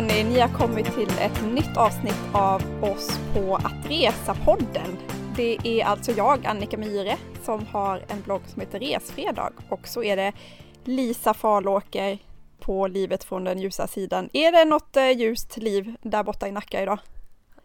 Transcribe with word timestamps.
Hörni, 0.00 0.24
ni 0.24 0.40
har 0.40 0.48
kommit 0.48 0.94
till 0.94 1.18
ett 1.20 1.44
nytt 1.54 1.76
avsnitt 1.76 2.20
av 2.32 2.62
oss 2.82 3.18
på 3.34 3.56
Att 3.56 3.86
Resa-podden. 3.88 4.96
Det 5.36 5.58
är 5.64 5.84
alltså 5.84 6.12
jag, 6.12 6.46
Annika 6.46 6.76
Myhre, 6.76 7.16
som 7.42 7.66
har 7.66 8.04
en 8.08 8.22
blogg 8.22 8.40
som 8.46 8.60
heter 8.60 8.80
Resfredag 8.80 9.52
och 9.68 9.88
så 9.88 10.02
är 10.02 10.16
det 10.16 10.32
Lisa 10.84 11.34
Farlåker 11.34 12.18
på 12.60 12.86
Livet 12.86 13.24
från 13.24 13.44
den 13.44 13.58
ljusa 13.58 13.86
sidan. 13.86 14.28
Är 14.32 14.52
det 14.52 14.64
något 14.64 14.96
eh, 14.96 15.10
ljust 15.10 15.56
liv 15.56 15.94
där 16.02 16.22
borta 16.22 16.48
i 16.48 16.52
Nacka 16.52 16.82
idag? 16.82 16.98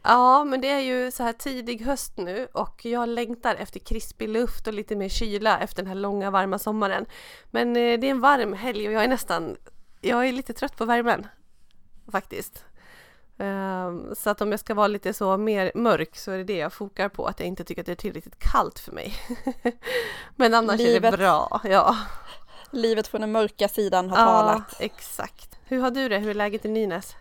Ja, 0.04 0.44
men 0.44 0.62
det 0.62 0.70
är 0.70 0.82
ju 0.82 1.12
så 1.12 1.24
här 1.24 1.34
tidig 1.34 1.82
höst 1.82 2.18
nu 2.18 2.48
och 2.54 2.86
jag 2.86 3.10
längtar 3.10 3.56
efter 3.56 3.80
krispig 3.80 4.30
luft 4.30 4.68
och 4.68 4.74
lite 4.74 4.96
mer 4.96 5.10
kyla 5.10 5.60
efter 5.60 5.84
den 5.84 5.88
här 5.88 5.96
långa 5.96 6.32
varma 6.32 6.60
sommaren. 6.60 7.06
Men 7.52 7.68
eh, 7.68 8.00
det 8.00 8.08
är 8.08 8.12
en 8.12 8.22
varm 8.22 8.54
helg 8.54 8.88
och 8.88 8.94
jag 8.94 9.04
är 9.04 9.08
nästan, 9.08 9.58
jag 10.02 10.28
är 10.28 10.32
lite 10.32 10.54
trött 10.54 10.78
på 10.78 10.86
värmen 10.86 11.28
faktiskt. 12.12 12.64
Um, 13.38 14.16
så 14.16 14.30
att 14.30 14.42
om 14.42 14.52
jag 14.52 14.60
ska 14.60 14.74
vara 14.74 14.88
lite 14.88 15.14
så 15.14 15.38
mer 15.38 15.72
mörk 15.76 16.18
så 16.18 16.32
är 16.32 16.38
det 16.38 16.44
det 16.44 16.58
jag 16.58 16.74
fokar 16.74 17.10
på, 17.10 17.26
att 17.26 17.40
jag 17.40 17.48
inte 17.48 17.64
tycker 17.64 17.82
att 17.82 17.86
det 17.86 17.92
är 17.92 17.96
tillräckligt 17.96 18.40
kallt 18.40 18.80
för 18.80 18.92
mig. 18.92 19.14
Men 20.36 20.54
annars 20.54 20.78
Livet. 20.78 21.04
är 21.04 21.12
det 21.12 21.18
bra, 21.18 21.62
ja. 21.64 21.98
Livet 22.72 23.08
från 23.08 23.22
den 23.22 23.32
mörka 23.32 23.68
sidan 23.68 24.10
har 24.10 24.18
ja, 24.18 24.26
talat. 24.26 24.76
exakt. 24.80 25.60
Hur 25.66 25.82
har 25.82 25.92
du 25.92 26.10
det? 26.10 26.18
Hur 26.18 26.30
är 26.30 26.34
läget 26.34 26.66
i 26.66 26.70
Nynäs? 26.70 27.16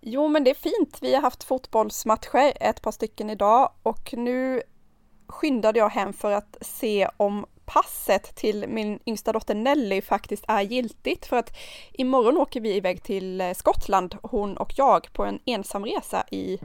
Jo, 0.00 0.28
men 0.28 0.44
det 0.44 0.50
är 0.50 0.54
fint. 0.54 0.98
Vi 1.00 1.14
har 1.14 1.22
haft 1.22 1.44
fotbollsmatcher, 1.44 2.52
ett 2.60 2.82
par 2.82 2.92
stycken 2.92 3.30
idag 3.30 3.72
och 3.82 4.14
nu 4.16 4.62
skyndade 5.26 5.78
jag 5.78 5.88
hem 5.88 6.12
för 6.12 6.32
att 6.32 6.56
se 6.60 7.08
om 7.16 7.46
passet 7.72 8.34
till 8.34 8.68
min 8.68 8.98
yngsta 9.06 9.32
dotter 9.32 9.54
Nelly 9.54 10.02
faktiskt 10.02 10.44
är 10.48 10.60
giltigt 10.60 11.26
för 11.26 11.36
att 11.36 11.56
imorgon 11.92 12.36
åker 12.36 12.60
vi 12.60 12.76
iväg 12.76 13.02
till 13.02 13.40
eh, 13.40 13.52
Skottland, 13.54 14.16
hon 14.22 14.56
och 14.56 14.72
jag, 14.76 15.12
på 15.12 15.24
en 15.24 15.40
ensamresa 15.44 16.24
i 16.30 16.58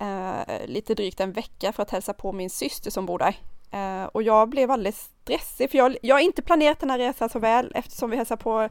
eh, 0.00 0.66
lite 0.66 0.94
drygt 0.94 1.20
en 1.20 1.32
vecka 1.32 1.72
för 1.72 1.82
att 1.82 1.90
hälsa 1.90 2.12
på 2.12 2.32
min 2.32 2.50
syster 2.50 2.90
som 2.90 3.06
bor 3.06 3.18
där. 3.18 3.36
Eh, 3.70 4.04
och 4.04 4.22
jag 4.22 4.48
blev 4.48 4.70
alldeles 4.70 5.10
stressig 5.22 5.70
för 5.70 5.78
jag, 5.78 5.96
jag 6.02 6.14
har 6.14 6.20
inte 6.20 6.42
planerat 6.42 6.80
den 6.80 6.90
här 6.90 6.98
resan 6.98 7.28
så 7.28 7.38
väl 7.38 7.72
eftersom 7.74 8.10
vi 8.10 8.16
hälsar 8.16 8.36
på 8.36 8.68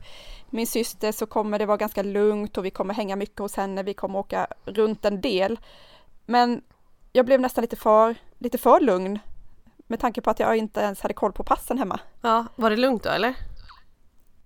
min 0.50 0.67
syster 0.67 1.12
så 1.12 1.26
kommer 1.26 1.59
det 1.59 1.66
vara 1.66 1.78
ganska 1.78 2.04
lugnt 2.04 2.58
och 2.58 2.66
vi 2.66 2.72
kommer 2.72 2.94
hänga 2.94 3.16
mycket 3.16 3.39
hos 3.39 3.56
henne, 3.56 3.84
vi 3.84 3.94
kommer 3.94 4.20
åka 4.20 4.48
runt 4.66 5.06
en 5.06 5.22
del. 5.22 5.59
Men 6.26 6.62
jag 7.12 7.26
blev 7.26 7.42
nästan 7.42 7.62
lite 7.62 7.76
för, 7.76 8.16
lite 8.39 8.58
för 8.58 8.80
lugn 8.80 9.20
med 9.92 10.00
tanke 10.00 10.22
på 10.22 10.30
att 10.30 10.39
jag 10.39 10.58
inte 10.58 10.80
ens 10.80 11.02
hade 11.02 11.14
koll 11.14 11.34
på 11.34 11.44
passen 11.44 11.78
hemma. 11.78 12.00
Ja, 12.22 12.45
var 12.56 12.70
det 12.70 12.75
lugnt 12.75 13.03
då 13.03 13.09
eller? 13.09 13.36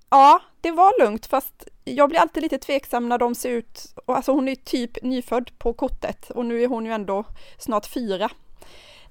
Ja, 0.09 0.41
det 0.61 0.71
var 0.71 1.03
lugnt 1.03 1.25
fast 1.25 1.67
jag 1.83 2.09
blir 2.09 2.19
alltid 2.19 2.43
lite 2.43 2.57
tveksam 2.57 3.09
när 3.09 3.17
de 3.17 3.35
ser 3.35 3.49
ut, 3.49 3.95
alltså 4.05 4.31
hon 4.31 4.47
är 4.47 4.55
typ 4.55 5.03
nyfödd 5.03 5.51
på 5.57 5.73
kortet 5.73 6.29
och 6.29 6.45
nu 6.45 6.63
är 6.63 6.67
hon 6.67 6.85
ju 6.85 6.91
ändå 6.91 7.23
snart 7.57 7.85
fyra. 7.85 8.29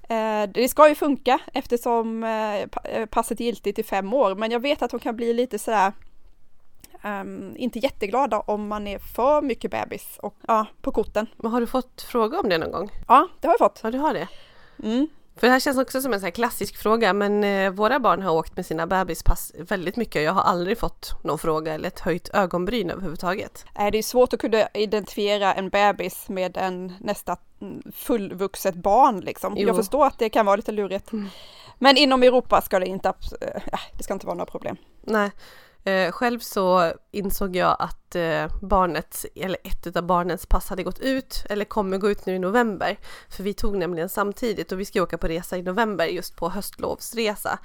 Eh, 0.09 0.49
det 0.53 0.69
ska 0.69 0.89
ju 0.89 0.95
funka 0.95 1.39
eftersom 1.53 2.23
eh, 2.23 2.55
eh, 2.55 3.05
passet 3.05 3.39
är 3.39 3.45
giltigt 3.45 3.79
i 3.79 3.83
fem 3.83 4.13
år, 4.13 4.35
men 4.35 4.51
jag 4.51 4.59
vet 4.59 4.81
att 4.81 4.91
hon 4.91 4.99
kan 4.99 5.15
bli 5.15 5.33
lite 5.33 5.59
sådär 5.59 5.91
Um, 7.03 7.53
inte 7.57 7.79
jätteglada 7.79 8.39
om 8.39 8.67
man 8.67 8.87
är 8.87 8.99
för 8.99 9.41
mycket 9.41 9.71
bebis 9.71 10.17
och, 10.21 10.35
ja, 10.47 10.65
på 10.81 10.91
korten. 10.91 11.27
Men 11.37 11.51
har 11.51 11.61
du 11.61 11.67
fått 11.67 12.01
fråga 12.01 12.39
om 12.39 12.49
det 12.49 12.57
någon 12.57 12.71
gång? 12.71 12.89
Ja, 13.07 13.27
det 13.39 13.47
har 13.47 13.53
jag 13.53 13.59
fått. 13.59 13.79
Ja, 13.83 13.91
du 13.91 13.97
har 13.97 14.13
det? 14.13 14.27
Mm. 14.83 15.07
För 15.37 15.47
det 15.47 15.53
här 15.53 15.59
känns 15.59 15.77
också 15.77 16.01
som 16.01 16.13
en 16.13 16.19
sån 16.19 16.31
klassisk 16.31 16.77
fråga 16.77 17.13
men 17.13 17.43
eh, 17.43 17.71
våra 17.71 17.99
barn 17.99 18.21
har 18.21 18.31
åkt 18.31 18.55
med 18.55 18.65
sina 18.65 18.87
bebispass 18.87 19.51
väldigt 19.57 19.95
mycket 19.95 20.23
jag 20.23 20.33
har 20.33 20.41
aldrig 20.41 20.77
fått 20.77 21.23
någon 21.23 21.37
fråga 21.37 21.73
eller 21.73 21.87
ett 21.87 21.99
höjt 21.99 22.29
ögonbryn 22.33 22.89
överhuvudtaget. 22.89 23.65
Det 23.91 23.97
är 23.97 24.03
svårt 24.03 24.33
att 24.33 24.39
kunna 24.39 24.67
identifiera 24.73 25.53
en 25.53 25.69
bebis 25.69 26.29
med 26.29 26.57
en 26.57 26.93
nästan 26.99 27.37
fullvuxet 27.95 28.75
barn 28.75 29.19
liksom. 29.19 29.53
Jo. 29.57 29.67
Jag 29.67 29.75
förstår 29.75 30.05
att 30.05 30.19
det 30.19 30.29
kan 30.29 30.45
vara 30.45 30.55
lite 30.55 30.71
lurigt. 30.71 31.11
Mm. 31.11 31.27
Men 31.79 31.97
inom 31.97 32.23
Europa 32.23 32.61
ska 32.61 32.79
det 32.79 32.85
inte, 32.85 33.09
äh, 33.41 33.79
det 33.97 34.03
ska 34.03 34.13
inte 34.13 34.25
vara 34.25 34.37
några 34.37 34.51
problem. 34.51 34.77
Nej, 35.01 35.31
Eh, 35.85 36.11
själv 36.11 36.39
så 36.39 36.93
insåg 37.11 37.55
jag 37.55 37.75
att 37.79 38.15
eh, 38.15 38.47
barnet, 38.61 39.25
eller 39.35 39.57
ett 39.63 39.97
av 39.97 40.03
barnens 40.03 40.45
pass 40.45 40.69
hade 40.69 40.83
gått 40.83 40.99
ut, 40.99 41.43
eller 41.49 41.65
kommer 41.65 41.97
gå 41.97 42.09
ut 42.09 42.25
nu 42.25 42.35
i 42.35 42.39
november. 42.39 42.97
För 43.29 43.43
vi 43.43 43.53
tog 43.53 43.77
nämligen 43.77 44.09
samtidigt 44.09 44.71
och 44.71 44.79
vi 44.79 44.85
ska 44.85 45.03
åka 45.03 45.17
på 45.17 45.27
resa 45.27 45.57
i 45.57 45.61
november 45.61 46.05
just 46.05 46.35
på 46.35 46.49
höstlovsresa. 46.49 47.59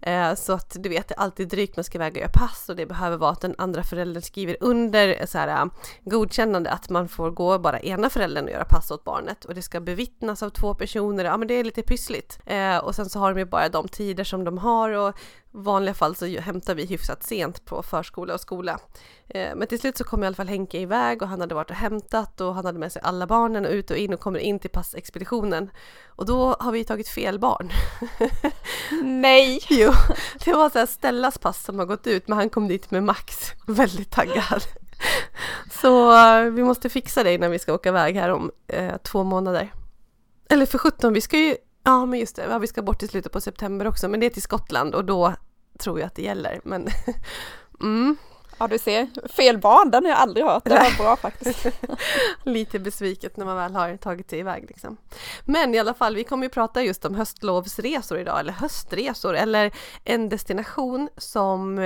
Eh, 0.00 0.34
så 0.34 0.52
att 0.52 0.76
du 0.80 0.88
vet, 0.88 1.08
det 1.08 1.14
är 1.14 1.18
alltid 1.18 1.48
drygt 1.48 1.76
man 1.76 1.84
ska 1.84 1.98
väga 1.98 2.20
göra 2.20 2.30
pass 2.34 2.68
och 2.68 2.76
det 2.76 2.86
behöver 2.86 3.16
vara 3.16 3.30
att 3.30 3.40
den 3.40 3.54
andra 3.58 3.82
föräldern 3.82 4.22
skriver 4.22 4.56
under 4.60 5.26
så 5.26 5.38
här, 5.38 5.48
eh, 5.48 5.66
godkännande 6.04 6.70
att 6.70 6.90
man 6.90 7.08
får 7.08 7.30
gå 7.30 7.58
bara 7.58 7.80
ena 7.80 8.10
föräldern 8.10 8.44
och 8.44 8.50
göra 8.50 8.64
pass 8.64 8.90
åt 8.90 9.04
barnet 9.04 9.44
och 9.44 9.54
det 9.54 9.62
ska 9.62 9.80
bevittnas 9.80 10.42
av 10.42 10.50
två 10.50 10.74
personer. 10.74 11.24
Ja, 11.24 11.36
men 11.36 11.48
det 11.48 11.54
är 11.54 11.64
lite 11.64 11.82
pyssligt. 11.82 12.38
Eh, 12.46 12.78
och 12.78 12.94
sen 12.94 13.08
så 13.08 13.18
har 13.18 13.34
de 13.34 13.38
ju 13.38 13.44
bara 13.44 13.68
de 13.68 13.88
tider 13.88 14.24
som 14.24 14.44
de 14.44 14.58
har 14.58 14.90
och 14.90 15.14
vanliga 15.54 15.94
fall 15.94 16.16
så 16.16 16.26
hämtar 16.26 16.74
vi 16.74 16.84
hyfsat 16.84 17.22
sent 17.22 17.64
på 17.64 17.82
förskola 17.82 18.34
och 18.34 18.40
skola. 18.40 18.78
Eh, 19.28 19.54
men 19.56 19.68
till 19.68 19.80
slut 19.80 19.96
så 19.96 20.04
kom 20.04 20.24
i 20.24 20.26
alla 20.26 20.36
fall 20.36 20.48
Henke 20.48 20.78
iväg 20.78 21.22
och 21.22 21.28
han 21.28 21.40
hade 21.40 21.54
varit 21.54 21.70
och 21.70 21.76
hämtat 21.76 22.40
och 22.40 22.54
han 22.54 22.64
hade 22.64 22.78
med 22.78 22.92
sig 22.92 23.02
alla 23.04 23.26
barnen 23.26 23.64
ut 23.64 23.90
och 23.90 23.96
in 23.96 24.14
och 24.14 24.20
kommer 24.20 24.38
in 24.38 24.58
till 24.58 24.70
passexpeditionen. 24.70 25.70
Och 26.06 26.26
då 26.26 26.56
har 26.60 26.72
vi 26.72 26.84
tagit 26.84 27.08
fel 27.08 27.38
barn. 27.38 27.70
Nej! 29.02 29.60
jo, 29.68 29.92
det 30.44 30.52
var 30.52 30.70
så 30.70 30.78
här 30.78 30.86
Stellas 30.86 31.38
pass 31.38 31.64
som 31.64 31.78
har 31.78 31.86
gått 31.86 32.06
ut 32.06 32.28
men 32.28 32.38
han 32.38 32.50
kom 32.50 32.68
dit 32.68 32.90
med 32.90 33.02
Max, 33.02 33.52
väldigt 33.66 34.10
taggad. 34.10 34.62
Så 35.82 36.10
uh, 36.10 36.50
vi 36.50 36.64
måste 36.64 36.88
fixa 36.88 37.22
det 37.22 37.34
innan 37.34 37.50
vi 37.50 37.58
ska 37.58 37.74
åka 37.74 37.88
iväg 37.88 38.16
här 38.16 38.30
om 38.30 38.50
uh, 38.74 38.96
två 38.96 39.24
månader. 39.24 39.72
Eller 40.48 40.66
för 40.66 40.78
sjutton, 40.78 41.12
vi 41.12 41.20
ska 41.20 41.38
ju, 41.38 41.56
ja 41.84 42.06
men 42.06 42.20
just 42.20 42.36
det, 42.36 42.46
ja, 42.50 42.58
vi 42.58 42.66
ska 42.66 42.82
bort 42.82 43.02
i 43.02 43.08
slutet 43.08 43.32
på 43.32 43.40
september 43.40 43.86
också 43.86 44.08
men 44.08 44.20
det 44.20 44.26
är 44.26 44.30
till 44.30 44.42
Skottland 44.42 44.94
och 44.94 45.04
då 45.04 45.34
tror 45.78 46.00
jag 46.00 46.06
att 46.06 46.14
det 46.14 46.22
gäller. 46.22 46.60
Men 46.64 46.88
mm, 47.80 48.16
Ja 48.58 48.68
du 48.68 48.78
ser, 48.78 49.28
fel 49.28 49.58
barn, 49.58 49.90
den 49.90 50.04
har 50.04 50.10
jag 50.10 50.18
aldrig 50.18 50.46
hört. 50.46 50.64
Det 50.64 50.70
var 50.70 50.96
bra 50.98 51.16
faktiskt. 51.16 51.66
Lite 52.44 52.78
besviket 52.78 53.36
när 53.36 53.44
man 53.44 53.56
väl 53.56 53.74
har 53.74 53.96
tagit 53.96 54.30
sig 54.30 54.38
iväg 54.38 54.64
liksom. 54.68 54.96
Men 55.44 55.74
i 55.74 55.78
alla 55.78 55.94
fall, 55.94 56.16
vi 56.16 56.24
kommer 56.24 56.44
ju 56.44 56.50
prata 56.50 56.82
just 56.82 57.04
om 57.04 57.14
höstlovsresor 57.14 58.18
idag, 58.18 58.40
eller 58.40 58.52
höstresor, 58.52 59.34
eller 59.34 59.74
en 60.04 60.28
destination 60.28 61.08
som 61.16 61.78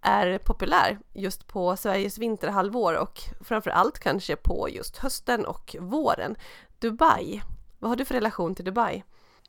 är 0.00 0.38
populär 0.38 0.98
just 1.14 1.46
på 1.46 1.76
Sveriges 1.76 2.18
vinterhalvår 2.18 2.94
och 2.94 3.20
framför 3.40 3.70
allt 3.70 3.98
kanske 3.98 4.36
på 4.36 4.68
just 4.70 4.96
hösten 4.96 5.46
och 5.46 5.76
våren. 5.80 6.36
Dubai. 6.78 7.42
Vad 7.78 7.90
har 7.90 7.96
du 7.96 8.04
för 8.04 8.14
relation 8.14 8.54
till 8.54 8.64
Dubai? 8.64 9.04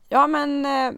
Ja 0.09 0.27
men 0.27 0.65
eh, 0.65 0.91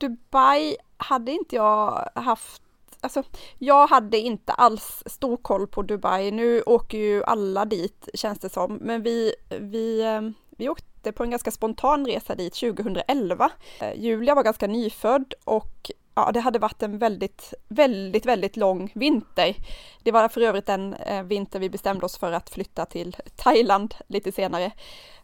Dubai 0.00 0.76
hade 0.96 1.32
inte 1.32 1.56
jag 1.56 2.08
haft 2.14 2.62
alltså, 3.00 3.22
jag 3.58 3.86
hade 3.86 4.18
inte 4.18 4.52
alls 4.52 5.02
stor 5.06 5.36
koll 5.36 5.66
på 5.66 5.82
Dubai. 5.82 6.30
Nu 6.30 6.62
åker 6.62 6.98
ju 6.98 7.24
alla 7.24 7.64
dit 7.64 8.08
känns 8.14 8.38
det 8.38 8.48
som, 8.48 8.74
men 8.74 9.02
vi, 9.02 9.34
vi, 9.60 10.02
eh, 10.02 10.20
vi 10.50 10.68
åkte 10.68 11.12
på 11.12 11.22
en 11.24 11.30
ganska 11.30 11.50
spontan 11.50 12.06
resa 12.06 12.34
dit 12.34 12.54
2011. 12.54 13.50
Eh, 13.80 14.00
Julia 14.00 14.34
var 14.34 14.42
ganska 14.42 14.66
nyfödd 14.66 15.34
och 15.44 15.90
ja, 16.14 16.32
det 16.32 16.40
hade 16.40 16.58
varit 16.58 16.82
en 16.82 16.98
väldigt, 16.98 17.54
väldigt, 17.68 18.26
väldigt 18.26 18.56
lång 18.56 18.92
vinter. 18.94 19.56
Det 20.02 20.12
var 20.12 20.28
för 20.28 20.40
övrigt 20.40 20.66
den 20.66 20.94
eh, 20.94 21.22
vinter 21.22 21.60
vi 21.60 21.70
bestämde 21.70 22.06
oss 22.06 22.18
för 22.18 22.32
att 22.32 22.50
flytta 22.50 22.86
till 22.86 23.16
Thailand 23.36 23.94
lite 24.06 24.32
senare. 24.32 24.70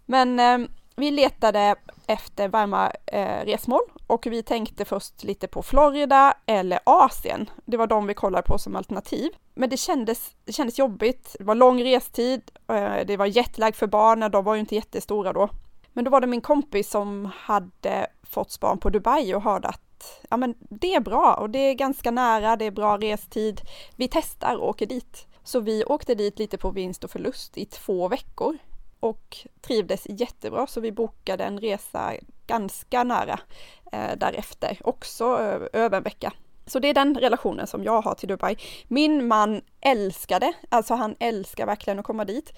Men 0.06 0.40
eh, 0.40 0.68
vi 0.96 1.10
letade 1.10 1.76
efter 2.06 2.48
varma 2.48 2.92
eh, 3.06 3.44
resmål 3.44 3.82
och 4.06 4.26
vi 4.26 4.42
tänkte 4.42 4.84
först 4.84 5.24
lite 5.24 5.48
på 5.48 5.62
Florida 5.62 6.34
eller 6.46 6.78
Asien. 6.84 7.50
Det 7.64 7.76
var 7.76 7.86
de 7.86 8.06
vi 8.06 8.14
kollade 8.14 8.42
på 8.42 8.58
som 8.58 8.76
alternativ. 8.76 9.30
Men 9.54 9.70
det 9.70 9.76
kändes, 9.76 10.30
det 10.44 10.52
kändes 10.52 10.78
jobbigt. 10.78 11.36
Det 11.38 11.44
var 11.44 11.54
lång 11.54 11.82
restid. 11.84 12.42
Eh, 12.68 13.06
det 13.06 13.16
var 13.16 13.26
jetlag 13.26 13.76
för 13.76 13.86
barnen. 13.86 14.30
De 14.30 14.44
var 14.44 14.54
ju 14.54 14.60
inte 14.60 14.74
jättestora 14.74 15.32
då. 15.32 15.48
Men 15.92 16.04
då 16.04 16.10
var 16.10 16.20
det 16.20 16.26
min 16.26 16.40
kompis 16.40 16.90
som 16.90 17.30
hade 17.34 18.06
fått 18.22 18.50
span 18.50 18.78
på 18.78 18.90
Dubai 18.90 19.34
och 19.34 19.42
hörde 19.42 19.68
att 19.68 20.20
ja, 20.30 20.36
men 20.36 20.54
det 20.58 20.94
är 20.94 21.00
bra 21.00 21.34
och 21.34 21.50
det 21.50 21.58
är 21.58 21.74
ganska 21.74 22.10
nära. 22.10 22.56
Det 22.56 22.64
är 22.64 22.70
bra 22.70 22.98
restid. 22.98 23.60
Vi 23.96 24.08
testar 24.08 24.56
och 24.56 24.68
åker 24.68 24.86
dit. 24.86 25.26
Så 25.44 25.60
vi 25.60 25.84
åkte 25.84 26.14
dit 26.14 26.38
lite 26.38 26.58
på 26.58 26.70
vinst 26.70 27.04
och 27.04 27.10
förlust 27.10 27.58
i 27.58 27.64
två 27.64 28.08
veckor 28.08 28.58
och 29.00 29.36
trivdes 29.60 30.06
jättebra 30.08 30.66
så 30.66 30.80
vi 30.80 30.92
bokade 30.92 31.44
en 31.44 31.60
resa 31.60 32.12
ganska 32.46 33.04
nära 33.04 33.40
Eh, 33.92 34.16
därefter, 34.16 34.78
också 34.84 35.24
eh, 35.24 35.80
över 35.82 35.96
en 35.96 36.02
vecka. 36.02 36.32
Så 36.66 36.78
det 36.78 36.88
är 36.88 36.94
den 36.94 37.14
relationen 37.14 37.66
som 37.66 37.84
jag 37.84 38.00
har 38.00 38.14
till 38.14 38.28
Dubai. 38.28 38.56
Min 38.88 39.28
man 39.28 39.60
älskade, 39.80 40.52
alltså 40.68 40.94
han 40.94 41.16
älskar 41.18 41.66
verkligen 41.66 41.98
att 41.98 42.04
komma 42.04 42.24
dit. 42.24 42.52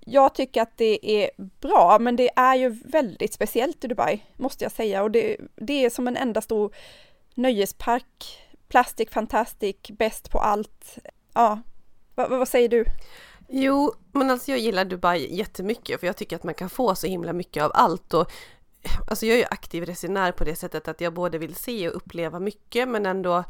Jag 0.00 0.34
tycker 0.34 0.62
att 0.62 0.76
det 0.76 1.10
är 1.22 1.30
bra, 1.60 1.98
men 2.00 2.16
det 2.16 2.30
är 2.36 2.54
ju 2.54 2.68
väldigt 2.84 3.34
speciellt 3.34 3.84
i 3.84 3.88
Dubai, 3.88 4.24
måste 4.36 4.64
jag 4.64 4.72
säga. 4.72 5.02
Och 5.02 5.10
det, 5.10 5.36
det 5.56 5.84
är 5.84 5.90
som 5.90 6.08
en 6.08 6.16
enda 6.16 6.40
stor 6.40 6.74
nöjespark. 7.34 8.38
Plastic 8.68 9.10
Fantastic, 9.10 9.76
bäst 9.88 10.30
på 10.30 10.38
allt. 10.38 10.98
Ja, 11.34 11.60
vad, 12.14 12.30
vad 12.30 12.48
säger 12.48 12.68
du? 12.68 12.84
Jo, 13.48 13.92
men 14.12 14.30
alltså 14.30 14.50
jag 14.50 14.60
gillar 14.60 14.84
Dubai 14.84 15.36
jättemycket 15.36 16.00
för 16.00 16.06
jag 16.06 16.16
tycker 16.16 16.36
att 16.36 16.44
man 16.44 16.54
kan 16.54 16.70
få 16.70 16.94
så 16.94 17.06
himla 17.06 17.32
mycket 17.32 17.62
av 17.62 17.70
allt 17.74 18.14
och 18.14 18.30
Alltså 19.06 19.26
jag 19.26 19.34
är 19.34 19.38
ju 19.38 19.46
aktiv 19.50 19.84
resenär 19.84 20.32
på 20.32 20.44
det 20.44 20.56
sättet 20.56 20.88
att 20.88 21.00
jag 21.00 21.14
både 21.14 21.38
vill 21.38 21.54
se 21.54 21.88
och 21.88 21.96
uppleva 21.96 22.40
mycket 22.40 22.88
men 22.88 23.06
ändå 23.06 23.44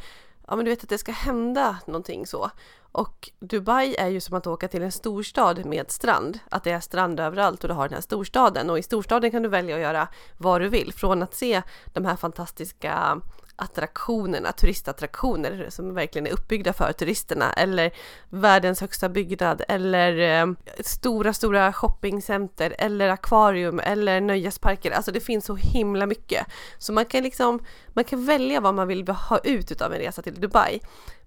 Ja 0.46 0.56
men 0.56 0.64
du 0.64 0.70
vet 0.70 0.82
att 0.82 0.88
det 0.88 0.98
ska 0.98 1.12
hända 1.12 1.78
någonting 1.86 2.26
så. 2.26 2.50
Och 2.92 3.30
Dubai 3.40 3.94
är 3.98 4.08
ju 4.08 4.20
som 4.20 4.36
att 4.36 4.46
åka 4.46 4.68
till 4.68 4.82
en 4.82 4.92
storstad 4.92 5.66
med 5.66 5.90
strand. 5.90 6.38
Att 6.50 6.64
det 6.64 6.70
är 6.70 6.80
strand 6.80 7.20
överallt 7.20 7.62
och 7.62 7.68
du 7.68 7.74
har 7.74 7.88
den 7.88 7.94
här 7.94 8.02
storstaden. 8.02 8.70
Och 8.70 8.78
i 8.78 8.82
storstaden 8.82 9.30
kan 9.30 9.42
du 9.42 9.48
välja 9.48 9.74
att 9.74 9.82
göra 9.82 10.08
vad 10.36 10.60
du 10.60 10.68
vill. 10.68 10.92
Från 10.92 11.22
att 11.22 11.34
se 11.34 11.62
de 11.92 12.04
här 12.04 12.16
fantastiska 12.16 13.20
attraktionerna, 13.60 14.52
turistattraktioner 14.52 15.66
som 15.68 15.94
verkligen 15.94 16.26
är 16.26 16.32
uppbyggda 16.32 16.72
för 16.72 16.92
turisterna 16.92 17.52
eller 17.52 17.90
världens 18.28 18.80
högsta 18.80 19.08
byggnad 19.08 19.62
eller 19.68 20.42
eh, 20.42 20.54
stora, 20.80 21.32
stora 21.32 21.72
shoppingcenter 21.72 22.74
eller 22.78 23.08
akvarium 23.08 23.80
eller 23.80 24.20
nöjesparker. 24.20 24.90
Alltså 24.90 25.12
det 25.12 25.20
finns 25.20 25.44
så 25.44 25.54
himla 25.56 26.06
mycket. 26.06 26.46
Så 26.78 26.92
man 26.92 27.04
kan 27.04 27.22
liksom, 27.22 27.64
man 27.88 28.04
kan 28.04 28.26
välja 28.26 28.60
vad 28.60 28.74
man 28.74 28.88
vill 28.88 29.08
ha 29.08 29.38
ut 29.38 29.82
av 29.82 29.92
en 29.92 29.98
resa 29.98 30.22
till 30.22 30.40
Dubai. 30.40 30.80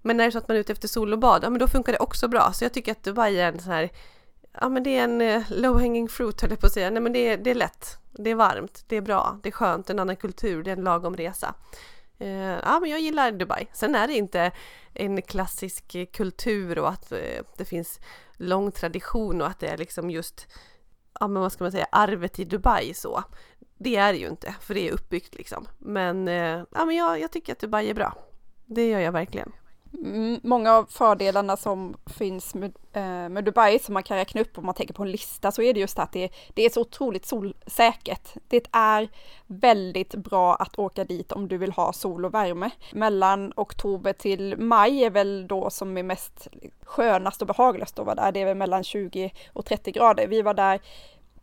Men 0.04 0.16
när 0.16 0.24
det 0.24 0.28
är 0.28 0.30
så 0.30 0.38
att 0.38 0.48
man 0.48 0.56
är 0.56 0.60
ute 0.60 0.72
efter 0.72 0.88
sol 0.88 1.12
och 1.12 1.18
bad, 1.18 1.44
ja 1.44 1.50
men 1.50 1.58
då 1.58 1.68
funkar 1.68 1.92
det 1.92 1.98
också 1.98 2.28
bra. 2.28 2.52
Så 2.52 2.64
jag 2.64 2.72
tycker 2.72 2.92
att 2.92 3.02
Dubai 3.02 3.40
är 3.40 3.52
en 3.52 3.60
sån 3.60 3.72
här 3.72 3.90
Ja 4.60 4.68
men 4.68 4.82
det 4.82 4.96
är 4.98 5.04
en 5.04 5.20
eh, 5.20 5.42
low 5.50 5.78
hanging 5.78 6.08
fruit 6.08 6.40
höll 6.40 6.50
jag 6.50 6.60
på 6.60 6.66
att 6.66 6.72
säga. 6.72 6.90
Nej 6.90 7.02
men 7.02 7.12
det 7.12 7.18
är, 7.18 7.36
det 7.36 7.50
är 7.50 7.54
lätt, 7.54 7.98
det 8.12 8.30
är 8.30 8.34
varmt, 8.34 8.84
det 8.88 8.96
är 8.96 9.00
bra, 9.00 9.38
det 9.42 9.48
är 9.48 9.52
skönt, 9.52 9.90
en 9.90 9.98
annan 9.98 10.16
kultur, 10.16 10.62
det 10.62 10.70
är 10.70 10.76
en 10.76 10.84
lagom 10.84 11.16
resa. 11.16 11.54
Eh, 12.18 12.28
ja, 12.38 12.78
men 12.80 12.90
jag 12.90 13.00
gillar 13.00 13.32
Dubai. 13.32 13.66
Sen 13.72 13.94
är 13.94 14.06
det 14.06 14.14
inte 14.14 14.52
en 14.92 15.22
klassisk 15.22 15.94
eh, 15.94 16.06
kultur 16.06 16.78
och 16.78 16.88
att 16.88 17.12
det 17.56 17.64
finns 17.64 18.00
lång 18.36 18.72
tradition 18.72 19.40
och 19.40 19.46
att 19.46 19.60
det 19.60 19.68
är 19.68 19.76
liksom 19.76 20.10
just, 20.10 20.46
ja 21.20 21.28
men 21.28 21.42
vad 21.42 21.52
ska 21.52 21.64
man 21.64 21.72
säga, 21.72 21.86
arvet 21.92 22.38
i 22.38 22.44
Dubai 22.44 22.94
så. 22.94 23.24
Det 23.78 23.96
är 23.96 24.12
det 24.12 24.18
ju 24.18 24.28
inte, 24.28 24.54
för 24.60 24.74
det 24.74 24.88
är 24.88 24.92
uppbyggt 24.92 25.34
liksom. 25.34 25.68
Men, 25.78 26.26
ja, 26.26 26.84
men 26.84 26.96
jag, 26.96 27.20
jag 27.20 27.32
tycker 27.32 27.52
att 27.52 27.58
Dubai 27.58 27.90
är 27.90 27.94
bra. 27.94 28.14
Det 28.66 28.88
gör 28.88 29.00
jag 29.00 29.12
verkligen. 29.12 29.52
Många 30.42 30.72
av 30.72 30.84
fördelarna 30.84 31.56
som 31.56 31.96
finns 32.06 32.54
med, 32.54 32.72
eh, 32.92 33.28
med, 33.28 33.44
Dubai 33.44 33.78
som 33.78 33.94
man 33.94 34.02
kan 34.02 34.16
räkna 34.16 34.40
upp 34.40 34.58
om 34.58 34.66
man 34.66 34.74
tänker 34.74 34.94
på 34.94 35.02
en 35.02 35.10
lista 35.10 35.52
så 35.52 35.62
är 35.62 35.74
det 35.74 35.80
just 35.80 35.98
att 35.98 36.12
det, 36.12 36.30
det 36.54 36.62
är 36.62 36.70
så 36.70 36.80
otroligt 36.80 37.26
solsäkert. 37.26 38.34
Det 38.48 38.66
är 38.72 39.08
väldigt 39.46 40.14
bra 40.14 40.54
att 40.54 40.78
åka 40.78 41.04
dit 41.04 41.32
om 41.32 41.48
du 41.48 41.58
vill 41.58 41.72
ha 41.72 41.92
sol 41.92 42.24
och 42.24 42.34
värme. 42.34 42.70
Mellan 42.92 43.52
oktober 43.56 44.12
till 44.12 44.58
maj 44.58 45.04
är 45.04 45.10
väl 45.10 45.46
då 45.48 45.70
som 45.70 45.98
är 45.98 46.02
mest 46.02 46.48
skönast 46.82 47.40
och 47.40 47.46
behagligast 47.46 47.98
att 47.98 48.06
vara 48.06 48.14
där. 48.14 48.32
Det 48.32 48.40
är 48.40 48.46
väl 48.46 48.56
mellan 48.56 48.84
20 48.84 49.32
och 49.52 49.64
30 49.64 49.92
grader. 49.92 50.26
Vi 50.26 50.42
var 50.42 50.54
där 50.54 50.80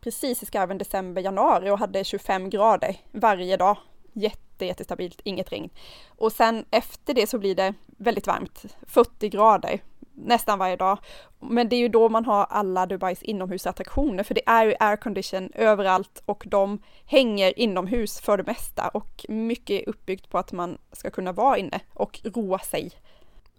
precis 0.00 0.42
i 0.42 0.46
skarven 0.46 0.78
december, 0.78 1.22
januari 1.22 1.70
och 1.70 1.78
hade 1.78 2.04
25 2.04 2.50
grader 2.50 2.96
varje 3.12 3.56
dag. 3.56 3.76
Jätte 4.12 4.66
jättestabilt, 4.66 5.20
inget 5.24 5.52
regn. 5.52 5.70
Och 6.08 6.32
sen 6.32 6.64
efter 6.70 7.14
det 7.14 7.26
så 7.26 7.38
blir 7.38 7.54
det 7.54 7.74
väldigt 7.86 8.26
varmt, 8.26 8.64
40 8.86 9.28
grader 9.28 9.80
nästan 10.14 10.58
varje 10.58 10.76
dag. 10.76 10.98
Men 11.40 11.68
det 11.68 11.76
är 11.76 11.80
ju 11.80 11.88
då 11.88 12.08
man 12.08 12.24
har 12.24 12.44
alla 12.44 12.86
Dubais 12.86 13.22
inomhusattraktioner, 13.22 14.24
för 14.24 14.34
det 14.34 14.42
är 14.46 14.66
ju 14.66 14.74
aircondition 14.80 15.50
överallt 15.54 16.22
och 16.24 16.44
de 16.46 16.82
hänger 17.06 17.58
inomhus 17.58 18.20
för 18.20 18.36
det 18.36 18.46
mesta 18.46 18.88
och 18.88 19.26
mycket 19.28 19.82
är 19.82 19.88
uppbyggt 19.88 20.28
på 20.28 20.38
att 20.38 20.52
man 20.52 20.78
ska 20.92 21.10
kunna 21.10 21.32
vara 21.32 21.58
inne 21.58 21.80
och 21.94 22.20
roa 22.24 22.58
sig. 22.58 22.90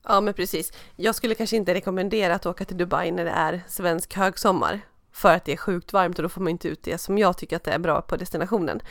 Ja 0.04 0.22
men 0.22 0.34
precis. 0.34 0.72
Jag 0.96 1.16
skulle 1.16 1.36
kanske 1.36 1.56
inte 1.56 1.74
rekommendera 1.74 2.36
att 2.36 2.46
åka 2.46 2.66
till 2.66 2.78
Dubai 2.78 3.12
när 3.12 3.26
det 3.26 3.32
är 3.32 3.62
svensk 3.68 4.14
högsommar 4.14 4.82
för 5.14 5.36
att 5.36 5.46
det 5.46 5.52
är 5.52 5.58
sjukt 5.58 5.94
varmt 5.94 6.20
och 6.20 6.24
då 6.24 6.30
får 6.30 6.42
man 6.42 6.52
inte 6.52 6.68
ut 6.68 6.84
det 6.84 6.98
som 6.98 7.18
jag 7.18 7.38
tycker 7.38 7.56
att 7.56 7.64
det 7.64 7.72
är 7.72 7.80
bra 7.80 8.02
på 8.02 8.16
destinationen. 8.16 8.82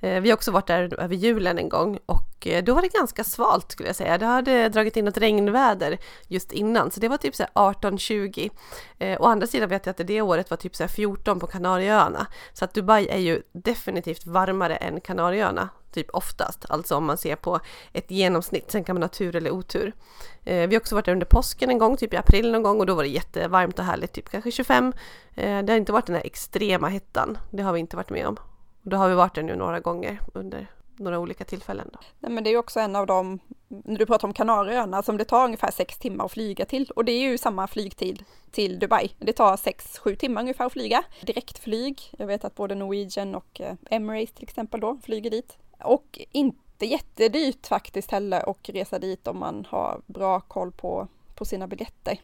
Eh, 0.00 0.20
vi 0.20 0.30
har 0.30 0.36
också 0.36 0.50
varit 0.50 0.66
där 0.66 1.00
över 1.00 1.14
julen 1.14 1.58
en 1.58 1.68
gång 1.68 1.98
och 2.06 2.46
eh, 2.46 2.64
då 2.64 2.74
var 2.74 2.82
det 2.82 2.88
ganska 2.88 3.24
svalt 3.24 3.72
skulle 3.72 3.88
jag 3.88 3.96
säga. 3.96 4.18
Det 4.18 4.26
hade 4.26 4.68
dragit 4.68 4.96
in 4.96 5.04
något 5.04 5.18
regnväder 5.18 5.98
just 6.28 6.52
innan 6.52 6.90
så 6.90 7.00
det 7.00 7.08
var 7.08 7.16
typ 7.16 7.34
18-20. 7.34 8.50
Eh, 8.98 9.20
å 9.20 9.24
andra 9.24 9.46
sidan 9.46 9.68
vet 9.68 9.86
jag 9.86 9.90
att 9.90 10.06
det 10.06 10.22
året 10.22 10.50
var 10.50 10.56
typ 10.56 10.90
14 10.90 11.40
på 11.40 11.46
Kanarieöarna. 11.46 12.26
Så 12.52 12.64
att 12.64 12.74
Dubai 12.74 13.08
är 13.08 13.18
ju 13.18 13.42
definitivt 13.52 14.26
varmare 14.26 14.76
än 14.76 15.00
Kanarieöarna 15.00 15.68
typ 15.92 16.10
oftast, 16.12 16.64
alltså 16.68 16.96
om 16.96 17.04
man 17.04 17.18
ser 17.18 17.36
på 17.36 17.60
ett 17.92 18.10
genomsnitt. 18.10 18.70
Sen 18.70 18.84
kan 18.84 18.94
man 18.94 19.02
ha 19.02 19.08
tur 19.08 19.36
eller 19.36 19.50
otur. 19.50 19.92
Eh, 20.44 20.68
vi 20.68 20.74
har 20.74 20.80
också 20.80 20.94
varit 20.94 21.04
där 21.04 21.12
under 21.12 21.26
påsken 21.26 21.70
en 21.70 21.78
gång, 21.78 21.96
typ 21.96 22.14
i 22.14 22.16
april 22.16 22.52
någon 22.52 22.62
gång 22.62 22.80
och 22.80 22.86
då 22.86 22.94
var 22.94 23.02
det 23.02 23.08
jättevarmt 23.08 23.78
och 23.78 23.84
härligt, 23.84 24.12
typ 24.12 24.28
kanske 24.28 24.50
25. 24.50 24.92
Eh, 25.34 25.62
det 25.62 25.72
har 25.72 25.76
inte 25.76 25.92
varit 25.92 26.06
den 26.06 26.16
här 26.16 26.26
extrema 26.26 26.88
hettan, 26.88 27.38
det 27.50 27.62
har 27.62 27.72
vi 27.72 27.80
inte 27.80 27.96
varit 27.96 28.10
med 28.10 28.26
om. 28.26 28.36
Och 28.84 28.90
då 28.90 28.96
har 28.96 29.08
vi 29.08 29.14
varit 29.14 29.34
där 29.34 29.42
nu 29.42 29.56
några 29.56 29.80
gånger 29.80 30.20
under 30.34 30.68
några 30.96 31.18
olika 31.18 31.44
tillfällen. 31.44 31.90
Då. 31.92 31.98
Nej, 32.18 32.32
men 32.32 32.44
det 32.44 32.50
är 32.50 32.56
också 32.56 32.80
en 32.80 32.96
av 32.96 33.06
de, 33.06 33.38
när 33.68 33.98
du 33.98 34.06
pratar 34.06 34.28
om 34.28 34.34
Kanarieöarna, 34.34 34.96
alltså 34.96 35.08
som 35.08 35.16
det 35.16 35.24
tar 35.24 35.44
ungefär 35.44 35.70
sex 35.70 35.98
timmar 35.98 36.24
att 36.24 36.32
flyga 36.32 36.64
till. 36.64 36.90
Och 36.96 37.04
det 37.04 37.12
är 37.12 37.20
ju 37.20 37.38
samma 37.38 37.66
flygtid 37.66 38.24
till 38.50 38.78
Dubai. 38.78 39.10
Det 39.18 39.32
tar 39.32 39.56
sex, 39.56 39.98
sju 39.98 40.16
timmar 40.16 40.40
ungefär 40.40 40.66
att 40.66 40.72
flyga. 40.72 41.02
Direktflyg, 41.20 42.14
jag 42.18 42.26
vet 42.26 42.44
att 42.44 42.54
både 42.54 42.74
Norwegian 42.74 43.34
och 43.34 43.60
eh, 43.60 43.74
Emirates 43.90 44.34
till 44.34 44.44
exempel 44.44 44.80
då 44.80 44.98
flyger 45.04 45.30
dit. 45.30 45.56
Och 45.84 46.18
inte 46.32 46.86
jättedyrt 46.86 47.66
faktiskt 47.66 48.10
heller 48.10 48.50
att 48.50 48.68
resa 48.68 48.98
dit 48.98 49.26
om 49.26 49.38
man 49.38 49.66
har 49.68 50.00
bra 50.06 50.40
koll 50.40 50.72
på, 50.72 51.08
på 51.34 51.44
sina 51.44 51.66
biljetter. 51.66 52.18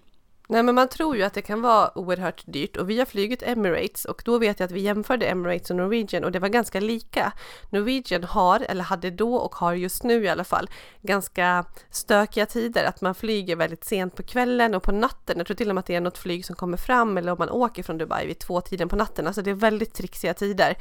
Nej 0.50 0.62
men 0.62 0.74
man 0.74 0.88
tror 0.88 1.16
ju 1.16 1.22
att 1.22 1.34
det 1.34 1.42
kan 1.42 1.62
vara 1.62 1.98
oerhört 1.98 2.42
dyrt 2.46 2.76
och 2.76 2.90
vi 2.90 2.98
har 2.98 3.06
flugit 3.06 3.42
Emirates 3.42 4.04
och 4.04 4.22
då 4.24 4.38
vet 4.38 4.60
jag 4.60 4.66
att 4.66 4.72
vi 4.72 4.80
jämförde 4.80 5.26
Emirates 5.26 5.70
och 5.70 5.76
Norwegian 5.76 6.24
och 6.24 6.32
det 6.32 6.38
var 6.38 6.48
ganska 6.48 6.80
lika. 6.80 7.32
Norwegian 7.70 8.24
har, 8.24 8.60
eller 8.60 8.84
hade 8.84 9.10
då 9.10 9.34
och 9.34 9.54
har 9.54 9.74
just 9.74 10.02
nu 10.02 10.24
i 10.24 10.28
alla 10.28 10.44
fall, 10.44 10.70
ganska 11.02 11.64
stökiga 11.90 12.46
tider. 12.46 12.84
Att 12.84 13.00
man 13.00 13.14
flyger 13.14 13.56
väldigt 13.56 13.84
sent 13.84 14.16
på 14.16 14.22
kvällen 14.22 14.74
och 14.74 14.82
på 14.82 14.92
natten. 14.92 15.38
Jag 15.38 15.46
tror 15.46 15.56
till 15.56 15.68
och 15.68 15.74
med 15.74 15.80
att 15.80 15.86
det 15.86 15.94
är 15.94 16.00
något 16.00 16.18
flyg 16.18 16.44
som 16.44 16.56
kommer 16.56 16.76
fram 16.76 17.18
eller 17.18 17.32
om 17.32 17.38
man 17.38 17.50
åker 17.50 17.82
från 17.82 17.98
Dubai 17.98 18.26
vid 18.26 18.38
två 18.38 18.60
tiden 18.60 18.88
på 18.88 18.96
natten. 18.96 19.26
Alltså 19.26 19.42
det 19.42 19.50
är 19.50 19.54
väldigt 19.54 19.94
trixiga 19.94 20.34
tider. 20.34 20.76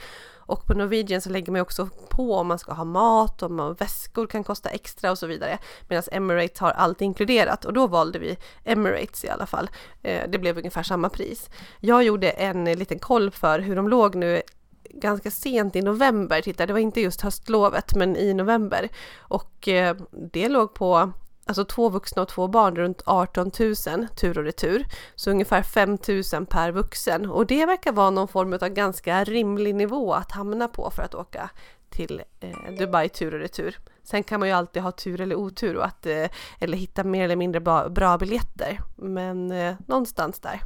Och 0.48 0.66
på 0.66 0.74
Norwegian 0.74 1.22
så 1.22 1.30
lägger 1.30 1.51
man 1.51 1.62
också 1.62 1.89
på 2.10 2.36
om 2.36 2.48
man 2.48 2.60
ska 2.60 2.74
ha 2.74 2.84
mat, 2.84 3.44
om 3.44 3.56
man, 3.56 3.74
väskor 3.74 4.27
kan 4.27 4.44
kosta 4.44 4.70
extra 4.70 5.12
och 5.12 5.18
så 5.18 5.27
vidare. 5.27 5.58
Medan 5.88 6.04
Emirates 6.12 6.60
har 6.60 6.72
allt 6.72 7.01
inkluderat 7.01 7.66
och 7.66 7.74
då 7.74 7.88
valde 7.88 8.20
vi 8.20 8.38
Emirates 8.63 9.25
i 9.25 9.30
alla 9.30 9.46
fall. 9.46 9.70
Eh, 10.01 10.30
det 10.30 10.39
blev 10.39 10.58
ungefär 10.58 10.84
samma 10.84 11.10
pris. 11.10 11.50
Jag 11.80 12.04
gjorde 12.04 12.30
en 12.30 12.66
liten 12.66 13.00
koll 13.00 13.32
för 13.32 13.60
hur 13.60 13.75
de 13.75 13.89
låg 13.89 14.16
nu 14.16 14.42
ganska 14.89 15.32
sent 15.32 15.75
i 15.75 15.82
november, 15.82 16.42
titta 16.42 16.66
det 16.66 16.74
var 16.74 16.80
inte 16.80 17.01
just 17.01 17.22
höstlovet 17.22 17.96
men 17.96 18.16
i 18.16 18.34
november 18.34 18.89
och 19.18 19.68
eh, 19.68 19.96
det 20.32 20.50
låg 20.50 20.74
på 20.74 21.12
alltså 21.48 21.66
två 21.66 21.89
vuxna 21.89 22.22
och 22.22 22.27
två 22.27 22.48
barn 22.48 22.75
runt 22.75 23.01
18 23.06 23.51
000 23.60 23.75
tur 24.08 24.38
och 24.38 24.44
retur. 24.44 24.86
Så 25.16 25.32
ungefär 25.32 25.62
5 25.63 25.89
000 26.34 26.46
per 26.46 26.72
vuxen 26.72 27.30
och 27.30 27.46
det 27.46 27.66
verkar 27.66 27.92
vara 27.92 28.10
någon 28.10 28.27
form 28.27 28.54
av 28.54 28.70
ganska 28.70 29.24
rimlig 29.24 29.75
nivå 29.75 30.13
att 30.13 30.32
hamna 30.32 30.68
på 30.68 30.92
för 30.92 31.04
att 31.04 31.16
åka 31.16 31.50
till 31.89 32.22
eh, 32.39 32.74
Dubai 32.80 33.10
tur 33.10 33.34
och 33.34 33.39
retur. 33.39 33.77
Sen 34.04 34.24
kan 34.24 34.39
man 34.39 34.50
ju 34.50 34.56
alltid 34.56 34.84
ha 34.84 34.92
tur 34.92 35.22
eller 35.22 35.36
otur 35.36 35.75
och 35.75 35.86
att, 35.86 36.06
eh, 36.06 36.30
eller 36.60 36.77
hitta 36.77 37.04
mer 37.04 37.25
eller 37.25 37.36
mindre 37.36 37.62
bra, 37.62 37.89
bra 37.89 38.18
biljetter. 38.18 38.80
Men 38.96 39.51
eh, 39.51 39.75
någonstans 39.86 40.39
där. 40.39 40.62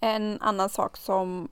En 0.00 0.40
annan 0.40 0.68
sak 0.68 0.96
som 0.96 1.48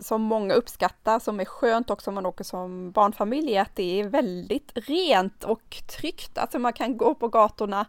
som 0.00 0.22
många 0.22 0.54
uppskattar, 0.54 1.18
som 1.18 1.40
är 1.40 1.44
skönt 1.44 1.90
också 1.90 2.10
om 2.10 2.14
man 2.14 2.26
åker 2.26 2.44
som 2.44 2.90
barnfamilj, 2.90 3.56
är 3.56 3.62
att 3.62 3.76
det 3.76 4.00
är 4.00 4.08
väldigt 4.08 4.72
rent 4.74 5.44
och 5.44 5.82
tryggt. 5.98 6.38
Alltså 6.38 6.58
man 6.58 6.72
kan 6.72 6.96
gå 6.96 7.14
på 7.14 7.28
gatorna 7.28 7.86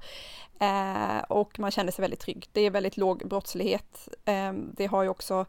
eh, 0.60 1.24
och 1.30 1.60
man 1.60 1.72
känner 1.72 1.92
sig 1.92 2.02
väldigt 2.02 2.20
trygg. 2.20 2.50
Det 2.52 2.62
är 2.62 2.72
väldigt 2.72 2.98
låg 2.98 3.28
brottslighet. 3.28 4.10
Eh, 4.26 4.54
det 4.54 4.86
har 4.86 5.04
ju 5.04 5.10
också 5.10 5.46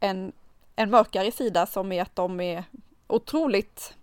en, 0.00 0.32
en 0.76 0.90
mörkare 0.90 1.32
sida 1.32 1.66
som 1.66 1.92
är 1.92 2.02
att 2.02 2.16
de 2.16 2.40
är 2.40 2.64
otroligt 3.06 3.94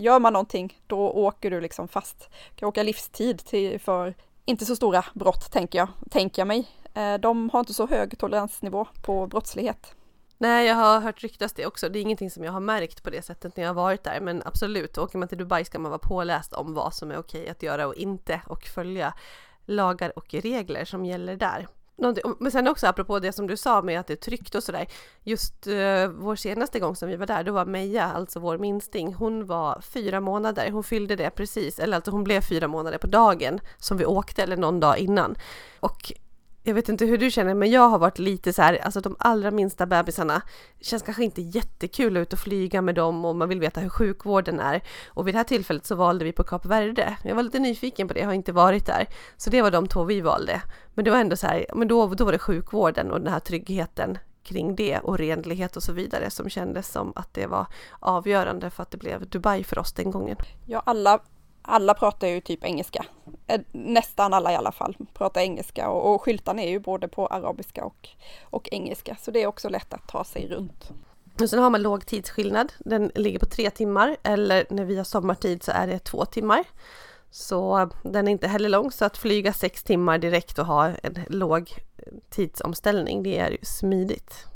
Gör 0.00 0.18
man 0.18 0.32
någonting, 0.32 0.78
då 0.86 1.10
åker 1.10 1.50
du 1.50 1.60
liksom 1.60 1.88
fast. 1.88 2.30
Du 2.50 2.56
kan 2.56 2.68
åka 2.68 2.82
livstid 2.82 3.38
till, 3.38 3.80
för 3.80 4.14
inte 4.44 4.64
så 4.64 4.76
stora 4.76 5.04
brott, 5.14 5.52
tänker 5.52 5.78
jag, 5.78 5.88
tänker 6.10 6.40
jag 6.40 6.48
mig. 6.48 6.68
Eh, 6.94 7.14
de 7.14 7.50
har 7.50 7.60
inte 7.60 7.74
så 7.74 7.86
hög 7.86 8.18
toleransnivå 8.18 8.86
på 9.02 9.26
brottslighet. 9.26 9.94
Nej, 10.40 10.66
jag 10.66 10.74
har 10.74 11.00
hört 11.00 11.22
ryktas 11.22 11.52
det 11.52 11.66
också. 11.66 11.88
Det 11.88 11.98
är 11.98 12.00
ingenting 12.00 12.30
som 12.30 12.44
jag 12.44 12.52
har 12.52 12.60
märkt 12.60 13.02
på 13.02 13.10
det 13.10 13.22
sättet 13.22 13.56
när 13.56 13.64
jag 13.64 13.70
har 13.70 13.74
varit 13.74 14.04
där, 14.04 14.20
men 14.20 14.42
absolut, 14.44 14.98
åker 14.98 15.18
man 15.18 15.28
till 15.28 15.38
Dubai 15.38 15.64
ska 15.64 15.78
man 15.78 15.90
vara 15.90 15.98
påläst 15.98 16.52
om 16.52 16.74
vad 16.74 16.94
som 16.94 17.10
är 17.10 17.18
okej 17.18 17.48
att 17.48 17.62
göra 17.62 17.86
och 17.86 17.94
inte 17.94 18.40
och 18.46 18.64
följa 18.64 19.14
lagar 19.66 20.18
och 20.18 20.34
regler 20.34 20.84
som 20.84 21.04
gäller 21.04 21.36
där. 21.36 21.68
Men 22.38 22.50
sen 22.50 22.68
också 22.68 22.86
apropå 22.86 23.18
det 23.18 23.32
som 23.32 23.46
du 23.46 23.56
sa 23.56 23.82
med 23.82 24.00
att 24.00 24.06
det 24.06 24.12
är 24.12 24.16
tryggt 24.16 24.54
och 24.54 24.62
sådär. 24.62 24.86
Just 25.22 25.66
uh, 25.66 26.06
vår 26.08 26.36
senaste 26.36 26.80
gång 26.80 26.96
som 26.96 27.08
vi 27.08 27.16
var 27.16 27.26
där, 27.26 27.44
då 27.44 27.52
var 27.52 27.64
Meja, 27.66 28.04
alltså 28.04 28.40
vår 28.40 28.58
minsting, 28.58 29.14
hon 29.14 29.46
var 29.46 29.80
fyra 29.80 30.20
månader. 30.20 30.70
Hon 30.70 30.84
fyllde 30.84 31.16
det 31.16 31.30
precis, 31.30 31.78
eller 31.78 31.96
alltså 31.96 32.10
hon 32.10 32.24
blev 32.24 32.40
fyra 32.40 32.68
månader 32.68 32.98
på 32.98 33.06
dagen 33.06 33.60
som 33.78 33.96
vi 33.96 34.06
åkte 34.06 34.42
eller 34.42 34.56
någon 34.56 34.80
dag 34.80 34.98
innan. 34.98 35.36
Och 35.80 36.12
jag 36.68 36.74
vet 36.74 36.88
inte 36.88 37.06
hur 37.06 37.18
du 37.18 37.30
känner, 37.30 37.54
men 37.54 37.70
jag 37.70 37.88
har 37.88 37.98
varit 37.98 38.18
lite 38.18 38.52
så 38.52 38.62
här, 38.62 38.78
alltså 38.84 39.00
de 39.00 39.16
allra 39.18 39.50
minsta 39.50 39.86
bebisarna, 39.86 40.42
känns 40.80 41.02
kanske 41.02 41.24
inte 41.24 41.42
jättekul 41.42 42.16
att 42.16 42.20
ut 42.20 42.32
och 42.32 42.38
flyga 42.38 42.82
med 42.82 42.94
dem 42.94 43.24
och 43.24 43.36
man 43.36 43.48
vill 43.48 43.60
veta 43.60 43.80
hur 43.80 43.88
sjukvården 43.88 44.60
är. 44.60 44.82
Och 45.08 45.26
vid 45.26 45.34
det 45.34 45.38
här 45.38 45.44
tillfället 45.44 45.86
så 45.86 45.94
valde 45.94 46.24
vi 46.24 46.32
på 46.32 46.44
Kap 46.44 46.66
Verde. 46.66 47.16
Jag 47.24 47.34
var 47.34 47.42
lite 47.42 47.58
nyfiken 47.58 48.08
på 48.08 48.14
det, 48.14 48.20
jag 48.20 48.26
har 48.26 48.34
inte 48.34 48.52
varit 48.52 48.86
där. 48.86 49.06
Så 49.36 49.50
det 49.50 49.62
var 49.62 49.70
de 49.70 49.86
två 49.86 50.04
vi 50.04 50.20
valde. 50.20 50.62
Men 50.94 51.04
det 51.04 51.10
var 51.10 51.18
ändå 51.18 51.36
så 51.36 51.46
här, 51.46 51.66
men 51.74 51.88
då, 51.88 52.06
då 52.06 52.24
var 52.24 52.32
det 52.32 52.38
sjukvården 52.38 53.10
och 53.10 53.20
den 53.20 53.32
här 53.32 53.40
tryggheten 53.40 54.18
kring 54.42 54.76
det 54.76 54.98
och 54.98 55.18
renlighet 55.18 55.76
och 55.76 55.82
så 55.82 55.92
vidare 55.92 56.30
som 56.30 56.48
kändes 56.50 56.88
som 56.88 57.12
att 57.16 57.34
det 57.34 57.46
var 57.46 57.66
avgörande 58.00 58.70
för 58.70 58.82
att 58.82 58.90
det 58.90 58.98
blev 58.98 59.28
Dubai 59.28 59.64
för 59.64 59.78
oss 59.78 59.92
den 59.92 60.10
gången. 60.10 60.36
Ja, 60.66 60.82
alla 60.86 61.20
alla 61.68 61.94
pratar 61.94 62.28
ju 62.28 62.40
typ 62.40 62.64
engelska. 62.64 63.04
Eh, 63.46 63.60
nästan 63.72 64.34
alla 64.34 64.52
i 64.52 64.56
alla 64.56 64.72
fall 64.72 64.96
pratar 65.14 65.40
engelska 65.40 65.88
och, 65.90 66.14
och 66.14 66.22
skyltarna 66.22 66.62
är 66.62 66.70
ju 66.70 66.78
både 66.78 67.08
på 67.08 67.26
arabiska 67.26 67.84
och, 67.84 68.08
och 68.42 68.68
engelska 68.72 69.16
så 69.20 69.30
det 69.30 69.42
är 69.42 69.46
också 69.46 69.68
lätt 69.68 69.92
att 69.92 70.08
ta 70.08 70.24
sig 70.24 70.48
runt. 70.48 70.90
Och 71.40 71.50
sen 71.50 71.58
har 71.58 71.70
man 71.70 71.82
låg 71.82 72.06
tidsskillnad. 72.06 72.72
Den 72.78 73.10
ligger 73.14 73.38
på 73.38 73.46
tre 73.46 73.70
timmar 73.70 74.16
eller 74.22 74.66
när 74.70 74.84
vi 74.84 74.96
har 74.96 75.04
sommartid 75.04 75.62
så 75.62 75.72
är 75.72 75.86
det 75.86 75.98
två 75.98 76.24
timmar. 76.24 76.64
Så 77.30 77.90
den 78.02 78.28
är 78.28 78.32
inte 78.32 78.48
heller 78.48 78.68
lång 78.68 78.92
så 78.92 79.04
att 79.04 79.16
flyga 79.16 79.52
sex 79.52 79.82
timmar 79.82 80.18
direkt 80.18 80.58
och 80.58 80.66
ha 80.66 80.86
en 80.86 81.24
låg 81.28 81.70
tidsomställning 82.30 83.22
det 83.22 83.38
är 83.38 83.50
ju 83.50 83.58
smidigt. 83.62 84.46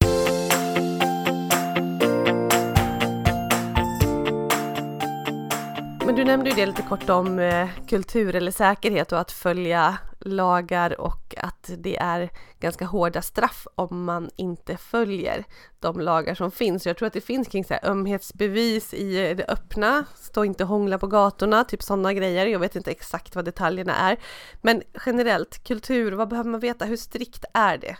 Men 6.06 6.14
du 6.14 6.24
nämnde 6.24 6.50
ju 6.50 6.56
det 6.56 6.66
lite 6.66 6.82
kort 6.82 7.10
om 7.10 7.38
eh, 7.38 7.68
kultur 7.88 8.36
eller 8.36 8.50
säkerhet 8.50 9.12
och 9.12 9.20
att 9.20 9.32
följa 9.32 9.98
lagar 10.20 11.00
och 11.00 11.34
att 11.36 11.70
det 11.78 11.96
är 11.96 12.30
ganska 12.60 12.84
hårda 12.84 13.22
straff 13.22 13.66
om 13.74 14.04
man 14.04 14.30
inte 14.36 14.76
följer 14.76 15.44
de 15.80 16.00
lagar 16.00 16.34
som 16.34 16.50
finns. 16.50 16.86
Jag 16.86 16.96
tror 16.96 17.06
att 17.06 17.12
det 17.12 17.20
finns 17.20 17.48
kring 17.48 17.64
så 17.64 17.74
här 17.74 17.90
ömhetsbevis 17.90 18.94
i 18.94 19.34
det 19.34 19.44
öppna, 19.48 20.04
stå 20.14 20.44
inte 20.44 20.64
och 20.64 20.68
hångla 20.68 20.98
på 20.98 21.06
gatorna, 21.06 21.64
typ 21.64 21.82
sådana 21.82 22.12
grejer. 22.12 22.46
Jag 22.46 22.58
vet 22.58 22.76
inte 22.76 22.90
exakt 22.90 23.34
vad 23.34 23.44
detaljerna 23.44 23.96
är. 23.96 24.18
Men 24.60 24.82
generellt, 25.06 25.64
kultur, 25.64 26.12
vad 26.12 26.28
behöver 26.28 26.50
man 26.50 26.60
veta? 26.60 26.84
Hur 26.84 26.96
strikt 26.96 27.44
är 27.54 27.78
det? 27.78 27.96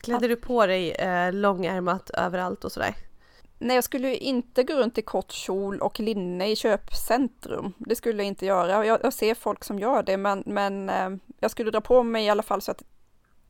Klädde 0.00 0.28
du 0.28 0.36
på 0.36 0.66
dig 0.66 0.90
eh, 0.90 1.32
långärmat 1.32 2.10
överallt 2.10 2.64
och 2.64 2.72
sådär? 2.72 2.94
Nej, 3.64 3.74
jag 3.74 3.84
skulle 3.84 4.16
inte 4.16 4.62
gå 4.62 4.74
runt 4.74 4.98
i 4.98 5.02
kort 5.02 5.32
kjol 5.32 5.80
och 5.80 6.00
linne 6.00 6.50
i 6.50 6.56
köpcentrum. 6.56 7.72
Det 7.78 7.96
skulle 7.96 8.22
jag 8.22 8.26
inte 8.26 8.46
göra. 8.46 8.86
Jag, 8.86 9.00
jag 9.02 9.12
ser 9.12 9.34
folk 9.34 9.64
som 9.64 9.78
gör 9.78 10.02
det, 10.02 10.16
men, 10.16 10.42
men 10.46 10.90
eh, 10.90 11.10
jag 11.40 11.50
skulle 11.50 11.70
dra 11.70 11.80
på 11.80 12.02
mig 12.02 12.24
i 12.24 12.28
alla 12.28 12.42
fall 12.42 12.62
så 12.62 12.70
att 12.70 12.82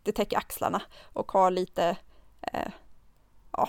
det 0.03 0.13
täcker 0.13 0.37
axlarna 0.37 0.83
och 1.03 1.33
ha 1.33 1.51
lite, 1.51 1.97
eh, 2.41 2.69
ja, 3.53 3.69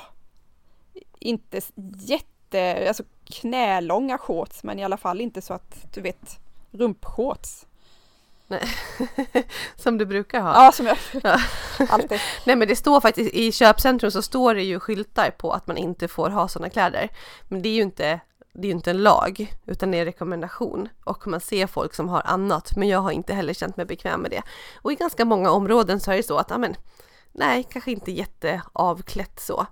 inte 1.19 1.62
jätte, 1.97 2.88
alltså 2.88 3.03
knälånga 3.25 4.17
shorts, 4.17 4.63
men 4.63 4.79
i 4.79 4.83
alla 4.83 4.97
fall 4.97 5.21
inte 5.21 5.41
så 5.41 5.53
att 5.53 5.93
du 5.93 6.01
vet 6.01 6.39
rumpshorts. 6.71 7.65
Nej. 8.53 9.45
som 9.75 9.98
du 9.98 10.05
brukar 10.05 10.41
ha? 10.41 10.65
Ja, 10.65 10.72
som 10.72 10.86
jag 10.86 10.98
ja. 11.24 11.39
alltid. 11.89 12.19
Nej 12.45 12.55
men 12.55 12.67
det 12.67 12.75
står 12.75 13.01
faktiskt, 13.01 13.33
i 13.33 13.51
köpcentrum 13.51 14.12
så 14.12 14.22
står 14.22 14.55
det 14.55 14.63
ju 14.63 14.79
skyltar 14.79 15.29
på 15.29 15.51
att 15.51 15.67
man 15.67 15.77
inte 15.77 16.07
får 16.07 16.29
ha 16.29 16.48
sådana 16.48 16.69
kläder. 16.69 17.10
Men 17.48 17.62
det 17.62 17.69
är 17.69 17.74
ju 17.74 17.81
inte, 17.81 18.19
det 18.53 18.67
är 18.67 18.72
inte 18.72 18.91
en 18.91 19.03
lag, 19.03 19.53
utan 19.65 19.91
det 19.91 19.98
är 19.98 20.00
en 20.00 20.05
rekommendation. 20.05 20.89
Och 21.03 21.27
man 21.27 21.39
ser 21.39 21.67
folk 21.67 21.93
som 21.93 22.10
har 22.10 22.22
annat, 22.25 22.75
men 22.75 22.88
jag 22.88 23.00
har 23.00 23.12
inte 23.12 23.33
heller 23.33 23.53
känt 23.53 23.77
mig 23.77 23.86
bekväm 23.86 24.22
med 24.22 24.31
det. 24.31 24.41
Och 24.81 24.91
i 24.91 24.95
ganska 24.95 25.25
många 25.25 25.51
områden 25.51 26.00
så 26.00 26.12
är 26.12 26.17
det 26.17 26.24
så 26.24 26.38
att, 26.38 26.51
amen, 26.51 26.75
nej, 27.31 27.67
kanske 27.69 27.91
inte 27.91 28.12
jätteavklätt 28.12 29.39
så. 29.39 29.65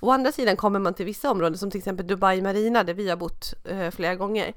Å 0.00 0.10
andra 0.10 0.32
sidan 0.32 0.56
kommer 0.56 0.78
man 0.78 0.94
till 0.94 1.06
vissa 1.06 1.30
områden 1.30 1.58
som 1.58 1.70
till 1.70 1.78
exempel 1.78 2.06
Dubai 2.06 2.42
Marina 2.42 2.84
där 2.84 2.94
vi 2.94 3.08
har 3.08 3.16
bott 3.16 3.54
eh, 3.64 3.90
flera 3.90 4.14
gånger 4.14 4.52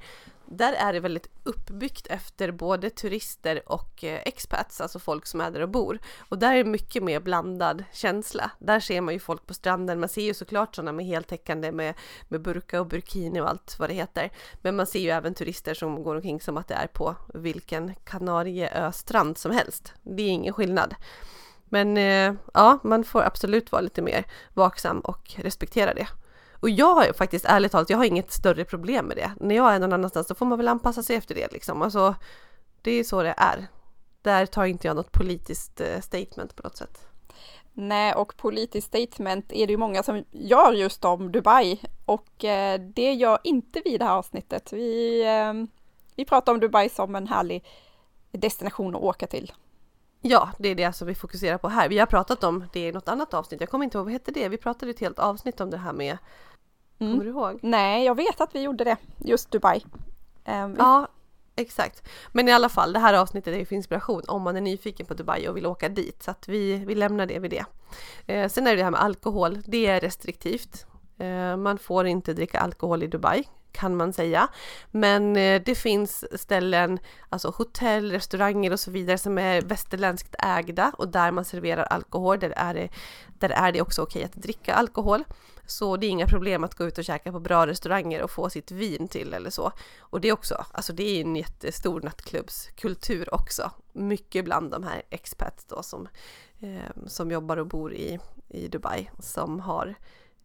där 0.46 0.72
är 0.72 0.92
det 0.92 1.00
väldigt 1.00 1.30
uppbyggt 1.42 2.06
efter 2.06 2.50
både 2.50 2.90
turister 2.90 3.62
och 3.66 4.04
eh, 4.04 4.20
expats, 4.24 4.80
alltså 4.80 4.98
folk 4.98 5.26
som 5.26 5.40
är 5.40 5.50
där 5.50 5.60
och 5.60 5.68
bor. 5.68 5.98
Och 6.18 6.38
där 6.38 6.52
är 6.52 6.64
det 6.64 6.70
mycket 6.70 7.02
mer 7.02 7.20
blandad 7.20 7.84
känsla. 7.92 8.50
Där 8.58 8.80
ser 8.80 9.00
man 9.00 9.14
ju 9.14 9.20
folk 9.20 9.46
på 9.46 9.54
stranden, 9.54 10.00
man 10.00 10.08
ser 10.08 10.22
ju 10.22 10.34
såklart 10.34 10.74
sådana 10.74 10.92
med 10.92 11.06
heltäckande 11.06 11.72
med, 11.72 11.94
med 12.28 12.42
burka 12.42 12.80
och 12.80 12.86
burkini 12.86 13.40
och 13.40 13.48
allt 13.48 13.76
vad 13.78 13.90
det 13.90 13.94
heter. 13.94 14.30
Men 14.62 14.76
man 14.76 14.86
ser 14.86 15.00
ju 15.00 15.10
även 15.10 15.34
turister 15.34 15.74
som 15.74 16.02
går 16.02 16.14
omkring 16.14 16.40
som 16.40 16.56
att 16.56 16.68
det 16.68 16.74
är 16.74 16.86
på 16.86 17.16
vilken 17.34 17.94
Kanarieöstrand 18.04 19.38
som 19.38 19.52
helst. 19.52 19.92
Det 20.02 20.22
är 20.22 20.28
ingen 20.28 20.54
skillnad. 20.54 20.94
Men 21.64 21.96
eh, 21.96 22.34
ja, 22.54 22.78
man 22.82 23.04
får 23.04 23.22
absolut 23.22 23.72
vara 23.72 23.82
lite 23.82 24.02
mer 24.02 24.24
vaksam 24.54 25.00
och 25.00 25.34
respektera 25.36 25.94
det. 25.94 26.08
Och 26.62 26.70
jag 26.70 26.94
har 26.94 27.12
faktiskt 27.12 27.44
ärligt 27.44 27.72
talat, 27.72 27.90
jag 27.90 27.98
har 27.98 28.04
inget 28.04 28.32
större 28.32 28.64
problem 28.64 29.06
med 29.06 29.16
det. 29.16 29.32
När 29.40 29.54
jag 29.54 29.74
är 29.74 29.78
någon 29.78 29.92
annanstans 29.92 30.28
så 30.28 30.34
får 30.34 30.46
man 30.46 30.58
väl 30.58 30.68
anpassa 30.68 31.02
sig 31.02 31.16
efter 31.16 31.34
det 31.34 31.52
liksom. 31.52 31.82
Alltså, 31.82 32.14
det 32.82 32.90
är 32.90 33.04
så 33.04 33.22
det 33.22 33.34
är. 33.36 33.66
Där 34.22 34.46
tar 34.46 34.64
inte 34.64 34.86
jag 34.86 34.96
något 34.96 35.12
politiskt 35.12 35.80
eh, 35.80 36.00
statement 36.00 36.56
på 36.56 36.62
något 36.62 36.76
sätt. 36.76 37.06
Nej, 37.72 38.14
och 38.14 38.36
politiskt 38.36 38.86
statement 38.86 39.52
är 39.52 39.66
det 39.66 39.70
ju 39.70 39.76
många 39.76 40.02
som 40.02 40.24
gör 40.30 40.72
just 40.72 41.04
om 41.04 41.32
Dubai 41.32 41.80
och 42.04 42.44
eh, 42.44 42.80
det 42.80 43.12
gör 43.12 43.38
inte 43.44 43.82
vi 43.84 43.94
i 43.94 43.98
det 43.98 44.04
här 44.04 44.16
avsnittet. 44.16 44.72
Vi, 44.72 45.24
eh, 45.24 45.52
vi 46.16 46.24
pratar 46.24 46.52
om 46.52 46.60
Dubai 46.60 46.88
som 46.88 47.14
en 47.14 47.28
härlig 47.28 47.64
destination 48.32 48.94
att 48.94 49.02
åka 49.02 49.26
till. 49.26 49.52
Ja, 50.20 50.50
det 50.58 50.68
är 50.68 50.74
det 50.74 50.92
som 50.92 51.06
vi 51.06 51.14
fokuserar 51.14 51.58
på 51.58 51.68
här. 51.68 51.88
Vi 51.88 51.98
har 51.98 52.06
pratat 52.06 52.44
om 52.44 52.64
det 52.72 52.88
i 52.88 52.92
något 52.92 53.08
annat 53.08 53.34
avsnitt. 53.34 53.60
Jag 53.60 53.70
kommer 53.70 53.84
inte 53.84 53.98
ihåg, 53.98 54.04
vad 54.04 54.12
hette 54.12 54.30
det? 54.30 54.48
Vi 54.48 54.56
pratade 54.56 54.90
ett 54.90 55.00
helt 55.00 55.18
avsnitt 55.18 55.60
om 55.60 55.70
det 55.70 55.76
här 55.76 55.92
med 55.92 56.18
Mm. 57.02 57.12
Kommer 57.12 57.24
du 57.24 57.30
ihåg? 57.30 57.58
Nej, 57.62 58.04
jag 58.04 58.14
vet 58.14 58.40
att 58.40 58.54
vi 58.54 58.60
gjorde 58.60 58.84
det, 58.84 58.96
just 59.18 59.50
Dubai. 59.50 59.84
Um, 60.44 60.76
ja, 60.78 61.08
exakt. 61.56 62.08
Men 62.32 62.48
i 62.48 62.52
alla 62.52 62.68
fall, 62.68 62.92
det 62.92 62.98
här 62.98 63.14
avsnittet 63.14 63.56
är 63.56 63.64
för 63.64 63.76
inspiration 63.76 64.22
om 64.28 64.42
man 64.42 64.56
är 64.56 64.60
nyfiken 64.60 65.06
på 65.06 65.14
Dubai 65.14 65.48
och 65.48 65.56
vill 65.56 65.66
åka 65.66 65.88
dit. 65.88 66.22
Så 66.22 66.30
att 66.30 66.48
vi, 66.48 66.76
vi 66.76 66.94
lämnar 66.94 67.26
det 67.26 67.38
vid 67.38 67.50
det. 67.50 67.64
Eh, 68.26 68.48
sen 68.48 68.66
är 68.66 68.70
det 68.70 68.76
det 68.76 68.84
här 68.84 68.90
med 68.90 69.02
alkohol, 69.02 69.58
det 69.66 69.86
är 69.86 70.00
restriktivt. 70.00 70.86
Eh, 71.18 71.56
man 71.56 71.78
får 71.78 72.06
inte 72.06 72.34
dricka 72.34 72.60
alkohol 72.60 73.02
i 73.02 73.06
Dubai 73.06 73.44
kan 73.72 73.96
man 73.96 74.12
säga. 74.12 74.48
Men 74.90 75.36
eh, 75.36 75.62
det 75.64 75.74
finns 75.74 76.40
ställen, 76.40 76.98
alltså 77.28 77.50
hotell, 77.50 78.10
restauranger 78.10 78.72
och 78.72 78.80
så 78.80 78.90
vidare 78.90 79.18
som 79.18 79.38
är 79.38 79.62
västerländskt 79.62 80.34
ägda 80.38 80.92
och 80.98 81.08
där 81.08 81.30
man 81.30 81.44
serverar 81.44 81.84
alkohol, 81.84 82.38
där 82.38 82.52
är 82.56 82.74
det, 82.74 82.88
där 83.38 83.50
är 83.50 83.72
det 83.72 83.80
också 83.80 84.02
okej 84.02 84.24
att 84.24 84.34
dricka 84.34 84.74
alkohol. 84.74 85.24
Så 85.66 85.96
det 85.96 86.06
är 86.06 86.10
inga 86.10 86.26
problem 86.26 86.64
att 86.64 86.74
gå 86.74 86.84
ut 86.84 86.98
och 86.98 87.04
käka 87.04 87.32
på 87.32 87.40
bra 87.40 87.66
restauranger 87.66 88.22
och 88.22 88.30
få 88.30 88.50
sitt 88.50 88.70
vin 88.70 89.08
till 89.08 89.34
eller 89.34 89.50
så. 89.50 89.72
Och 90.00 90.20
det 90.20 90.28
är 90.28 90.32
också, 90.32 90.64
alltså 90.72 90.92
det 90.92 91.02
är 91.02 91.20
en 91.20 91.36
jättestor 91.36 92.00
nattklubbskultur 92.00 93.34
också. 93.34 93.70
Mycket 93.92 94.44
bland 94.44 94.70
de 94.70 94.82
här 94.82 95.02
expats 95.10 95.64
då 95.64 95.82
som, 95.82 96.08
eh, 96.60 97.06
som 97.06 97.30
jobbar 97.30 97.56
och 97.56 97.66
bor 97.66 97.94
i, 97.94 98.18
i 98.48 98.68
Dubai 98.68 99.10
som 99.18 99.60
har 99.60 99.94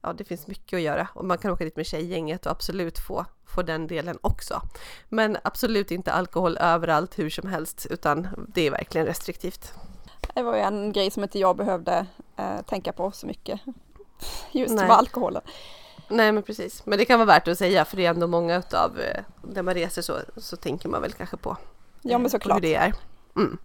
ja, 0.01 0.13
det 0.13 0.23
finns 0.23 0.47
mycket 0.47 0.77
att 0.77 0.83
göra 0.83 1.07
och 1.13 1.25
man 1.25 1.37
kan 1.37 1.51
åka 1.51 1.63
dit 1.63 1.75
med 1.75 1.85
tjejgänget 1.85 2.45
och 2.45 2.51
absolut 2.51 2.99
få, 2.99 3.25
få 3.45 3.61
den 3.61 3.87
delen 3.87 4.17
också. 4.21 4.61
Men 5.09 5.37
absolut 5.43 5.91
inte 5.91 6.11
alkohol 6.11 6.57
överallt 6.57 7.19
hur 7.19 7.29
som 7.29 7.49
helst 7.49 7.87
utan 7.89 8.27
det 8.47 8.67
är 8.67 8.71
verkligen 8.71 9.07
restriktivt. 9.07 9.73
Det 10.35 10.43
var 10.43 10.55
ju 10.55 10.61
en 10.61 10.91
grej 10.91 11.11
som 11.11 11.23
inte 11.23 11.39
jag 11.39 11.57
behövde 11.57 12.05
eh, 12.35 12.61
tänka 12.61 12.93
på 12.93 13.11
så 13.11 13.27
mycket 13.27 13.59
just 14.51 14.75
Nej. 14.75 14.87
med 14.87 14.97
alkoholen. 14.97 15.41
Nej 16.09 16.31
men 16.31 16.43
precis, 16.43 16.85
men 16.85 16.97
det 16.97 17.05
kan 17.05 17.19
vara 17.19 17.27
värt 17.27 17.47
att 17.47 17.57
säga 17.57 17.85
för 17.85 17.97
det 17.97 18.05
är 18.05 18.09
ändå 18.09 18.27
många 18.27 18.57
utav, 18.57 18.99
eh, 18.99 19.23
när 19.41 19.61
man 19.61 19.73
reser 19.73 20.01
så, 20.01 20.17
så 20.37 20.55
tänker 20.55 20.89
man 20.89 21.01
väl 21.01 21.13
kanske 21.13 21.37
på, 21.37 21.57
ja, 22.01 22.17
men 22.17 22.31
såklart. 22.31 22.55
hur 22.55 22.61
det 22.61 22.75
är. 22.75 22.93
Mm. 23.35 23.57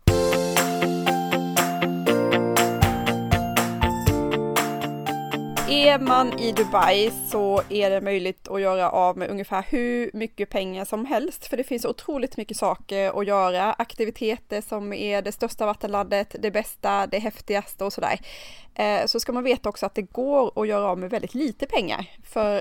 Är 5.73 5.99
man 5.99 6.39
i 6.39 6.53
Dubai 6.53 7.11
så 7.11 7.63
är 7.69 7.91
det 7.91 8.01
möjligt 8.01 8.49
att 8.49 8.61
göra 8.61 8.91
av 8.91 9.19
med 9.19 9.31
ungefär 9.31 9.65
hur 9.69 10.11
mycket 10.15 10.51
pengar 10.51 10.85
som 10.85 11.07
helst, 11.07 11.47
för 11.47 11.57
det 11.57 11.65
finns 11.65 11.85
otroligt 11.85 12.37
mycket 12.37 12.57
saker 12.57 13.21
att 13.21 13.27
göra, 13.27 13.73
aktiviteter 13.73 14.61
som 14.61 14.93
är 14.93 15.23
det 15.23 15.33
största 15.33 15.67
vattenlandet, 15.67 16.37
det 16.39 16.51
bästa, 16.51 17.07
det 17.07 17.19
häftigaste 17.19 17.85
och 17.85 17.93
sådär. 17.93 18.21
Eh, 18.75 19.07
så 19.07 19.21
ska 19.21 19.33
man 19.33 19.45
veta 19.45 19.69
också 19.69 19.87
att 19.87 19.95
det 19.95 20.03
går 20.03 20.63
att 20.63 20.69
göra 20.69 20.89
av 20.89 20.99
med 20.99 21.11
väldigt 21.11 21.35
lite 21.35 21.67
pengar, 21.67 22.07
för 22.25 22.57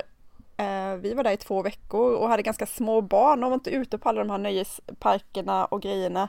eh, 0.56 0.94
vi 1.00 1.14
var 1.14 1.24
där 1.24 1.32
i 1.32 1.36
två 1.36 1.62
veckor 1.62 2.14
och 2.14 2.28
hade 2.28 2.42
ganska 2.42 2.66
små 2.66 3.00
barn 3.00 3.44
och 3.44 3.50
var 3.50 3.54
inte 3.54 3.70
ute 3.70 3.98
på 3.98 4.08
alla 4.08 4.24
de 4.24 4.30
här 4.30 4.38
nöjesparkerna 4.38 5.64
och 5.64 5.82
grejerna. 5.82 6.28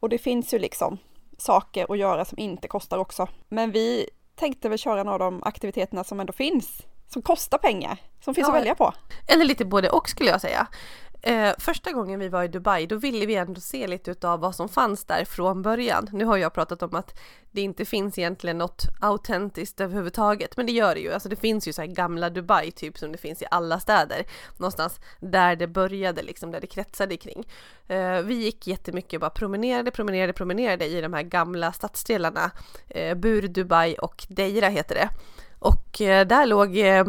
Och 0.00 0.08
det 0.08 0.18
finns 0.18 0.54
ju 0.54 0.58
liksom 0.58 0.98
saker 1.38 1.92
att 1.92 1.98
göra 1.98 2.24
som 2.24 2.38
inte 2.38 2.68
kostar 2.68 2.98
också. 2.98 3.28
Men 3.48 3.70
vi 3.70 4.10
tänkte 4.34 4.68
väl 4.68 4.78
köra 4.78 5.02
några 5.02 5.24
av 5.24 5.32
de 5.32 5.42
aktiviteterna 5.42 6.04
som 6.04 6.20
ändå 6.20 6.32
finns, 6.32 6.82
som 7.08 7.22
kostar 7.22 7.58
pengar, 7.58 7.98
som 8.24 8.34
finns 8.34 8.48
ja, 8.48 8.54
att 8.54 8.60
välja 8.60 8.74
på. 8.74 8.94
Eller 9.28 9.44
lite 9.44 9.64
både 9.64 9.90
och 9.90 10.08
skulle 10.08 10.30
jag 10.30 10.40
säga. 10.40 10.66
Eh, 11.24 11.52
första 11.58 11.92
gången 11.92 12.20
vi 12.20 12.28
var 12.28 12.42
i 12.42 12.48
Dubai, 12.48 12.86
då 12.86 12.96
ville 12.96 13.26
vi 13.26 13.34
ändå 13.34 13.60
se 13.60 13.86
lite 13.86 14.10
utav 14.10 14.40
vad 14.40 14.54
som 14.54 14.68
fanns 14.68 15.04
där 15.04 15.24
från 15.24 15.62
början. 15.62 16.08
Nu 16.12 16.24
har 16.24 16.36
jag 16.36 16.52
pratat 16.52 16.82
om 16.82 16.94
att 16.94 17.18
det 17.50 17.60
inte 17.60 17.84
finns 17.84 18.18
egentligen 18.18 18.58
något 18.58 18.82
autentiskt 19.00 19.80
överhuvudtaget, 19.80 20.56
men 20.56 20.66
det 20.66 20.72
gör 20.72 20.94
det 20.94 21.00
ju. 21.00 21.12
Alltså 21.12 21.28
det 21.28 21.36
finns 21.36 21.68
ju 21.68 21.72
så 21.72 21.82
här 21.82 21.88
gamla 21.88 22.30
Dubai 22.30 22.70
typ 22.70 22.98
som 22.98 23.12
det 23.12 23.18
finns 23.18 23.42
i 23.42 23.44
alla 23.50 23.80
städer. 23.80 24.24
Någonstans 24.56 25.00
där 25.20 25.56
det 25.56 25.66
började 25.66 26.22
liksom, 26.22 26.50
där 26.50 26.60
det 26.60 26.66
kretsade 26.66 27.16
kring. 27.16 27.44
Eh, 27.88 28.18
vi 28.18 28.34
gick 28.34 28.66
jättemycket, 28.66 29.20
bara 29.20 29.30
promenerade, 29.30 29.90
promenerade, 29.90 30.32
promenerade 30.32 30.86
i 30.86 31.00
de 31.00 31.12
här 31.12 31.22
gamla 31.22 31.72
stadsdelarna. 31.72 32.50
Eh, 32.88 33.14
Bur 33.14 33.48
Dubai 33.48 33.94
och 33.94 34.26
Deira 34.28 34.68
heter 34.68 34.94
det. 34.94 35.08
Och 35.58 36.00
eh, 36.00 36.26
där 36.26 36.46
låg 36.46 36.78
eh, 36.78 37.06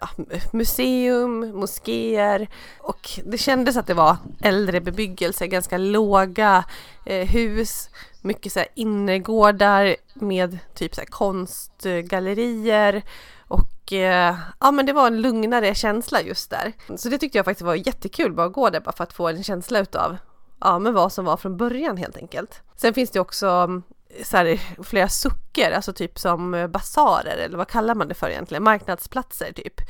ja, 0.00 0.08
museum, 0.52 1.50
moskéer 1.60 2.48
och 2.78 3.10
det 3.24 3.38
kändes 3.38 3.76
att 3.76 3.86
det 3.86 3.94
var 3.94 4.16
äldre 4.40 4.80
bebyggelse, 4.80 5.46
ganska 5.46 5.78
låga 5.78 6.64
eh, 7.06 7.28
hus, 7.28 7.90
mycket 8.20 8.52
så 8.52 8.58
här 8.58 8.68
innergårdar 8.74 9.96
med 10.14 10.58
typ 10.74 10.94
så 10.94 11.00
här 11.00 11.08
konstgallerier 11.08 13.02
och 13.48 13.92
eh, 13.92 14.36
ja 14.60 14.70
men 14.70 14.86
det 14.86 14.92
var 14.92 15.06
en 15.06 15.20
lugnare 15.20 15.74
känsla 15.74 16.22
just 16.22 16.50
där. 16.50 16.72
Så 16.96 17.08
det 17.08 17.18
tyckte 17.18 17.38
jag 17.38 17.44
faktiskt 17.44 17.66
var 17.66 17.74
jättekul 17.74 18.32
bara 18.32 18.46
att 18.46 18.52
gå 18.52 18.70
där 18.70 18.80
bara 18.80 18.92
för 18.92 19.04
att 19.04 19.12
få 19.12 19.28
en 19.28 19.44
känsla 19.44 19.78
utav 19.78 20.16
ja 20.60 20.78
men 20.78 20.94
vad 20.94 21.12
som 21.12 21.24
var 21.24 21.36
från 21.36 21.56
början 21.56 21.96
helt 21.96 22.16
enkelt. 22.16 22.62
Sen 22.76 22.94
finns 22.94 23.10
det 23.10 23.20
också 23.20 23.46
mm, 23.46 23.82
så 24.22 24.36
här, 24.36 24.60
flera 24.84 25.08
socker, 25.08 25.72
alltså 25.72 25.92
typ 25.92 26.18
som 26.18 26.54
eh, 26.54 26.66
basarer 26.66 27.36
eller 27.36 27.56
vad 27.56 27.68
kallar 27.68 27.94
man 27.94 28.08
det 28.08 28.14
för 28.14 28.30
egentligen? 28.30 28.62
Marknadsplatser 28.62 29.52
typ. 29.52 29.80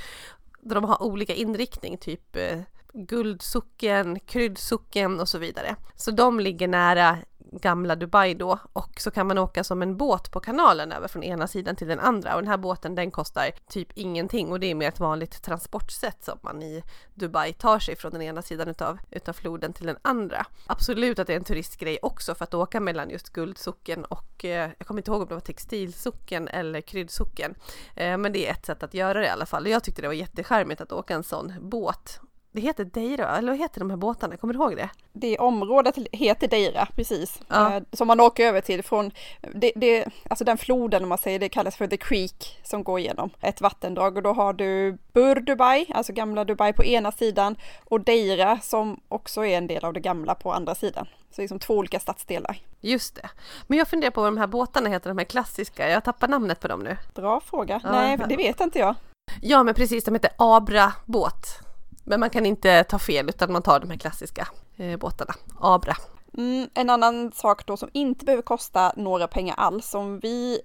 Där 0.60 0.74
de 0.74 0.84
har 0.84 1.02
olika 1.02 1.34
inriktning, 1.34 1.98
typ 1.98 2.36
eh, 2.36 2.58
guldsocken, 2.92 4.20
kryddsocken 4.20 5.20
och 5.20 5.28
så 5.28 5.38
vidare. 5.38 5.76
Så 5.96 6.10
de 6.10 6.40
ligger 6.40 6.68
nära 6.68 7.18
gamla 7.60 7.96
Dubai 7.96 8.34
då 8.34 8.58
och 8.72 9.00
så 9.00 9.10
kan 9.10 9.26
man 9.26 9.38
åka 9.38 9.64
som 9.64 9.82
en 9.82 9.96
båt 9.96 10.30
på 10.30 10.40
kanalen 10.40 10.92
över 10.92 11.08
från 11.08 11.22
ena 11.22 11.46
sidan 11.46 11.76
till 11.76 11.88
den 11.88 12.00
andra. 12.00 12.34
Och 12.34 12.42
den 12.42 12.50
här 12.50 12.56
båten 12.56 12.94
den 12.94 13.10
kostar 13.10 13.50
typ 13.68 13.88
ingenting 13.94 14.52
och 14.52 14.60
det 14.60 14.66
är 14.66 14.74
mer 14.74 14.88
ett 14.88 15.00
vanligt 15.00 15.42
transportsätt 15.42 16.24
som 16.24 16.38
man 16.42 16.62
i 16.62 16.82
Dubai 17.14 17.52
tar 17.52 17.78
sig 17.78 17.96
från 17.96 18.12
den 18.12 18.22
ena 18.22 18.42
sidan 18.42 18.68
utav, 18.68 18.98
utav 19.10 19.32
floden 19.32 19.72
till 19.72 19.86
den 19.86 19.96
andra. 20.02 20.46
Absolut 20.66 21.18
att 21.18 21.26
det 21.26 21.32
är 21.32 21.36
en 21.36 21.44
turistgrej 21.44 21.98
också 22.02 22.34
för 22.34 22.44
att 22.44 22.54
åka 22.54 22.80
mellan 22.80 23.10
just 23.10 23.30
guldsocken 23.30 24.04
och 24.04 24.44
eh, 24.44 24.70
jag 24.78 24.86
kommer 24.86 25.00
inte 25.00 25.10
ihåg 25.10 25.22
om 25.22 25.28
det 25.28 25.34
var 25.34 25.40
textilsocken 25.40 26.48
eller 26.48 26.80
kryddsocken. 26.80 27.54
Eh, 27.94 28.18
men 28.18 28.32
det 28.32 28.46
är 28.46 28.52
ett 28.52 28.66
sätt 28.66 28.82
att 28.82 28.94
göra 28.94 29.20
det 29.20 29.26
i 29.26 29.30
alla 29.30 29.46
fall. 29.46 29.62
Och 29.62 29.70
jag 29.70 29.84
tyckte 29.84 30.02
det 30.02 30.08
var 30.08 30.14
jättecharmigt 30.14 30.80
att 30.80 30.92
åka 30.92 31.14
en 31.14 31.22
sån 31.22 31.52
båt 31.60 32.20
det 32.54 32.60
heter 32.60 32.84
Deira, 32.84 33.38
eller 33.38 33.52
vad 33.52 33.58
heter 33.58 33.80
de 33.80 33.90
här 33.90 33.96
båtarna? 33.96 34.36
Kommer 34.36 34.54
du 34.54 34.60
ihåg 34.60 34.76
det? 34.76 34.88
Det 35.12 35.38
området 35.38 35.98
heter 36.12 36.48
Deira, 36.48 36.88
precis. 36.96 37.40
Ja. 37.48 37.76
Eh, 37.76 37.82
som 37.92 38.06
man 38.06 38.20
åker 38.20 38.46
över 38.46 38.60
till 38.60 38.82
från, 38.82 39.10
det, 39.54 39.72
det, 39.76 40.06
alltså 40.30 40.44
den 40.44 40.58
floden 40.58 41.02
om 41.02 41.08
man 41.08 41.18
säger, 41.18 41.38
det 41.38 41.48
kallas 41.48 41.76
för 41.76 41.86
The 41.86 41.96
Creek 41.96 42.60
som 42.62 42.84
går 42.84 42.98
igenom 42.98 43.30
ett 43.40 43.60
vattendrag 43.60 44.16
och 44.16 44.22
då 44.22 44.32
har 44.32 44.52
du 44.52 44.98
Bur 45.12 45.40
Dubai, 45.40 45.86
alltså 45.94 46.12
gamla 46.12 46.44
Dubai 46.44 46.72
på 46.72 46.84
ena 46.84 47.12
sidan 47.12 47.56
och 47.84 48.00
Deira 48.00 48.58
som 48.60 49.00
också 49.08 49.44
är 49.44 49.58
en 49.58 49.66
del 49.66 49.84
av 49.84 49.92
det 49.92 50.00
gamla 50.00 50.34
på 50.34 50.52
andra 50.52 50.74
sidan. 50.74 51.06
Så 51.30 51.40
det 51.40 51.44
är 51.44 51.48
som 51.48 51.58
två 51.58 51.74
olika 51.74 52.00
stadsdelar. 52.00 52.58
Just 52.80 53.14
det. 53.14 53.30
Men 53.66 53.78
jag 53.78 53.88
funderar 53.88 54.10
på 54.10 54.20
vad 54.20 54.32
de 54.32 54.38
här 54.38 54.46
båtarna 54.46 54.88
heter, 54.88 55.10
de 55.10 55.18
här 55.18 55.24
klassiska. 55.24 55.90
Jag 55.90 56.04
tappar 56.04 56.28
namnet 56.28 56.60
på 56.60 56.68
dem 56.68 56.80
nu. 56.80 56.96
Bra 57.14 57.40
fråga. 57.40 57.80
Ja. 57.84 57.92
Nej, 57.92 58.18
det 58.28 58.36
vet 58.36 58.60
inte 58.60 58.78
jag. 58.78 58.94
Ja, 59.42 59.62
men 59.62 59.74
precis. 59.74 60.04
De 60.04 60.14
heter 60.14 60.30
Abra 60.38 60.92
båt. 61.04 61.63
Men 62.04 62.20
man 62.20 62.30
kan 62.30 62.46
inte 62.46 62.84
ta 62.84 62.98
fel 62.98 63.28
utan 63.28 63.52
man 63.52 63.62
tar 63.62 63.80
de 63.80 63.90
här 63.90 63.98
klassiska 63.98 64.48
eh, 64.76 64.96
båtarna, 64.96 65.34
Abra. 65.60 65.96
Mm, 66.38 66.68
en 66.74 66.90
annan 66.90 67.32
sak 67.32 67.66
då 67.66 67.76
som 67.76 67.88
inte 67.92 68.24
behöver 68.24 68.42
kosta 68.42 68.92
några 68.96 69.28
pengar 69.28 69.54
alls, 69.58 69.86
som 69.88 70.20
vi 70.20 70.60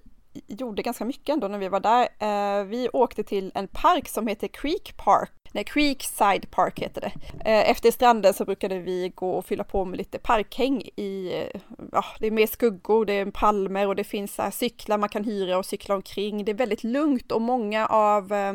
gjorde 0.46 0.82
ganska 0.82 1.04
mycket 1.04 1.32
ändå 1.32 1.48
när 1.48 1.58
vi 1.58 1.68
var 1.68 1.80
där. 1.80 2.08
Eh, 2.18 2.64
vi 2.64 2.88
åkte 2.92 3.22
till 3.22 3.52
en 3.54 3.68
park 3.68 4.08
som 4.08 4.26
heter 4.26 4.48
Creek 4.48 4.96
Park. 4.96 5.30
Nej, 5.52 5.64
Creekside 5.64 6.50
Park 6.50 6.78
heter 6.78 7.00
det. 7.00 7.12
Eh, 7.50 7.70
efter 7.70 7.90
stranden 7.90 8.34
så 8.34 8.44
brukade 8.44 8.78
vi 8.78 9.12
gå 9.14 9.30
och 9.30 9.46
fylla 9.46 9.64
på 9.64 9.84
med 9.84 9.98
lite 9.98 10.18
parkhäng 10.18 10.82
i, 10.96 11.32
eh, 11.34 11.60
ja, 11.92 12.04
det 12.18 12.26
är 12.26 12.30
mer 12.30 12.46
skuggor, 12.46 13.04
det 13.04 13.12
är 13.12 13.26
palmer 13.30 13.86
och 13.86 13.96
det 13.96 14.04
finns 14.04 14.38
här, 14.38 14.50
cyklar 14.50 14.98
man 14.98 15.08
kan 15.08 15.24
hyra 15.24 15.58
och 15.58 15.66
cykla 15.66 15.94
omkring. 15.94 16.44
Det 16.44 16.52
är 16.52 16.56
väldigt 16.56 16.84
lugnt 16.84 17.32
och 17.32 17.42
många 17.42 17.86
av 17.86 18.32
eh, 18.32 18.52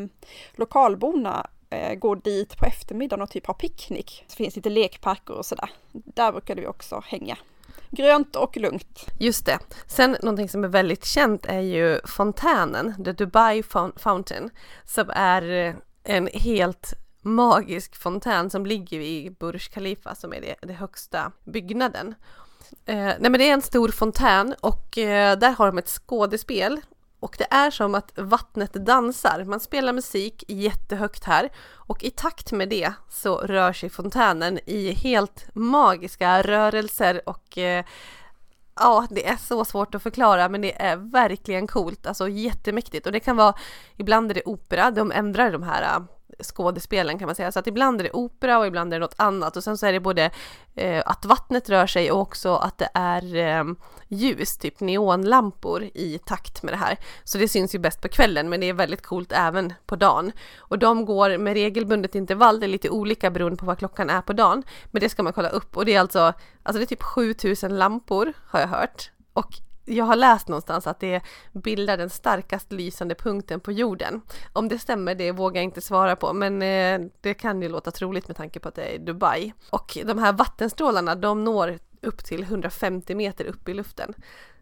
lokalborna 0.56 1.48
eh, 1.70 1.96
går 1.96 2.16
dit 2.16 2.58
på 2.58 2.66
eftermiddagen 2.66 3.22
och 3.22 3.30
typ 3.30 3.48
har 3.48 3.54
picknick. 3.54 4.26
Det 4.28 4.36
finns 4.36 4.56
lite 4.56 4.70
lekparker 4.70 5.34
och 5.34 5.46
sådär. 5.46 5.70
Där 5.92 6.32
brukade 6.32 6.62
vi 6.62 6.68
också 6.68 7.04
hänga. 7.06 7.38
Grönt 7.92 8.36
och 8.36 8.58
lugnt. 8.58 9.06
Just 9.20 9.46
det. 9.46 9.60
Sen 9.88 10.18
någonting 10.22 10.50
som 10.50 10.64
är 10.64 10.68
väldigt 10.68 11.06
känt 11.06 11.46
är 11.46 11.60
ju 11.60 12.00
fontänen, 12.06 13.04
The 13.04 13.12
Dubai 13.12 13.64
Fountain, 13.96 14.50
som 14.86 15.10
är 15.10 15.68
eh, 15.68 15.76
en 16.04 16.30
helt 16.34 16.94
magisk 17.22 17.96
fontän 17.96 18.50
som 18.50 18.66
ligger 18.66 19.00
i 19.00 19.36
Burj 19.40 19.60
Khalifa 19.60 20.16
som 20.16 20.34
är 20.34 20.42
det, 20.42 20.56
det 20.62 20.74
högsta 20.74 21.32
byggnaden. 21.44 22.16
Eh, 22.86 22.96
nej 22.96 23.18
men 23.20 23.34
det 23.34 23.50
är 23.50 23.54
en 23.54 23.62
stor 23.62 23.90
fontän 23.90 24.56
och 24.62 24.98
eh, 24.98 25.38
där 25.38 25.52
har 25.52 25.68
de 25.68 25.78
ett 25.78 25.90
skådespel 25.90 26.82
och 27.26 27.36
det 27.38 27.48
är 27.50 27.72
som 27.72 27.96
att 27.96 28.12
vattnet 28.16 28.74
dansar. 28.74 29.44
Man 29.44 29.60
spelar 29.60 29.94
musik 29.94 30.44
jättehögt 30.48 31.24
här. 31.24 31.50
Och 31.74 32.04
i 32.04 32.10
takt 32.10 32.52
med 32.52 32.70
det 32.70 32.94
så 33.10 33.38
rör 33.38 33.74
sig 33.74 33.90
fontänen 33.90 34.60
i 34.66 34.92
helt 34.92 35.48
magiska 35.54 36.42
rörelser. 36.42 37.22
Och 37.30 37.58
eh, 37.58 37.86
Ja, 38.80 39.08
det 39.10 39.28
är 39.28 39.38
så 39.38 39.66
svårt 39.66 39.96
att 39.96 40.04
förklara 40.04 40.50
men 40.50 40.62
det 40.62 40.82
är 40.82 40.96
verkligen 40.96 41.68
coolt, 41.68 42.08
alltså 42.08 42.30
jättemäktigt. 42.30 43.06
Och 43.06 43.12
det 43.12 43.20
kan 43.20 43.36
vara 43.38 43.54
ibland 43.98 44.32
är 44.32 44.36
det 44.36 44.44
opera, 44.46 44.92
de 44.92 45.12
ändrar 45.12 45.52
de 45.52 45.64
här 45.64 46.06
skådespelen 46.44 47.20
kan 47.20 47.26
man 47.26 47.36
säga. 47.36 47.52
Så 47.52 47.60
att 47.60 47.68
ibland 47.68 48.00
är 48.00 48.04
det 48.04 48.12
opera 48.12 48.60
och 48.60 48.68
ibland 48.68 48.94
är 48.94 49.00
det 49.00 49.06
något 49.06 49.16
annat 49.18 49.58
och 49.58 49.64
sen 49.64 49.78
så 49.78 49.86
är 49.86 49.94
det 49.94 50.00
både 50.00 50.32
eh, 50.76 51.04
att 51.06 51.26
vattnet 51.26 51.70
rör 51.70 51.88
sig 51.88 52.12
och 52.12 52.20
också 52.20 52.56
att 52.56 52.78
det 52.78 52.90
är 52.94 53.36
eh, 53.36 53.64
ljus, 54.08 54.58
typ 54.58 54.80
neonlampor 54.80 55.84
i 55.84 56.20
takt 56.26 56.64
med 56.64 56.74
det 56.74 56.78
här. 56.78 56.98
Så 57.24 57.38
det 57.38 57.48
syns 57.48 57.76
ju 57.76 57.80
bäst 57.80 58.02
på 58.02 58.08
kvällen 58.08 58.50
men 58.50 58.60
det 58.60 58.70
är 58.70 58.74
väldigt 58.74 59.02
coolt 59.02 59.32
även 59.32 59.74
på 59.86 59.96
dagen. 59.96 60.32
Och 60.58 60.80
de 60.80 61.06
går 61.06 61.38
med 61.38 61.54
regelbundet 61.54 62.16
intervall, 62.16 62.60
det 62.60 62.66
är 62.66 62.68
lite 62.68 62.90
olika 62.90 63.32
beroende 63.32 63.58
på 63.58 63.66
vad 63.66 63.80
klockan 63.80 64.10
är 64.10 64.22
på 64.22 64.34
dagen. 64.34 64.64
Men 64.92 65.00
det 65.00 65.10
ska 65.10 65.24
man 65.24 65.34
kolla 65.34 65.50
upp 65.50 65.78
och 65.78 65.86
det 65.86 65.96
är 65.96 66.00
alltså, 66.00 66.34
alltså 66.64 66.80
det 66.80 66.84
är 66.84 66.86
typ 66.86 67.04
7000 67.04 67.78
lampor 67.78 68.34
har 68.48 68.60
jag 68.60 68.68
hört. 68.68 69.12
Och 69.34 69.65
jag 69.86 70.06
har 70.06 70.16
läst 70.16 70.48
någonstans 70.48 70.88
att 70.88 71.00
det 71.00 71.22
bildar 71.54 71.98
den 71.98 72.10
starkast 72.10 72.72
lysande 72.72 73.16
punkten 73.16 73.60
på 73.60 73.72
jorden. 73.72 74.22
Om 74.54 74.68
det 74.68 74.80
stämmer, 74.80 75.16
det 75.16 75.32
vågar 75.32 75.56
jag 75.56 75.64
inte 75.64 75.82
svara 75.82 76.16
på, 76.16 76.34
men 76.34 76.62
eh, 76.62 77.10
det 77.22 77.34
kan 77.34 77.62
ju 77.62 77.70
låta 77.70 77.92
troligt 77.92 78.28
med 78.28 78.38
tanke 78.38 78.60
på 78.60 78.68
att 78.68 78.76
det 78.76 78.96
är 78.96 79.00
Dubai. 79.00 79.54
Och 79.70 79.98
de 80.06 80.18
här 80.18 80.34
vattenstrålarna, 80.34 81.16
de 81.16 81.44
når 81.44 81.80
upp 82.02 82.26
till 82.26 82.44
150 82.44 83.16
meter 83.16 83.46
upp 83.46 83.70
i 83.70 83.74
luften. 83.74 84.14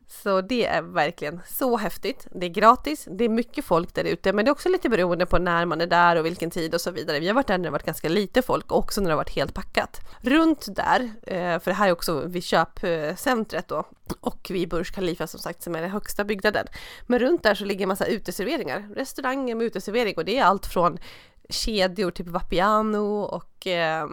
Så 0.08 0.42
det 0.42 0.66
är 0.66 0.82
verkligen 0.82 1.42
så 1.48 1.78
häftigt. 1.78 2.28
Det 2.32 2.46
är 2.46 2.50
gratis, 2.50 3.08
det 3.12 3.24
är 3.24 3.30
mycket 3.30 3.66
folk 3.66 3.94
där 3.94 4.04
ute, 4.04 4.34
men 4.34 4.46
det 4.46 4.50
är 4.50 4.52
också 4.52 4.70
lite 4.70 4.90
beroende 4.90 5.26
på 5.26 5.38
när 5.38 5.66
man 5.66 5.82
är 5.82 5.88
där 5.88 6.16
och 6.16 6.26
vilken 6.26 6.52
tid 6.52 6.74
och 6.74 6.82
så 6.82 6.92
vidare. 6.92 7.20
Vi 7.20 7.28
har 7.28 7.34
varit 7.34 7.48
där 7.48 7.58
när 7.58 7.64
det 7.64 7.72
varit 7.72 7.86
ganska 7.86 8.10
lite 8.10 8.42
folk 8.42 8.72
och 8.72 8.78
också 8.78 9.02
när 9.02 9.08
det 9.08 9.14
har 9.14 9.18
varit 9.18 9.36
helt 9.36 9.54
packat. 9.54 10.02
Runt 10.22 10.76
där, 10.76 11.12
eh, 11.22 11.60
för 11.60 11.66
det 11.66 11.74
här 11.74 11.88
är 11.88 11.92
också 11.92 12.28
vid 12.28 12.44
köpcentret 12.44 13.68
då 13.68 13.86
och 14.20 14.48
vid 14.50 14.70
Burj 14.70 14.86
Khalifa 14.86 15.28
som 15.28 15.40
sagt 15.40 15.64
som 15.64 15.76
är 15.76 15.82
den 15.82 15.92
högsta 15.92 16.24
byggnaden. 16.24 16.68
Men 17.08 17.20
runt 17.20 17.44
där 17.44 17.56
så 17.56 17.66
ligger 17.66 17.84
en 17.84 17.90
massa 17.90 18.06
uteserveringar, 18.06 18.90
restauranger 18.96 19.56
med 19.56 19.66
uteservering 19.66 20.14
och 20.18 20.26
det 20.26 20.38
är 20.38 20.44
allt 20.44 20.66
från 20.66 20.98
kedjor, 21.50 22.12
typ 22.12 22.28
Vapiano 22.28 23.22
och 23.22 23.68
eh, 23.68 24.08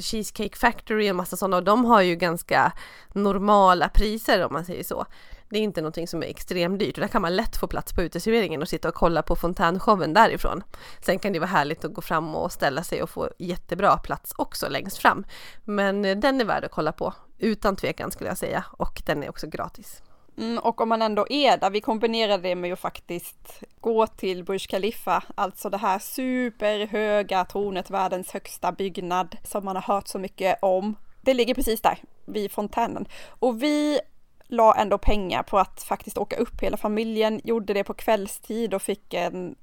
Cheesecake 0.00 0.56
Factory 0.56 1.10
och 1.10 1.16
massa 1.16 1.36
sådana 1.36 1.56
och 1.56 1.64
de 1.64 1.84
har 1.84 2.02
ju 2.02 2.16
ganska 2.16 2.72
normala 3.12 3.88
priser 3.88 4.44
om 4.44 4.52
man 4.52 4.64
säger 4.64 4.84
så. 4.84 5.06
Det 5.48 5.58
är 5.58 5.62
inte 5.62 5.80
någonting 5.80 6.08
som 6.08 6.22
är 6.22 6.26
extremt 6.26 6.78
dyrt 6.78 6.96
och 6.96 7.00
där 7.00 7.08
kan 7.08 7.22
man 7.22 7.36
lätt 7.36 7.56
få 7.56 7.66
plats 7.66 7.92
på 7.92 8.02
uteserveringen 8.02 8.62
och 8.62 8.68
sitta 8.68 8.88
och 8.88 8.94
kolla 8.94 9.22
på 9.22 9.36
fontänshowen 9.36 10.14
därifrån. 10.14 10.62
Sen 11.00 11.18
kan 11.18 11.32
det 11.32 11.38
vara 11.38 11.50
härligt 11.50 11.84
att 11.84 11.94
gå 11.94 12.00
fram 12.00 12.34
och 12.34 12.52
ställa 12.52 12.82
sig 12.82 13.02
och 13.02 13.10
få 13.10 13.30
jättebra 13.38 13.96
plats 13.96 14.32
också 14.36 14.68
längst 14.68 14.98
fram. 14.98 15.26
Men 15.64 16.04
eh, 16.04 16.16
den 16.16 16.40
är 16.40 16.44
värd 16.44 16.64
att 16.64 16.70
kolla 16.70 16.92
på 16.92 17.14
utan 17.38 17.76
tvekan 17.76 18.10
skulle 18.10 18.30
jag 18.30 18.38
säga 18.38 18.64
och 18.70 19.02
den 19.06 19.22
är 19.22 19.28
också 19.28 19.46
gratis. 19.46 20.02
Mm, 20.38 20.58
och 20.58 20.80
om 20.80 20.88
man 20.88 21.02
ändå 21.02 21.26
är 21.30 21.56
där, 21.56 21.70
vi 21.70 21.80
kombinerar 21.80 22.38
det 22.38 22.54
med 22.54 22.72
att 22.72 22.78
faktiskt 22.78 23.62
gå 23.80 24.06
till 24.06 24.44
Burj 24.44 24.58
Khalifa, 24.58 25.22
alltså 25.34 25.70
det 25.70 25.76
här 25.76 25.98
superhöga 25.98 27.44
tornet, 27.44 27.90
världens 27.90 28.30
högsta 28.30 28.72
byggnad 28.72 29.36
som 29.44 29.64
man 29.64 29.76
har 29.76 29.82
hört 29.82 30.08
så 30.08 30.18
mycket 30.18 30.58
om. 30.62 30.96
Det 31.20 31.34
ligger 31.34 31.54
precis 31.54 31.80
där, 31.80 31.98
vid 32.24 32.52
fontänen. 32.52 33.08
Och 33.28 33.62
vi 33.62 34.00
la 34.46 34.74
ändå 34.74 34.98
pengar 34.98 35.42
på 35.42 35.58
att 35.58 35.82
faktiskt 35.82 36.18
åka 36.18 36.36
upp. 36.36 36.62
Hela 36.62 36.76
familjen 36.76 37.40
gjorde 37.44 37.74
det 37.74 37.84
på 37.84 37.94
kvällstid 37.94 38.74
och 38.74 38.82
fick 38.82 39.14
en 39.14 39.56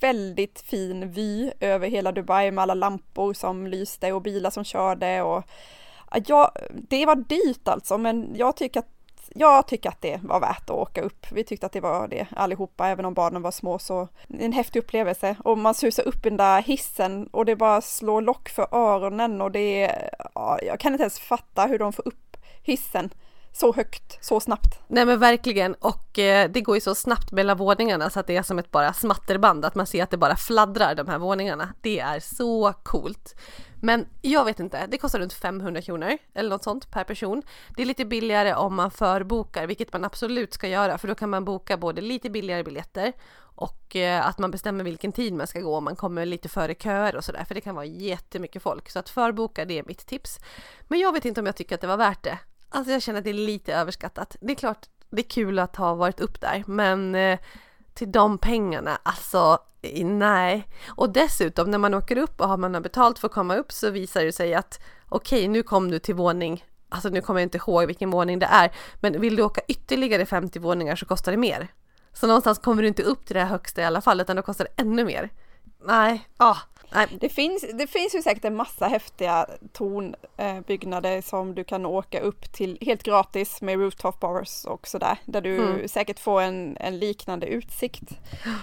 väldigt 0.00 0.60
fin 0.60 1.10
vy 1.10 1.50
över 1.60 1.88
hela 1.88 2.12
Dubai 2.12 2.50
med 2.50 2.62
alla 2.62 2.74
lampor 2.74 3.32
som 3.32 3.66
lyste 3.66 4.12
och 4.12 4.22
bilar 4.22 4.50
som 4.50 4.64
körde 4.64 5.22
och 5.22 5.44
ja, 6.26 6.52
det 6.72 7.06
var 7.06 7.16
dyrt 7.16 7.68
alltså, 7.68 7.98
men 7.98 8.34
jag 8.36 8.56
tycker 8.56 8.80
att 8.80 8.90
jag 9.36 9.68
tycker 9.68 9.88
att 9.88 10.02
det 10.02 10.20
var 10.22 10.40
värt 10.40 10.70
att 10.70 10.76
åka 10.76 11.02
upp. 11.02 11.26
Vi 11.32 11.44
tyckte 11.44 11.66
att 11.66 11.72
det 11.72 11.80
var 11.80 12.08
det 12.08 12.26
allihopa, 12.36 12.88
även 12.88 13.04
om 13.04 13.14
barnen 13.14 13.42
var 13.42 13.50
små 13.50 13.78
så 13.78 14.08
en 14.28 14.52
häftig 14.52 14.80
upplevelse. 14.80 15.36
Och 15.44 15.58
man 15.58 15.74
susar 15.74 16.08
upp 16.08 16.22
den 16.22 16.36
där 16.36 16.62
hissen 16.62 17.26
och 17.26 17.44
det 17.44 17.56
bara 17.56 17.80
slår 17.80 18.22
lock 18.22 18.48
för 18.48 18.74
öronen 18.74 19.40
och 19.40 19.50
det 19.50 19.84
är, 19.84 20.10
ja, 20.34 20.58
jag 20.62 20.80
kan 20.80 20.92
inte 20.92 21.02
ens 21.02 21.18
fatta 21.18 21.66
hur 21.66 21.78
de 21.78 21.92
får 21.92 22.08
upp 22.08 22.36
hissen 22.62 23.10
så 23.56 23.72
högt, 23.72 24.24
så 24.24 24.40
snabbt. 24.40 24.80
Nej 24.86 25.06
men 25.06 25.18
verkligen 25.18 25.74
och 25.74 26.18
eh, 26.18 26.50
det 26.50 26.60
går 26.60 26.76
ju 26.76 26.80
så 26.80 26.94
snabbt 26.94 27.32
mellan 27.32 27.56
våningarna 27.56 28.10
så 28.10 28.20
att 28.20 28.26
det 28.26 28.36
är 28.36 28.42
som 28.42 28.58
ett 28.58 28.70
bara 28.70 28.92
smatterband, 28.92 29.64
att 29.64 29.74
man 29.74 29.86
ser 29.86 30.02
att 30.02 30.10
det 30.10 30.16
bara 30.16 30.36
fladdrar 30.36 30.94
de 30.94 31.08
här 31.08 31.18
våningarna. 31.18 31.74
Det 31.80 32.00
är 32.00 32.20
så 32.20 32.72
coolt. 32.82 33.34
Men 33.80 34.06
jag 34.22 34.44
vet 34.44 34.60
inte, 34.60 34.86
det 34.86 34.98
kostar 34.98 35.18
runt 35.18 35.32
500 35.32 35.82
kronor 35.82 36.18
eller 36.34 36.50
något 36.50 36.64
sånt 36.64 36.90
per 36.90 37.04
person. 37.04 37.42
Det 37.76 37.82
är 37.82 37.86
lite 37.86 38.04
billigare 38.04 38.54
om 38.54 38.74
man 38.74 38.90
förbokar, 38.90 39.66
vilket 39.66 39.92
man 39.92 40.04
absolut 40.04 40.54
ska 40.54 40.68
göra, 40.68 40.98
för 40.98 41.08
då 41.08 41.14
kan 41.14 41.30
man 41.30 41.44
boka 41.44 41.76
både 41.76 42.00
lite 42.00 42.30
billigare 42.30 42.62
biljetter 42.62 43.12
och 43.38 43.96
eh, 43.96 44.26
att 44.26 44.38
man 44.38 44.50
bestämmer 44.50 44.84
vilken 44.84 45.12
tid 45.12 45.34
man 45.34 45.46
ska 45.46 45.60
gå 45.60 45.76
om 45.76 45.84
man 45.84 45.96
kommer 45.96 46.26
lite 46.26 46.48
före 46.48 46.74
köer 46.74 47.16
och 47.16 47.24
sådär, 47.24 47.44
för 47.44 47.54
det 47.54 47.60
kan 47.60 47.74
vara 47.74 47.84
jättemycket 47.84 48.62
folk. 48.62 48.90
Så 48.90 48.98
att 48.98 49.08
förboka, 49.08 49.64
det 49.64 49.78
är 49.78 49.84
mitt 49.86 50.06
tips. 50.06 50.38
Men 50.82 51.00
jag 51.00 51.12
vet 51.12 51.24
inte 51.24 51.40
om 51.40 51.46
jag 51.46 51.56
tycker 51.56 51.74
att 51.74 51.80
det 51.80 51.86
var 51.86 51.96
värt 51.96 52.22
det. 52.22 52.38
Alltså 52.74 52.92
jag 52.92 53.02
känner 53.02 53.18
att 53.18 53.24
det 53.24 53.30
är 53.30 53.34
lite 53.34 53.74
överskattat. 53.74 54.36
Det 54.40 54.52
är 54.52 54.56
klart, 54.56 54.86
det 55.10 55.20
är 55.20 55.28
kul 55.28 55.58
att 55.58 55.76
ha 55.76 55.94
varit 55.94 56.20
upp 56.20 56.40
där, 56.40 56.64
men 56.66 57.14
eh, 57.14 57.38
till 57.94 58.12
de 58.12 58.38
pengarna, 58.38 58.98
alltså 59.02 59.58
nej. 60.02 60.68
Och 60.86 61.10
dessutom 61.10 61.70
när 61.70 61.78
man 61.78 61.94
åker 61.94 62.16
upp 62.16 62.40
och 62.40 62.48
har 62.48 62.56
man 62.56 62.82
betalt 62.82 63.18
för 63.18 63.28
att 63.28 63.34
komma 63.34 63.56
upp 63.56 63.72
så 63.72 63.90
visar 63.90 64.24
det 64.24 64.32
sig 64.32 64.54
att 64.54 64.80
okej, 65.08 65.38
okay, 65.38 65.48
nu 65.48 65.62
kom 65.62 65.90
du 65.90 65.98
till 65.98 66.14
våning, 66.14 66.64
alltså 66.88 67.08
nu 67.08 67.20
kommer 67.20 67.40
jag 67.40 67.46
inte 67.46 67.58
ihåg 67.58 67.86
vilken 67.86 68.10
våning 68.10 68.38
det 68.38 68.46
är, 68.46 68.72
men 69.00 69.20
vill 69.20 69.36
du 69.36 69.42
åka 69.42 69.60
ytterligare 69.68 70.26
50 70.26 70.58
våningar 70.58 70.96
så 70.96 71.06
kostar 71.06 71.32
det 71.32 71.38
mer. 71.38 71.68
Så 72.12 72.26
någonstans 72.26 72.58
kommer 72.58 72.82
du 72.82 72.88
inte 72.88 73.02
upp 73.02 73.26
till 73.26 73.36
det 73.36 73.44
högsta 73.44 73.82
i 73.82 73.84
alla 73.84 74.00
fall, 74.00 74.20
utan 74.20 74.36
då 74.36 74.42
kostar 74.42 74.64
det 74.64 74.82
ännu 74.82 75.04
mer. 75.04 75.30
Nej, 75.84 76.28
ah, 76.36 76.56
det 77.20 77.28
finns, 77.28 77.64
det 77.74 77.86
finns 77.86 78.14
ju 78.14 78.22
säkert 78.22 78.44
en 78.44 78.56
massa 78.56 78.86
häftiga 78.86 79.46
tornbyggnader 79.72 81.20
som 81.20 81.54
du 81.54 81.64
kan 81.64 81.86
åka 81.86 82.20
upp 82.20 82.52
till 82.52 82.78
helt 82.80 83.02
gratis 83.02 83.62
med 83.62 83.78
rooftop 83.78 84.20
bars 84.20 84.64
och 84.64 84.86
sådär, 84.86 85.18
där 85.24 85.40
du 85.40 85.56
mm. 85.56 85.88
säkert 85.88 86.18
får 86.18 86.42
en, 86.42 86.76
en 86.80 86.98
liknande 86.98 87.46
utsikt. 87.46 88.18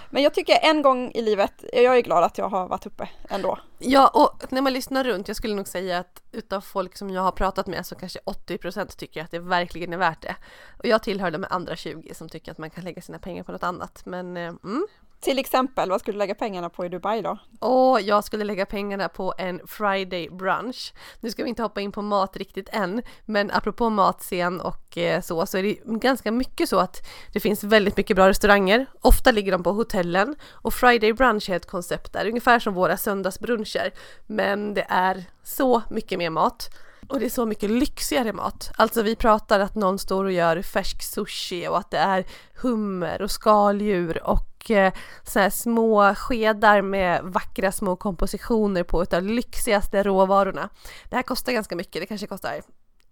Men 0.09 0.23
jag 0.23 0.33
tycker 0.33 0.59
en 0.61 0.81
gång 0.81 1.11
i 1.11 1.21
livet, 1.21 1.65
jag 1.73 1.97
är 1.97 2.01
glad 2.01 2.23
att 2.23 2.37
jag 2.37 2.49
har 2.49 2.67
varit 2.67 2.85
uppe 2.85 3.09
ändå. 3.29 3.59
Ja, 3.79 4.07
och 4.07 4.51
när 4.51 4.61
man 4.61 4.73
lyssnar 4.73 5.03
runt, 5.03 5.27
jag 5.27 5.37
skulle 5.37 5.55
nog 5.55 5.67
säga 5.67 5.99
att 5.99 6.21
utav 6.31 6.61
folk 6.61 6.97
som 6.97 7.09
jag 7.09 7.21
har 7.21 7.31
pratat 7.31 7.67
med 7.67 7.85
så 7.85 7.95
kanske 7.95 8.19
80% 8.19 8.97
tycker 8.97 9.23
att 9.23 9.31
det 9.31 9.39
verkligen 9.39 9.93
är 9.93 9.97
värt 9.97 10.21
det. 10.21 10.35
Och 10.79 10.85
jag 10.85 11.03
tillhör 11.03 11.31
de 11.31 11.45
andra 11.49 11.75
20 11.75 12.13
som 12.13 12.29
tycker 12.29 12.51
att 12.51 12.57
man 12.57 12.69
kan 12.69 12.83
lägga 12.83 13.01
sina 13.01 13.19
pengar 13.19 13.43
på 13.43 13.51
något 13.51 13.63
annat. 13.63 14.05
Men 14.05 14.37
eh, 14.37 14.53
mm, 14.63 14.87
till 15.21 15.39
exempel, 15.39 15.89
vad 15.89 15.99
skulle 15.99 16.15
du 16.15 16.19
lägga 16.19 16.35
pengarna 16.35 16.69
på 16.69 16.85
i 16.85 16.89
Dubai 16.89 17.21
då? 17.21 17.37
Åh, 17.59 18.01
jag 18.01 18.23
skulle 18.23 18.43
lägga 18.43 18.65
pengarna 18.65 19.09
på 19.09 19.33
en 19.37 19.61
Friday 19.67 20.29
brunch. 20.29 20.93
Nu 21.19 21.29
ska 21.29 21.43
vi 21.43 21.49
inte 21.49 21.63
hoppa 21.63 21.81
in 21.81 21.91
på 21.91 22.01
mat 22.01 22.37
riktigt 22.37 22.69
än, 22.71 23.01
men 23.25 23.51
apropå 23.51 23.89
matscen 23.89 24.61
och 24.61 24.97
eh, 24.97 25.21
så, 25.21 25.45
så 25.45 25.57
är 25.57 25.63
det 25.63 25.77
ganska 25.85 26.31
mycket 26.31 26.69
så 26.69 26.79
att 26.79 27.07
det 27.33 27.39
finns 27.39 27.63
väldigt 27.63 27.97
mycket 27.97 28.15
bra 28.15 28.29
restauranger. 28.29 28.85
Ofta 29.01 29.31
ligger 29.31 29.51
de 29.51 29.63
på 29.63 29.71
hotellen 29.71 30.35
och 30.51 30.73
Friday 30.73 31.13
brunch 31.13 31.49
är 31.49 31.55
ett 31.55 31.69
koncept 31.69 32.13
där, 32.13 32.27
ungefär 32.27 32.59
som 32.59 32.73
våra 32.73 32.97
söndagsbruncher. 32.97 33.93
Men 34.27 34.73
det 34.73 34.85
är 34.89 35.23
så 35.43 35.81
mycket 35.89 36.19
mer 36.19 36.29
mat. 36.29 36.69
Och 37.11 37.19
det 37.19 37.25
är 37.25 37.29
så 37.29 37.45
mycket 37.45 37.69
lyxigare 37.69 38.33
mat. 38.33 38.71
Alltså 38.75 39.01
vi 39.01 39.15
pratar 39.15 39.59
att 39.59 39.75
någon 39.75 39.99
står 39.99 40.25
och 40.25 40.31
gör 40.31 40.61
färsk 40.61 41.03
sushi 41.03 41.67
och 41.67 41.77
att 41.77 41.91
det 41.91 41.97
är 41.97 42.25
hummer 42.55 43.21
och 43.21 43.31
skaldjur 43.31 44.23
och 44.23 44.71
eh, 44.71 44.93
så 45.23 45.39
här 45.39 45.49
små 45.49 46.15
skedar 46.15 46.81
med 46.81 47.23
vackra 47.23 47.71
små 47.71 47.95
kompositioner 47.95 48.83
på 48.83 49.03
utav 49.03 49.23
lyxigaste 49.23 50.03
råvarorna. 50.03 50.69
Det 51.09 51.15
här 51.15 51.23
kostar 51.23 51.51
ganska 51.51 51.75
mycket, 51.75 52.01
det 52.01 52.05
kanske 52.05 52.27
kostar 52.27 52.61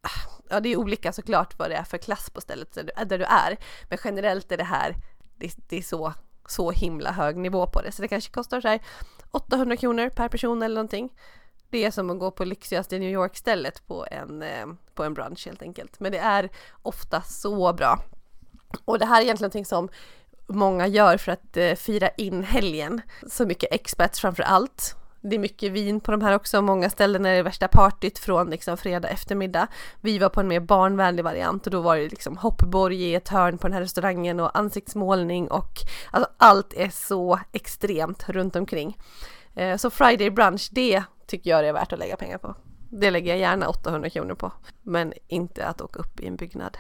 ah, 0.02 0.30
Ja, 0.50 0.60
det 0.60 0.70
är 0.70 0.78
olika 0.78 1.14
såklart 1.14 1.60
vad 1.60 1.70
det 1.70 1.76
är 1.76 1.84
för 1.84 1.98
klass 1.98 2.30
på 2.30 2.42
stället 2.42 2.74
där 3.06 3.18
du 3.18 3.24
är, 3.24 3.58
men 3.90 3.98
generellt 4.04 4.52
är 4.52 4.58
det 4.58 4.64
här, 4.64 4.96
det, 5.38 5.54
det 5.70 5.78
är 5.78 5.82
så, 5.82 6.14
så 6.48 6.72
himla 6.72 7.12
hög 7.12 7.38
nivå 7.38 7.68
på 7.68 7.82
det, 7.82 7.92
så 7.92 8.02
det 8.02 8.08
kanske 8.08 8.32
kostar 8.32 8.62
så 8.62 8.68
här 8.68 8.80
800 9.32 9.78
kronor 9.78 10.10
per 10.10 10.30
person 10.30 10.64
eller 10.64 10.76
någonting. 10.76 11.10
Det 11.70 11.86
är 11.86 11.92
som 11.92 12.10
att 12.10 12.20
gå 12.20 12.32
på 12.32 12.46
lyxigaste 12.46 13.00
New 13.00 13.12
York-stället 13.12 13.88
på 13.88 14.06
en, 14.12 14.42
eh, 14.42 14.66
på 14.96 15.04
en 15.04 15.14
brunch 15.14 15.46
helt 15.46 15.62
enkelt. 15.62 16.00
Men 16.00 16.12
det 16.12 16.18
är 16.18 16.50
ofta 16.82 17.22
så 17.22 17.74
bra. 17.74 18.00
Och 18.86 19.00
det 19.00 19.06
här 19.06 19.18
är 19.18 19.24
egentligen 19.24 19.46
någonting 19.46 19.66
som 19.66 19.90
många 20.48 20.88
gör 20.88 21.18
för 21.18 21.32
att 21.32 21.58
eh, 21.58 21.76
fira 21.76 22.10
in 22.10 22.44
helgen. 22.44 23.02
Så 23.28 23.46
mycket 23.46 23.74
expats 23.74 24.20
framför 24.20 24.44
allt. 24.44 24.96
Det 25.22 25.36
är 25.36 25.40
mycket 25.40 25.72
vin 25.72 26.00
på 26.00 26.12
de 26.12 26.22
här 26.22 26.36
också, 26.36 26.62
många 26.62 26.90
ställen 26.90 27.26
är 27.26 27.36
det 27.36 27.44
värsta 27.44 27.68
partyt 27.68 28.20
från 28.20 28.50
liksom 28.50 28.78
fredag 28.78 29.08
eftermiddag. 29.08 29.68
Vi 30.02 30.20
var 30.20 30.30
på 30.30 30.40
en 30.40 30.48
mer 30.48 30.60
barnvänlig 30.60 31.24
variant 31.24 31.66
och 31.66 31.72
då 31.72 31.82
var 31.82 31.98
det 31.98 32.10
liksom 32.10 32.38
hoppborg 32.38 33.02
i 33.02 33.16
ett 33.16 33.30
hörn 33.30 33.58
på 33.58 33.68
den 33.68 33.74
här 33.74 33.82
restaurangen 33.82 34.40
och 34.40 34.58
ansiktsmålning 34.58 35.52
och 35.52 35.72
alltså 36.12 36.32
allt 36.38 36.74
är 36.74 36.90
så 36.90 37.40
extremt 37.52 38.30
runt 38.30 38.56
omkring. 38.56 38.98
Eh, 39.56 39.78
så 39.78 39.90
Friday 39.90 40.30
brunch, 40.30 40.70
det 40.72 41.04
tycker 41.30 41.50
jag 41.50 41.64
det 41.64 41.68
är 41.68 41.74
värt 41.74 41.94
att 41.94 42.00
lägga 42.00 42.18
pengar 42.18 42.38
på. 42.38 42.56
Det 42.92 43.12
lägger 43.12 43.32
jag 43.32 43.40
gärna 43.40 43.70
800 43.70 44.10
kronor 44.10 44.36
på, 44.36 44.52
men 44.82 45.14
inte 45.28 45.68
att 45.68 45.82
åka 45.82 46.00
upp 46.00 46.20
i 46.20 46.28
en 46.28 46.36
byggnad. 46.36 46.78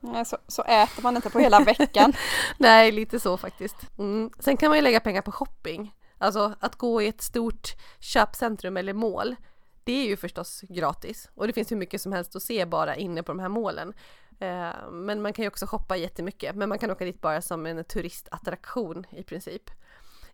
Nej. 0.00 0.24
Så, 0.24 0.38
så 0.48 0.62
äter 0.62 1.02
man 1.02 1.16
inte 1.16 1.30
på 1.30 1.38
hela 1.38 1.60
veckan. 1.60 2.12
Nej, 2.58 2.92
lite 2.92 3.20
så 3.20 3.36
faktiskt. 3.36 3.76
Mm. 3.98 4.30
Sen 4.38 4.56
kan 4.56 4.68
man 4.68 4.78
ju 4.78 4.82
lägga 4.82 5.00
pengar 5.00 5.22
på 5.22 5.32
shopping. 5.32 5.94
Alltså 6.18 6.54
att 6.60 6.76
gå 6.76 7.02
i 7.02 7.08
ett 7.08 7.22
stort 7.22 7.68
köpcentrum 8.00 8.76
eller 8.76 8.92
mål. 8.92 9.36
Det 9.84 9.92
är 9.92 10.06
ju 10.08 10.16
förstås 10.16 10.60
gratis 10.68 11.30
och 11.34 11.46
det 11.46 11.52
finns 11.52 11.70
hur 11.70 11.76
mycket 11.76 12.00
som 12.00 12.12
helst 12.12 12.36
att 12.36 12.42
se 12.42 12.64
bara 12.66 12.96
inne 12.96 13.22
på 13.22 13.32
de 13.32 13.38
här 13.38 13.48
målen. 13.48 13.92
Eh, 14.40 14.90
men 14.90 15.22
man 15.22 15.32
kan 15.32 15.42
ju 15.42 15.48
också 15.48 15.66
shoppa 15.66 15.96
jättemycket, 15.96 16.56
men 16.56 16.68
man 16.68 16.78
kan 16.78 16.90
åka 16.90 17.04
dit 17.04 17.20
bara 17.20 17.42
som 17.42 17.66
en 17.66 17.84
turistattraktion 17.84 19.06
i 19.10 19.22
princip. 19.22 19.70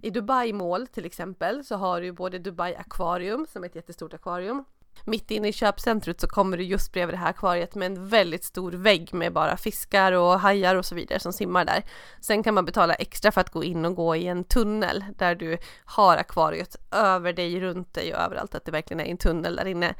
I 0.02 0.10
Dubai 0.10 0.52
Mall 0.52 0.86
till 0.86 1.04
exempel 1.04 1.64
så 1.64 1.76
har 1.76 2.00
du 2.00 2.12
både 2.12 2.38
Dubai 2.38 2.74
Aquarium 2.74 3.46
som 3.52 3.62
är 3.64 3.68
ett 3.68 3.74
jättestort 3.74 4.14
akvarium. 4.14 4.64
Mitt 5.04 5.30
inne 5.30 5.48
i 5.48 5.52
köpcentret 5.52 6.20
så 6.20 6.26
kommer 6.26 6.56
du 6.56 6.64
just 6.64 6.92
bredvid 6.92 7.14
det 7.14 7.18
här 7.18 7.30
akvariet 7.30 7.74
med 7.74 7.86
en 7.86 8.08
väldigt 8.08 8.44
stor 8.44 8.72
vägg 8.72 9.14
med 9.14 9.32
bara 9.32 9.56
fiskar 9.56 10.12
och 10.12 10.40
hajar 10.40 10.76
och 10.76 10.84
så 10.84 10.94
vidare 10.94 11.20
som 11.20 11.32
simmar 11.32 11.64
där. 11.64 11.84
Sen 12.20 12.42
kan 12.42 12.54
man 12.54 12.64
betala 12.64 12.94
extra 12.94 13.32
för 13.32 13.40
att 13.40 13.50
gå 13.50 13.64
in 13.64 13.84
och 13.84 13.94
gå 13.94 14.16
i 14.16 14.26
en 14.26 14.44
tunnel 14.44 15.04
där 15.16 15.34
du 15.34 15.58
har 15.84 16.16
akvariet 16.16 16.76
över 16.90 17.32
dig, 17.32 17.60
runt 17.60 17.94
dig 17.94 18.14
och 18.14 18.20
överallt, 18.20 18.54
att 18.54 18.64
det 18.64 18.72
verkligen 18.72 19.00
är 19.00 19.04
en 19.04 19.16
tunnel 19.16 19.56
där 19.56 19.66
inne. 19.66 19.94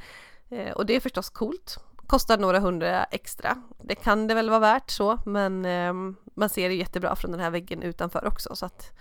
Eh, 0.49 0.71
och 0.71 0.85
det 0.85 0.95
är 0.95 0.99
förstås 0.99 1.29
coolt. 1.29 1.77
Kostar 2.07 2.37
några 2.37 2.59
hundra 2.59 3.03
extra. 3.03 3.63
Det 3.83 3.95
kan 3.95 4.27
det 4.27 4.33
väl 4.35 4.49
vara 4.49 4.59
värt 4.59 4.89
så, 4.89 5.19
men 5.25 5.65
eh, 5.65 5.93
man 6.35 6.49
ser 6.49 6.69
det 6.69 6.75
jättebra 6.75 7.15
från 7.15 7.31
den 7.31 7.39
här 7.39 7.51
väggen 7.51 7.83
utanför 7.83 8.27
också 8.27 8.55
så 8.55 8.65
att 8.65 8.93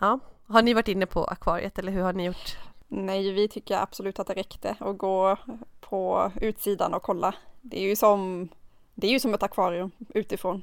Ja, 0.00 0.18
har 0.46 0.62
ni 0.62 0.74
varit 0.74 0.88
inne 0.88 1.06
på 1.06 1.24
akvariet 1.24 1.78
eller 1.78 1.92
hur 1.92 2.02
har 2.02 2.12
ni 2.12 2.24
gjort? 2.24 2.56
Nej, 2.88 3.32
vi 3.32 3.48
tycker 3.48 3.76
absolut 3.76 4.18
att 4.18 4.26
det 4.26 4.34
räckte 4.34 4.76
att 4.80 4.98
gå 4.98 5.36
på 5.80 6.32
utsidan 6.40 6.94
och 6.94 7.02
kolla. 7.02 7.34
Det 7.60 7.78
är 7.78 7.88
ju 7.88 7.96
som, 7.96 8.48
det 8.94 9.06
är 9.06 9.10
ju 9.10 9.20
som 9.20 9.34
ett 9.34 9.42
akvarium 9.42 9.90
utifrån. 10.14 10.62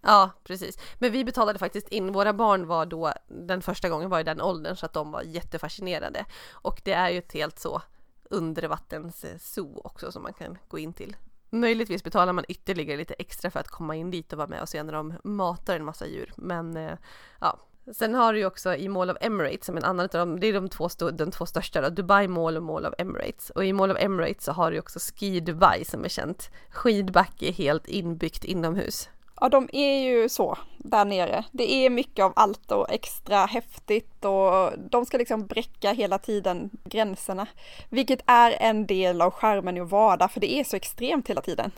Ja, 0.00 0.30
precis. 0.44 0.78
Men 0.98 1.12
vi 1.12 1.24
betalade 1.24 1.58
faktiskt 1.58 1.88
in, 1.88 2.12
våra 2.12 2.32
barn 2.32 2.66
var 2.66 2.86
då, 2.86 3.12
den 3.28 3.62
första 3.62 3.88
gången 3.88 4.10
var 4.10 4.20
i 4.20 4.24
den 4.24 4.40
åldern 4.40 4.76
så 4.76 4.86
att 4.86 4.92
de 4.92 5.10
var 5.10 5.22
jättefascinerade. 5.22 6.24
Och 6.50 6.80
det 6.84 6.92
är 6.92 7.10
ju 7.10 7.18
ett 7.18 7.32
helt 7.32 7.58
så 7.58 7.82
undervattens 8.30 9.24
zoo 9.38 9.80
också 9.84 10.12
som 10.12 10.22
man 10.22 10.32
kan 10.32 10.58
gå 10.68 10.78
in 10.78 10.92
till. 10.92 11.16
Möjligtvis 11.50 12.04
betalar 12.04 12.32
man 12.32 12.44
ytterligare 12.48 12.96
lite 12.96 13.14
extra 13.14 13.50
för 13.50 13.60
att 13.60 13.68
komma 13.68 13.96
in 13.96 14.10
dit 14.10 14.32
och 14.32 14.38
vara 14.38 14.48
med 14.48 14.62
och 14.62 14.68
se 14.68 14.82
när 14.82 14.92
de 14.92 15.14
matar 15.24 15.76
en 15.76 15.84
massa 15.84 16.06
djur. 16.06 16.32
Men 16.36 16.76
eh, 16.76 16.98
ja, 17.40 17.58
Sen 17.92 18.14
har 18.14 18.32
du 18.32 18.38
ju 18.38 18.46
också 18.46 18.74
i 18.74 18.88
Mall 18.88 19.10
of 19.10 19.16
Emirates 19.20 19.66
som 19.66 19.76
en 19.76 19.84
annan 19.84 20.04
av 20.04 20.08
dem, 20.08 20.40
det 20.40 20.46
är 20.46 20.52
de 20.52 20.68
två, 20.68 20.88
de 21.12 21.30
två 21.30 21.46
största 21.46 21.80
då, 21.80 21.88
Dubai 21.88 22.28
Mall 22.28 22.56
och 22.56 22.62
Mall 22.62 22.86
of 22.86 22.94
Emirates. 22.98 23.50
Och 23.50 23.64
i 23.64 23.72
Mall 23.72 23.90
of 23.90 23.96
Emirates 24.00 24.44
så 24.44 24.52
har 24.52 24.70
du 24.70 24.78
också 24.78 24.98
Ski 24.98 25.40
Dubai 25.40 25.84
som 25.84 26.04
är 26.04 26.08
känt. 26.08 26.50
Skidbacke 26.70 27.50
helt 27.50 27.86
inbyggt 27.88 28.44
inomhus. 28.44 29.08
Ja, 29.40 29.48
de 29.48 29.68
är 29.72 29.98
ju 29.98 30.28
så 30.28 30.58
där 30.78 31.04
nere. 31.04 31.44
Det 31.52 31.72
är 31.72 31.90
mycket 31.90 32.24
av 32.24 32.32
allt 32.36 32.72
och 32.72 32.90
extra 32.90 33.46
häftigt 33.46 34.24
och 34.24 34.72
de 34.90 35.06
ska 35.06 35.18
liksom 35.18 35.46
bräcka 35.46 35.92
hela 35.92 36.18
tiden 36.18 36.70
gränserna. 36.84 37.46
Vilket 37.88 38.20
är 38.26 38.56
en 38.60 38.86
del 38.86 39.22
av 39.22 39.30
skärmen 39.30 39.76
i 39.76 39.80
att 39.80 39.90
vara 39.90 40.16
där, 40.16 40.28
för 40.28 40.40
det 40.40 40.52
är 40.52 40.64
så 40.64 40.76
extremt 40.76 41.28
hela 41.30 41.40
tiden. 41.40 41.70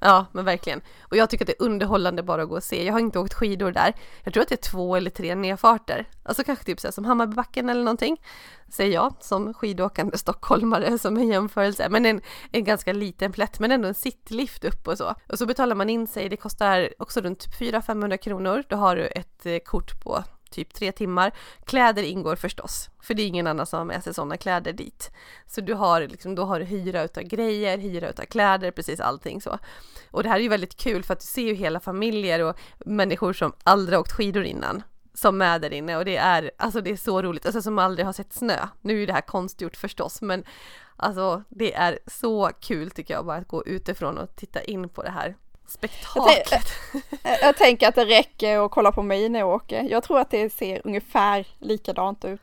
Ja, 0.00 0.26
men 0.32 0.44
verkligen. 0.44 0.80
Och 1.00 1.16
jag 1.16 1.30
tycker 1.30 1.44
att 1.44 1.46
det 1.46 1.60
är 1.60 1.66
underhållande 1.66 2.22
bara 2.22 2.42
att 2.42 2.48
gå 2.48 2.56
och 2.56 2.62
se. 2.62 2.86
Jag 2.86 2.92
har 2.92 3.00
inte 3.00 3.18
åkt 3.18 3.34
skidor 3.34 3.72
där. 3.72 3.94
Jag 4.24 4.32
tror 4.34 4.42
att 4.42 4.48
det 4.48 4.54
är 4.54 4.70
två 4.70 4.96
eller 4.96 5.10
tre 5.10 5.34
nedfarter. 5.34 6.08
Alltså 6.22 6.44
kanske 6.44 6.64
typ 6.64 6.80
så 6.80 6.92
som 6.92 7.04
Hammarbybacken 7.04 7.68
eller 7.68 7.84
någonting. 7.84 8.16
Säger 8.68 8.94
jag 8.94 9.14
som 9.20 9.54
skidåkande 9.54 10.18
stockholmare 10.18 10.98
som 10.98 11.16
en 11.16 11.28
jämförelse. 11.28 11.88
Men 11.88 12.06
en, 12.06 12.20
en 12.52 12.64
ganska 12.64 12.92
liten 12.92 13.32
plätt 13.32 13.60
men 13.60 13.72
ändå 13.72 13.88
en 13.88 13.94
sittlift 13.94 14.64
upp 14.64 14.88
och 14.88 14.98
så. 14.98 15.14
Och 15.28 15.38
så 15.38 15.46
betalar 15.46 15.74
man 15.74 15.90
in 15.90 16.06
sig. 16.06 16.28
Det 16.28 16.36
kostar 16.36 16.94
också 16.98 17.20
runt 17.20 17.46
400-500 17.60 18.16
kronor. 18.16 18.64
Då 18.68 18.76
har 18.76 18.96
du 18.96 19.06
ett 19.06 19.46
eh, 19.46 19.58
kort 19.58 20.00
på 20.04 20.24
typ 20.50 20.74
tre 20.74 20.92
timmar. 20.92 21.32
Kläder 21.64 22.02
ingår 22.02 22.36
förstås, 22.36 22.90
för 23.02 23.14
det 23.14 23.22
är 23.22 23.26
ingen 23.26 23.46
annan 23.46 23.66
som 23.66 23.78
har 23.78 23.84
med 23.84 24.04
sig 24.04 24.14
sådana 24.14 24.36
kläder 24.36 24.72
dit. 24.72 25.10
Så 25.46 25.60
du 25.60 25.74
har 25.74 26.00
liksom, 26.00 26.34
då 26.34 26.44
har 26.44 26.60
du 26.60 26.66
hyra 26.66 27.02
utav 27.02 27.22
grejer, 27.22 27.78
hyra 27.78 28.08
utav 28.08 28.24
kläder, 28.24 28.70
precis 28.70 29.00
allting 29.00 29.40
så. 29.40 29.58
Och 30.10 30.22
det 30.22 30.28
här 30.28 30.36
är 30.36 30.42
ju 30.42 30.48
väldigt 30.48 30.76
kul 30.76 31.04
för 31.04 31.12
att 31.12 31.20
du 31.20 31.26
ser 31.26 31.42
ju 31.42 31.54
hela 31.54 31.80
familjer 31.80 32.42
och 32.42 32.56
människor 32.78 33.32
som 33.32 33.52
aldrig 33.64 33.98
åkt 33.98 34.12
skidor 34.12 34.44
innan 34.44 34.82
som 35.14 35.42
är 35.42 35.58
där 35.58 35.72
inne 35.72 35.96
och 35.96 36.04
det 36.04 36.16
är, 36.16 36.50
alltså 36.56 36.80
det 36.80 36.90
är 36.90 36.96
så 36.96 37.22
roligt, 37.22 37.46
alltså 37.46 37.62
som 37.62 37.78
aldrig 37.78 38.06
har 38.06 38.12
sett 38.12 38.32
snö. 38.32 38.68
Nu 38.80 39.02
är 39.02 39.06
det 39.06 39.12
här 39.12 39.20
konstgjort 39.20 39.76
förstås, 39.76 40.22
men 40.22 40.44
alltså 40.96 41.42
det 41.48 41.74
är 41.74 41.98
så 42.06 42.50
kul 42.60 42.90
tycker 42.90 43.14
jag 43.14 43.26
bara 43.26 43.36
att 43.36 43.48
gå 43.48 43.66
utifrån 43.66 44.18
och 44.18 44.36
titta 44.36 44.62
in 44.62 44.88
på 44.88 45.02
det 45.02 45.10
här 45.10 45.36
spektaklet. 45.68 46.66
Jag, 47.22 47.38
jag, 47.42 47.56
tänker 47.56 47.88
att 47.88 47.94
det 47.94 48.04
räcker 48.04 48.64
att 48.64 48.70
kolla 48.70 48.92
på 48.92 49.02
mig 49.02 49.28
när 49.28 49.38
jag 49.38 49.48
åker. 49.48 49.82
Jag 49.82 50.02
tror 50.02 50.18
att 50.18 50.30
det 50.30 50.52
ser 50.52 50.80
ungefär 50.84 51.46
likadant 51.58 52.24
ut. 52.24 52.40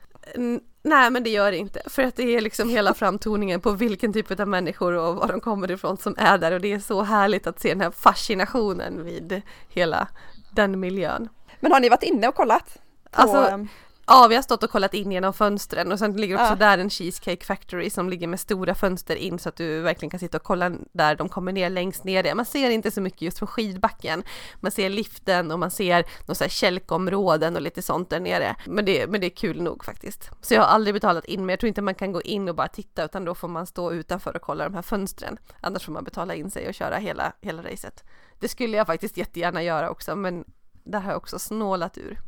Nej 0.82 1.12
men 1.12 1.24
det 1.24 1.30
gör 1.30 1.52
det 1.52 1.58
inte, 1.58 1.82
för 1.86 2.04
att 2.04 2.16
det 2.16 2.24
är 2.24 2.42
liksom 2.42 2.70
hela 2.70 2.94
framtoningen 2.94 3.62
på 3.62 3.72
vilken 3.72 4.14
typ 4.14 4.40
av 4.40 4.48
människor 4.48 4.94
och 4.94 5.16
var 5.16 5.28
de 5.28 5.40
kommer 5.40 5.72
ifrån 5.72 5.98
som 5.98 6.16
är 6.18 6.38
där 6.38 6.52
och 6.52 6.62
det 6.62 6.74
är 6.74 6.80
så 6.80 7.02
härligt 7.02 7.48
att 7.48 7.60
se 7.60 7.70
den 7.70 7.82
här 7.82 7.92
fascinationen 7.92 9.04
vid 9.04 9.42
hela 9.70 10.08
den 10.52 10.80
miljön. 10.80 11.30
Men 11.60 11.72
har 11.72 11.80
ni 11.80 11.90
varit 11.90 12.04
inne 12.04 12.28
och 12.28 12.36
kollat? 12.36 12.78
På, 13.12 13.22
alltså, 13.22 13.38
ehm, 13.38 13.68
Ja, 14.08 14.28
vi 14.30 14.36
har 14.36 14.42
stått 14.42 14.64
och 14.64 14.70
kollat 14.70 14.94
in 14.94 15.12
genom 15.12 15.34
fönstren 15.34 15.92
och 15.92 16.00
sen 16.00 16.14
ligger 16.14 16.36
också 16.36 16.46
ja. 16.50 16.56
där 16.56 16.78
en 16.78 16.90
Cheesecake 16.90 17.46
Factory 17.46 17.90
som 17.90 18.10
ligger 18.10 18.28
med 18.28 18.40
stora 18.40 18.76
fönster 18.76 19.16
in 19.16 19.40
så 19.40 19.50
att 19.50 19.56
du 19.56 19.82
verkligen 19.82 20.10
kan 20.10 20.20
sitta 20.20 20.38
och 20.38 20.44
kolla 20.44 20.72
där 20.92 21.16
de 21.16 21.30
kommer 21.30 21.52
ner 21.52 21.70
längst 21.70 22.04
ner. 22.04 22.36
Man 22.36 22.46
ser 22.46 22.70
inte 22.70 22.92
så 22.92 23.02
mycket 23.02 23.22
just 23.22 23.40
från 23.40 23.48
skidbacken. 23.48 24.24
Man 24.60 24.72
ser 24.72 24.90
liften 24.90 25.52
och 25.52 25.60
man 25.60 25.72
ser 25.72 26.06
några 26.26 26.36
så 26.36 26.44
här 26.44 26.50
kälkområden 26.50 27.56
och 27.56 27.62
lite 27.62 27.82
sånt 27.82 28.10
där 28.10 28.20
nere. 28.20 28.56
Men 28.66 28.86
det, 28.86 29.08
men 29.08 29.22
det 29.22 29.28
är 29.28 29.36
kul 29.36 29.62
nog 29.62 29.86
faktiskt. 29.86 30.30
Så 30.42 30.54
jag 30.54 30.62
har 30.62 30.68
aldrig 30.68 30.94
betalat 30.94 31.26
in, 31.26 31.40
men 31.40 31.50
jag 31.50 31.60
tror 31.60 31.68
inte 31.68 31.82
man 31.82 31.96
kan 31.96 32.12
gå 32.12 32.22
in 32.22 32.50
och 32.50 32.56
bara 32.56 32.68
titta 32.68 33.06
utan 33.06 33.26
då 33.26 33.36
får 33.36 33.48
man 33.48 33.68
stå 33.68 33.92
utanför 33.92 34.36
och 34.36 34.42
kolla 34.42 34.64
de 34.64 34.74
här 34.74 34.82
fönstren. 34.82 35.38
Annars 35.62 35.86
får 35.86 35.92
man 35.92 36.04
betala 36.04 36.36
in 36.36 36.52
sig 36.52 36.68
och 36.68 36.74
köra 36.74 36.98
hela, 36.98 37.34
hela 37.42 37.64
racet. 37.64 38.04
Det 38.40 38.48
skulle 38.48 38.78
jag 38.78 38.88
faktiskt 38.88 39.18
jättegärna 39.18 39.64
göra 39.64 39.90
också, 39.90 40.16
men 40.16 40.46
där 40.84 41.00
har 41.00 41.12
jag 41.12 41.18
också 41.18 41.40
snålat 41.40 41.98
ur. 41.98 42.20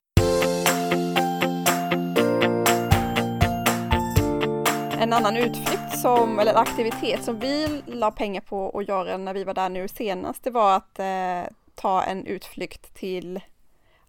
En 4.99 5.13
annan 5.13 5.37
utflykt 5.37 5.99
som, 5.99 6.39
eller 6.39 6.55
aktivitet 6.55 7.23
som 7.23 7.39
vi 7.39 7.81
la 7.85 8.11
pengar 8.11 8.41
på 8.41 8.79
att 8.79 8.87
göra 8.87 9.17
när 9.17 9.33
vi 9.33 9.43
var 9.43 9.53
där 9.53 9.69
nu 9.69 9.87
senast, 9.87 10.43
det 10.43 10.49
var 10.49 10.75
att 10.75 10.99
eh, 10.99 11.53
ta 11.75 12.03
en 12.03 12.25
utflykt 12.25 12.93
till 12.93 13.39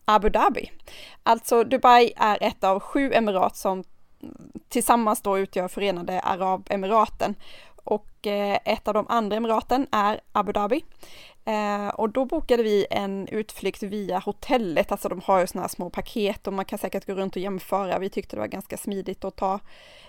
Abu 0.04 0.28
Dhabi. 0.28 0.70
Alltså 1.22 1.64
Dubai 1.64 2.12
är 2.16 2.38
ett 2.40 2.64
av 2.64 2.80
sju 2.80 3.12
emirat 3.12 3.56
som 3.56 3.84
tillsammans 4.68 5.22
då 5.22 5.38
utgör 5.38 5.68
Förenade 5.68 6.20
Arabemiraten 6.20 7.34
och 7.88 8.26
eh, 8.26 8.58
ett 8.64 8.88
av 8.88 8.94
de 8.94 9.06
andra 9.08 9.36
emiraten 9.36 9.86
är 9.92 10.20
Abu 10.32 10.52
Dhabi. 10.52 10.84
Eh, 11.44 11.88
och 11.88 12.10
då 12.10 12.24
bokade 12.24 12.62
vi 12.62 12.86
en 12.90 13.28
utflykt 13.28 13.82
via 13.82 14.18
hotellet, 14.18 14.92
alltså 14.92 15.08
de 15.08 15.20
har 15.24 15.40
ju 15.40 15.46
sådana 15.46 15.62
här 15.62 15.68
små 15.68 15.90
paket 15.90 16.46
och 16.46 16.52
man 16.52 16.64
kan 16.64 16.78
säkert 16.78 17.06
gå 17.06 17.14
runt 17.14 17.36
och 17.36 17.42
jämföra. 17.42 17.98
Vi 17.98 18.10
tyckte 18.10 18.36
det 18.36 18.40
var 18.40 18.46
ganska 18.46 18.76
smidigt 18.76 19.24
att 19.24 19.36
ta 19.36 19.60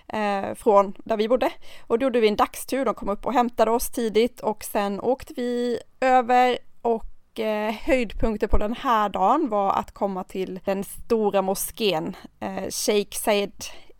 eh, 0.08 0.54
från 0.54 0.94
där 1.04 1.16
vi 1.16 1.28
bodde. 1.28 1.50
Och 1.86 1.98
då 1.98 2.04
gjorde 2.04 2.20
vi 2.20 2.28
en 2.28 2.36
dagstur, 2.36 2.84
de 2.84 2.94
kom 2.94 3.08
upp 3.08 3.26
och 3.26 3.32
hämtade 3.32 3.70
oss 3.70 3.90
tidigt 3.90 4.40
och 4.40 4.64
sen 4.64 5.00
åkte 5.00 5.34
vi 5.36 5.78
över 6.00 6.58
och 6.82 7.40
eh, 7.40 7.74
höjdpunkter 7.74 8.46
på 8.46 8.58
den 8.58 8.74
här 8.74 9.08
dagen 9.08 9.48
var 9.48 9.72
att 9.72 9.92
komma 9.92 10.24
till 10.24 10.60
den 10.64 10.84
stora 10.84 11.42
moskén, 11.42 12.16
eh, 12.40 12.70
Sheikh 12.70 13.18
Zayed 13.18 13.52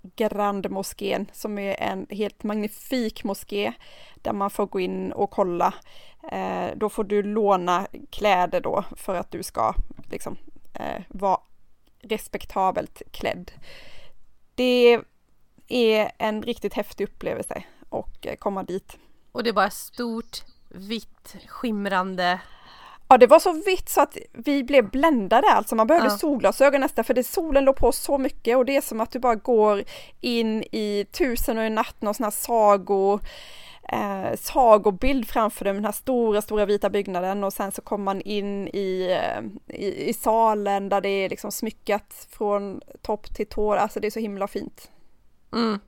Grand 0.03 0.71
moskén 0.71 1.31
som 1.33 1.59
är 1.59 1.81
en 1.81 2.07
helt 2.11 2.43
magnifik 2.43 3.25
moské 3.25 3.73
där 4.15 4.33
man 4.33 4.51
får 4.51 4.67
gå 4.67 4.81
in 4.81 5.13
och 5.13 5.31
kolla. 5.31 5.75
Eh, 6.33 6.69
då 6.77 6.89
får 6.89 7.05
du 7.05 7.23
låna 7.23 7.87
kläder 8.11 8.61
då 8.61 8.85
för 8.97 9.15
att 9.15 9.31
du 9.31 9.43
ska 9.43 9.75
liksom 10.11 10.37
eh, 10.75 11.03
vara 11.09 11.41
respektabelt 12.03 13.03
klädd. 13.11 13.53
Det 14.55 15.01
är 15.69 16.13
en 16.19 16.43
riktigt 16.43 16.75
häftig 16.75 17.05
upplevelse 17.05 17.63
och 17.89 18.27
eh, 18.27 18.37
komma 18.37 18.63
dit. 18.63 18.99
Och 19.33 19.43
det 19.43 19.51
är 19.51 19.55
bara 19.55 19.71
stort, 19.71 20.43
vitt, 20.69 21.37
skimrande. 21.47 22.41
Ja, 23.13 23.19
det 23.19 23.27
var 23.27 23.39
så 23.39 23.53
vitt 23.53 23.89
så 23.89 24.01
att 24.01 24.17
vi 24.33 24.65
blev 24.65 24.91
bländade 24.91 25.49
alltså. 25.49 25.75
Man 25.75 25.87
behövde 25.87 26.09
ja. 26.09 26.19
solglasögon 26.19 26.81
nästan 26.81 27.05
för 27.05 27.15
det, 27.15 27.25
solen 27.25 27.65
låg 27.65 27.77
på 27.77 27.93
så 27.93 28.19
mycket 28.19 28.57
och 28.57 28.65
det 28.65 28.77
är 28.77 28.81
som 28.81 29.01
att 29.01 29.11
du 29.11 29.19
bara 29.19 29.35
går 29.35 29.85
in 30.21 30.63
i 30.63 31.07
tusen 31.13 31.59
och 31.59 31.65
en 31.65 31.75
natt, 31.75 32.03
någon 32.03 32.15
sån 32.15 32.25
här 32.25 32.31
sago 32.31 33.21
eh, 33.93 34.37
sagobild 34.37 35.29
framför 35.29 35.65
dig, 35.65 35.75
den 35.75 35.85
här 35.85 35.93
stora, 35.93 36.43
stora 36.43 36.67
vita 36.67 36.91
byggnaden 36.91 37.45
och 37.45 37.53
sen 37.53 37.73
så 37.73 37.83
kommer 37.83 38.05
man 38.05 38.21
in 38.21 38.69
i, 38.69 39.19
eh, 39.21 39.77
i, 39.77 40.09
i 40.09 40.13
salen 40.13 40.89
där 40.89 41.01
det 41.01 41.09
är 41.09 41.29
liksom 41.29 41.53
smyckat 41.53 42.27
från 42.31 42.81
topp 43.03 43.35
till 43.35 43.47
tå, 43.47 43.73
alltså 43.75 44.01
det 44.01 44.07
är 44.07 44.11
så 44.11 44.21
himla 44.21 44.49
fint. 44.49 44.91
Mm. 45.53 45.79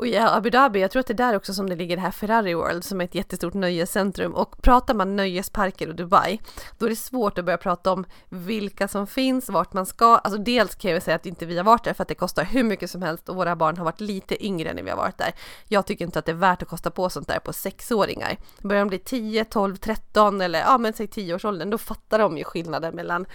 Och 0.00 0.06
i 0.06 0.16
Abu 0.16 0.50
Dhabi, 0.50 0.80
jag 0.80 0.90
tror 0.90 1.00
att 1.00 1.06
det 1.06 1.12
är 1.12 1.14
där 1.14 1.36
också 1.36 1.54
som 1.54 1.68
det 1.68 1.76
ligger 1.76 1.96
det 1.96 2.02
här 2.02 2.10
Ferrari 2.10 2.54
World 2.54 2.84
som 2.84 3.00
är 3.00 3.04
ett 3.04 3.14
jättestort 3.14 3.54
nöjescentrum. 3.54 4.34
Och 4.34 4.62
pratar 4.62 4.94
man 4.94 5.16
nöjesparker 5.16 5.88
och 5.88 5.94
Dubai, 5.94 6.40
då 6.78 6.86
är 6.86 6.90
det 6.90 6.96
svårt 6.96 7.38
att 7.38 7.44
börja 7.44 7.58
prata 7.58 7.92
om 7.92 8.04
vilka 8.28 8.88
som 8.88 9.06
finns, 9.06 9.48
vart 9.48 9.72
man 9.72 9.86
ska. 9.86 10.16
Alltså 10.16 10.40
dels 10.40 10.74
kan 10.74 10.90
jag 10.90 11.02
säga 11.02 11.16
att 11.16 11.26
inte 11.26 11.46
vi 11.46 11.56
har 11.56 11.64
varit 11.64 11.84
där 11.84 11.92
för 11.92 12.02
att 12.02 12.08
det 12.08 12.14
kostar 12.14 12.44
hur 12.44 12.62
mycket 12.62 12.90
som 12.90 13.02
helst 13.02 13.28
och 13.28 13.36
våra 13.36 13.56
barn 13.56 13.76
har 13.76 13.84
varit 13.84 14.00
lite 14.00 14.46
yngre 14.46 14.74
när 14.74 14.82
vi 14.82 14.90
har 14.90 14.96
varit 14.96 15.18
där. 15.18 15.32
Jag 15.68 15.86
tycker 15.86 16.04
inte 16.04 16.18
att 16.18 16.26
det 16.26 16.32
är 16.32 16.36
värt 16.36 16.62
att 16.62 16.68
kosta 16.68 16.90
på 16.90 17.10
sånt 17.10 17.28
där 17.28 17.38
på 17.38 17.52
sexåringar. 17.52 18.36
Börjar 18.62 18.82
de 18.82 18.88
bli 18.88 18.98
10, 18.98 19.44
12, 19.44 19.76
13 19.76 20.40
eller 20.40 20.60
ja 20.60 20.78
men 20.78 20.92
säg 20.92 21.06
10-årsåldern, 21.06 21.70
då 21.70 21.78
fattar 21.78 22.18
de 22.18 22.38
ju 22.38 22.44
skillnaden 22.44 22.94
mellan 22.94 23.26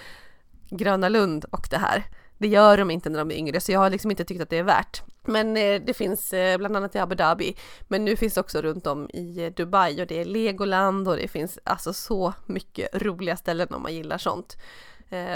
Gröna 0.69 1.09
Lund 1.09 1.45
och 1.51 1.67
det 1.69 1.77
här. 1.77 2.03
Det 2.37 2.47
gör 2.47 2.77
de 2.77 2.91
inte 2.91 3.09
när 3.09 3.19
de 3.19 3.31
är 3.31 3.35
yngre, 3.35 3.61
så 3.61 3.71
jag 3.71 3.79
har 3.79 3.89
liksom 3.89 4.11
inte 4.11 4.25
tyckt 4.25 4.41
att 4.41 4.49
det 4.49 4.57
är 4.57 4.63
värt. 4.63 5.03
Men 5.25 5.57
eh, 5.57 5.81
det 5.81 5.93
finns 5.93 6.33
eh, 6.33 6.57
bland 6.57 6.77
annat 6.77 6.95
i 6.95 6.99
Abu 6.99 7.15
Dhabi, 7.15 7.55
men 7.87 8.05
nu 8.05 8.15
finns 8.15 8.33
det 8.33 8.41
också 8.41 8.61
runt 8.61 8.87
om 8.87 9.09
i 9.13 9.43
eh, 9.45 9.51
Dubai 9.51 10.01
och 10.01 10.07
det 10.07 10.21
är 10.21 10.25
Legoland 10.25 11.07
och 11.07 11.17
det 11.17 11.27
finns 11.27 11.59
alltså 11.63 11.93
så 11.93 12.33
mycket 12.45 13.03
roliga 13.03 13.37
ställen 13.37 13.67
om 13.73 13.81
man 13.81 13.93
gillar 13.93 14.17
sånt. 14.17 14.57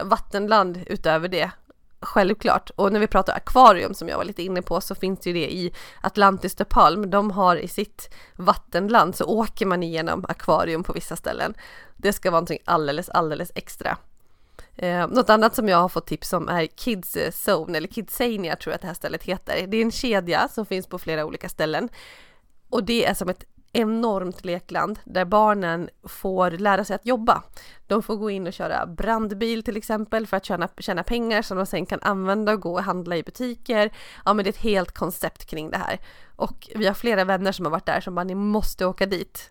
Vattenland 0.03 0.79
utöver 0.87 1.27
det, 1.27 1.51
självklart. 2.01 2.69
Och 2.75 2.93
när 2.93 2.99
vi 2.99 3.07
pratar 3.07 3.33
akvarium 3.33 3.93
som 3.93 4.07
jag 4.07 4.17
var 4.17 4.23
lite 4.23 4.43
inne 4.43 4.61
på 4.61 4.81
så 4.81 4.95
finns 4.95 5.27
ju 5.27 5.33
det 5.33 5.53
i 5.53 5.73
Atlantis 6.01 6.55
de 6.55 6.65
Palm. 6.65 7.09
De 7.09 7.31
har 7.31 7.55
i 7.55 7.67
sitt 7.67 8.09
vattenland 8.35 9.15
så 9.15 9.25
åker 9.25 9.65
man 9.65 9.83
igenom 9.83 10.25
akvarium 10.27 10.83
på 10.83 10.93
vissa 10.93 11.15
ställen. 11.15 11.53
Det 11.97 12.13
ska 12.13 12.31
vara 12.31 12.39
någonting 12.39 12.59
alldeles, 12.65 13.09
alldeles 13.09 13.51
extra. 13.55 13.97
Eh, 14.81 15.07
något 15.07 15.29
annat 15.29 15.55
som 15.55 15.69
jag 15.69 15.77
har 15.77 15.89
fått 15.89 16.07
tips 16.07 16.33
om 16.33 16.49
är 16.49 16.65
Kids 16.65 17.17
Zone, 17.47 17.77
eller 17.77 17.87
Kidsania 17.87 18.55
tror 18.55 18.71
jag 18.71 18.75
att 18.75 18.81
det 18.81 18.87
här 18.87 18.93
stället 18.93 19.23
heter. 19.23 19.67
Det 19.67 19.77
är 19.77 19.81
en 19.81 19.91
kedja 19.91 20.47
som 20.47 20.65
finns 20.65 20.87
på 20.87 20.99
flera 20.99 21.25
olika 21.25 21.49
ställen. 21.49 21.89
Och 22.69 22.83
det 22.83 23.05
är 23.05 23.13
som 23.13 23.29
ett 23.29 23.43
enormt 23.73 24.45
lekland 24.45 24.99
där 25.03 25.25
barnen 25.25 25.89
får 26.03 26.51
lära 26.51 26.83
sig 26.83 26.95
att 26.95 27.05
jobba. 27.05 27.43
De 27.87 28.03
får 28.03 28.15
gå 28.15 28.29
in 28.29 28.47
och 28.47 28.53
köra 28.53 28.85
brandbil 28.85 29.63
till 29.63 29.77
exempel 29.77 30.27
för 30.27 30.37
att 30.37 30.45
tjäna, 30.45 30.69
tjäna 30.77 31.03
pengar 31.03 31.41
som 31.41 31.57
de 31.57 31.65
sen 31.65 31.85
kan 31.85 31.99
använda 32.01 32.51
och 32.51 32.61
gå 32.61 32.73
och 32.73 32.83
handla 32.83 33.17
i 33.17 33.23
butiker. 33.23 33.91
Ja 34.25 34.33
men 34.33 34.43
det 34.43 34.47
är 34.47 34.53
ett 34.53 34.57
helt 34.57 34.91
koncept 34.91 35.45
kring 35.45 35.69
det 35.69 35.77
här. 35.77 35.99
Och 36.35 36.69
vi 36.75 36.87
har 36.87 36.93
flera 36.93 37.23
vänner 37.23 37.51
som 37.51 37.65
har 37.65 37.71
varit 37.71 37.85
där 37.85 38.01
som 38.01 38.15
bara 38.15 38.23
ni 38.23 38.35
måste 38.35 38.85
åka 38.85 39.05
dit. 39.05 39.49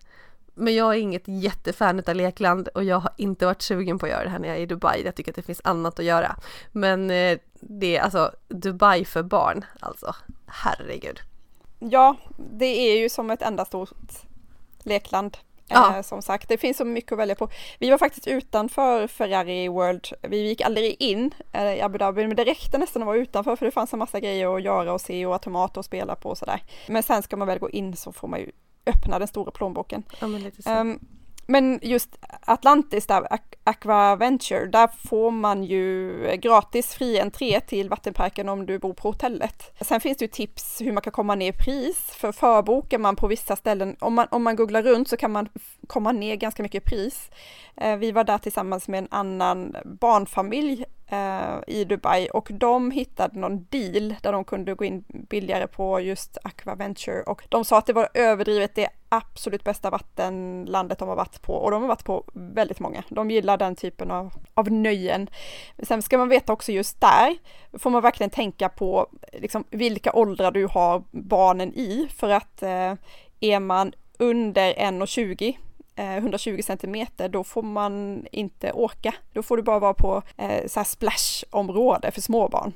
Men 0.59 0.75
jag 0.75 0.95
är 0.95 0.99
inget 0.99 1.23
jättefan 1.25 2.03
av 2.07 2.15
lekland 2.15 2.67
och 2.67 2.83
jag 2.83 2.99
har 2.99 3.11
inte 3.17 3.45
varit 3.45 3.61
sugen 3.61 3.99
på 3.99 4.05
att 4.05 4.11
göra 4.11 4.23
det 4.23 4.29
här 4.29 4.39
när 4.39 4.47
jag 4.47 4.57
är 4.57 4.61
i 4.61 4.65
Dubai. 4.65 5.01
Jag 5.05 5.15
tycker 5.15 5.31
att 5.31 5.35
det 5.35 5.41
finns 5.41 5.61
annat 5.63 5.99
att 5.99 6.05
göra. 6.05 6.35
Men 6.71 7.11
eh, 7.11 7.37
det 7.59 7.97
är 7.97 8.01
alltså 8.01 8.31
Dubai 8.47 9.05
för 9.05 9.23
barn, 9.23 9.65
alltså 9.79 10.15
herregud. 10.47 11.19
Ja, 11.79 12.15
det 12.37 12.65
är 12.65 12.97
ju 12.97 13.09
som 13.09 13.31
ett 13.31 13.41
enda 13.41 13.65
stort 13.65 13.89
lekland. 14.83 15.37
Ja. 15.67 15.95
Eh, 15.95 16.01
som 16.01 16.21
sagt, 16.21 16.49
det 16.49 16.57
finns 16.57 16.77
så 16.77 16.85
mycket 16.85 17.11
att 17.11 17.17
välja 17.17 17.35
på. 17.35 17.49
Vi 17.79 17.89
var 17.89 17.97
faktiskt 17.97 18.27
utanför 18.27 19.07
Ferrari 19.07 19.67
World. 19.67 20.07
Vi 20.21 20.47
gick 20.47 20.61
aldrig 20.61 20.95
in 20.99 21.33
eh, 21.51 21.73
i 21.73 21.81
Abu 21.81 21.97
Dhabi, 21.97 22.27
men 22.27 22.35
det 22.35 22.43
räckte 22.43 22.77
nästan 22.77 23.01
att 23.01 23.05
vara 23.05 23.17
utanför 23.17 23.55
för 23.55 23.65
det 23.65 23.71
fanns 23.71 23.93
en 23.93 23.99
massa 23.99 24.19
grejer 24.19 24.55
att 24.55 24.63
göra 24.63 24.93
och 24.93 25.01
se 25.01 25.25
och 25.25 25.33
automater 25.33 25.79
att 25.79 25.85
spela 25.85 26.15
på 26.15 26.29
och 26.29 26.37
sådär. 26.37 26.63
Men 26.87 27.03
sen 27.03 27.23
ska 27.23 27.37
man 27.37 27.47
väl 27.47 27.59
gå 27.59 27.69
in 27.69 27.95
så 27.95 28.11
får 28.11 28.27
man 28.27 28.39
ju 28.39 28.51
öppna 28.85 29.19
den 29.19 29.27
stora 29.27 29.51
plånboken. 29.51 30.03
Ja, 30.19 30.27
men, 30.27 30.51
um, 30.65 30.99
Men 31.47 31.79
just 31.81 32.09
Atlantis 32.41 33.07
där, 33.07 33.27
Aquaventure, 33.63 34.65
där 34.65 34.87
får 35.07 35.31
man 35.31 35.63
ju 35.63 36.13
gratis 36.41 36.93
fri 36.93 37.19
entré 37.19 37.59
till 37.61 37.89
vattenparken 37.89 38.49
om 38.49 38.65
du 38.65 38.79
bor 38.79 38.93
på 38.93 39.07
hotellet. 39.07 39.77
Sen 39.81 40.01
finns 40.01 40.17
det 40.17 40.25
ju 40.25 40.31
tips 40.31 40.81
hur 40.81 40.91
man 40.91 41.01
kan 41.01 41.13
komma 41.13 41.35
ner 41.35 41.49
i 41.49 41.53
pris, 41.53 41.97
för 41.97 42.31
förbokar 42.31 42.97
man 42.97 43.15
på 43.15 43.27
vissa 43.27 43.55
ställen, 43.55 43.95
om 43.99 44.13
man, 44.13 44.27
om 44.31 44.43
man 44.43 44.55
googlar 44.55 44.83
runt 44.83 45.07
så 45.09 45.17
kan 45.17 45.31
man 45.31 45.49
komma 45.87 46.11
ner 46.11 46.35
ganska 46.35 46.63
mycket 46.63 46.83
i 46.83 46.85
pris. 46.85 47.29
Eh, 47.77 47.95
vi 47.95 48.11
var 48.11 48.23
där 48.23 48.37
tillsammans 48.37 48.87
med 48.87 48.97
en 48.97 49.07
annan 49.11 49.75
barnfamilj 49.85 50.85
eh, 51.09 51.59
i 51.67 51.83
Dubai 51.83 52.29
och 52.29 52.49
de 52.51 52.91
hittade 52.91 53.39
någon 53.39 53.65
deal 53.69 54.15
där 54.21 54.31
de 54.31 54.43
kunde 54.43 54.73
gå 54.73 54.85
in 54.85 55.03
billigare 55.07 55.67
på 55.67 55.99
just 55.99 56.37
Aquaventure 56.43 57.23
och 57.23 57.43
de 57.49 57.65
sa 57.65 57.77
att 57.77 57.85
det 57.85 57.93
var 57.93 58.09
överdrivet 58.13 58.75
det 58.75 58.89
absolut 59.09 59.63
bästa 59.63 59.89
vattenlandet 59.89 60.99
de 60.99 61.07
har 61.07 61.15
varit 61.15 61.41
på 61.41 61.53
och 61.53 61.71
de 61.71 61.81
har 61.81 61.87
varit 61.87 62.05
på 62.05 62.23
väldigt 62.33 62.79
många. 62.79 63.03
De 63.09 63.31
gillar 63.31 63.57
den 63.57 63.75
typen 63.75 64.11
av, 64.11 64.33
av 64.53 64.71
nöjen. 64.71 65.29
Sen 65.83 66.01
ska 66.01 66.17
man 66.17 66.29
veta 66.29 66.53
också 66.53 66.71
just 66.71 67.01
där 67.01 67.37
får 67.79 67.89
man 67.89 68.01
verkligen 68.01 68.29
tänka 68.29 68.69
på 68.69 69.07
liksom, 69.33 69.63
vilka 69.69 70.13
åldrar 70.13 70.51
du 70.51 70.65
har 70.65 71.03
barnen 71.11 71.73
i 71.73 72.07
för 72.15 72.29
att 72.29 72.63
eh, 72.63 72.93
är 73.39 73.59
man 73.59 73.93
under 74.17 74.73
1,20 74.73 75.57
120 76.03 76.61
centimeter, 76.63 77.29
då 77.29 77.43
får 77.43 77.61
man 77.61 78.25
inte 78.31 78.71
åka. 78.71 79.13
Då 79.33 79.43
får 79.43 79.57
du 79.57 79.63
bara 79.63 79.79
vara 79.79 79.93
på 79.93 80.21
eh, 80.37 80.67
så 80.67 80.79
här 80.79 80.85
splash-område 80.85 82.11
för 82.11 82.21
småbarn. 82.21 82.73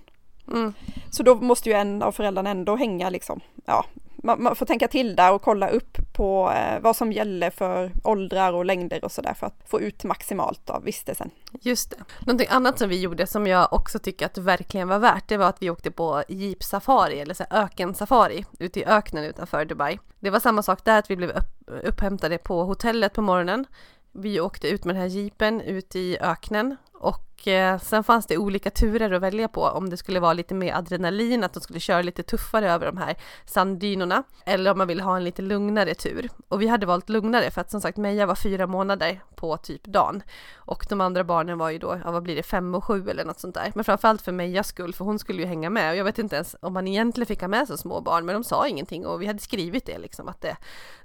Mm. 0.47 0.73
Så 1.09 1.23
då 1.23 1.35
måste 1.35 1.69
ju 1.69 1.75
en 1.75 2.01
av 2.01 2.11
föräldrarna 2.11 2.49
ändå 2.49 2.75
hänga 2.75 3.09
liksom, 3.09 3.39
ja, 3.65 3.85
man, 4.23 4.43
man, 4.43 4.55
får 4.55 4.65
tänka 4.65 4.87
till 4.87 5.15
där 5.15 5.33
och 5.33 5.41
kolla 5.41 5.69
upp 5.69 5.97
på 6.13 6.51
eh, 6.55 6.79
vad 6.79 6.95
som 6.95 7.11
gäller 7.11 7.49
för 7.49 7.91
åldrar 8.03 8.53
och 8.53 8.65
längder 8.65 9.05
och 9.05 9.11
sådär 9.11 9.33
för 9.33 9.47
att 9.47 9.61
få 9.65 9.81
ut 9.81 10.03
maximalt 10.03 10.69
av 10.69 10.83
vistelsen. 10.83 11.29
Just 11.61 11.89
det. 11.89 11.97
Någonting 12.19 12.47
annat 12.49 12.79
som 12.79 12.89
vi 12.89 13.01
gjorde 13.01 13.27
som 13.27 13.47
jag 13.47 13.73
också 13.73 13.99
tycker 13.99 14.25
att 14.25 14.33
det 14.33 14.41
verkligen 14.41 14.87
var 14.87 14.99
värt, 14.99 15.27
det 15.27 15.37
var 15.37 15.49
att 15.49 15.61
vi 15.61 15.69
åkte 15.69 15.91
på 15.91 16.23
jeepsafari 16.27 17.19
eller 17.19 17.33
så 17.33 17.43
ökensafari 17.49 18.45
ute 18.59 18.79
i 18.79 18.85
öknen 18.85 19.23
utanför 19.23 19.65
Dubai. 19.65 19.99
Det 20.19 20.29
var 20.29 20.39
samma 20.39 20.63
sak 20.63 20.85
där 20.85 20.99
att 20.99 21.09
vi 21.09 21.15
blev 21.15 21.29
upp, 21.29 21.69
upphämtade 21.83 22.37
på 22.37 22.63
hotellet 22.63 23.13
på 23.13 23.21
morgonen. 23.21 23.65
Vi 24.11 24.39
åkte 24.39 24.67
ut 24.67 24.85
med 24.85 24.95
den 24.95 25.01
här 25.01 25.09
jeepen 25.09 25.61
ut 25.61 25.95
i 25.95 26.17
öknen 26.17 26.75
och 27.03 27.47
eh, 27.47 27.79
sen 27.79 28.03
fanns 28.03 28.25
det 28.25 28.37
olika 28.37 28.69
turer 28.69 29.11
att 29.11 29.21
välja 29.21 29.47
på 29.47 29.61
om 29.61 29.89
det 29.89 29.97
skulle 29.97 30.19
vara 30.19 30.33
lite 30.33 30.53
mer 30.53 30.73
adrenalin, 30.73 31.43
att 31.43 31.53
de 31.53 31.59
skulle 31.59 31.79
köra 31.79 32.01
lite 32.01 32.23
tuffare 32.23 32.71
över 32.71 32.85
de 32.85 32.97
här 32.97 33.15
sanddynorna 33.45 34.23
eller 34.45 34.71
om 34.71 34.77
man 34.77 34.87
vill 34.87 35.01
ha 35.01 35.17
en 35.17 35.23
lite 35.23 35.41
lugnare 35.41 35.95
tur. 35.95 36.29
Och 36.47 36.61
vi 36.61 36.67
hade 36.67 36.85
valt 36.85 37.09
lugnare 37.09 37.51
för 37.51 37.61
att 37.61 37.71
som 37.71 37.81
sagt 37.81 37.97
Meja 37.97 38.25
var 38.25 38.35
fyra 38.35 38.67
månader 38.67 39.21
på 39.35 39.57
typ 39.57 39.83
dagen 39.83 40.23
och 40.55 40.85
de 40.89 41.01
andra 41.01 41.23
barnen 41.23 41.57
var 41.57 41.69
ju 41.69 41.77
då, 41.77 42.01
ja, 42.05 42.11
vad 42.11 42.23
blir 42.23 42.35
det, 42.35 42.43
fem 42.43 42.75
och 42.75 42.83
sju 42.83 43.09
eller 43.09 43.25
något 43.25 43.39
sånt 43.39 43.55
där. 43.55 43.71
Men 43.75 43.83
framförallt 43.83 44.21
för 44.21 44.31
Mejas 44.31 44.67
skull, 44.67 44.93
för 44.93 45.05
hon 45.05 45.19
skulle 45.19 45.41
ju 45.41 45.47
hänga 45.47 45.69
med 45.69 45.91
och 45.91 45.97
jag 45.97 46.03
vet 46.03 46.19
inte 46.19 46.35
ens 46.35 46.55
om 46.61 46.73
man 46.73 46.87
egentligen 46.87 47.27
fick 47.27 47.41
ha 47.41 47.47
med 47.47 47.67
så 47.67 47.77
små 47.77 48.01
barn, 48.01 48.25
men 48.25 48.33
de 48.33 48.43
sa 48.43 48.67
ingenting 48.67 49.05
och 49.05 49.21
vi 49.21 49.25
hade 49.25 49.39
skrivit 49.39 49.85
det 49.85 49.97
liksom 49.97 50.27
att 50.27 50.41
det, 50.41 50.57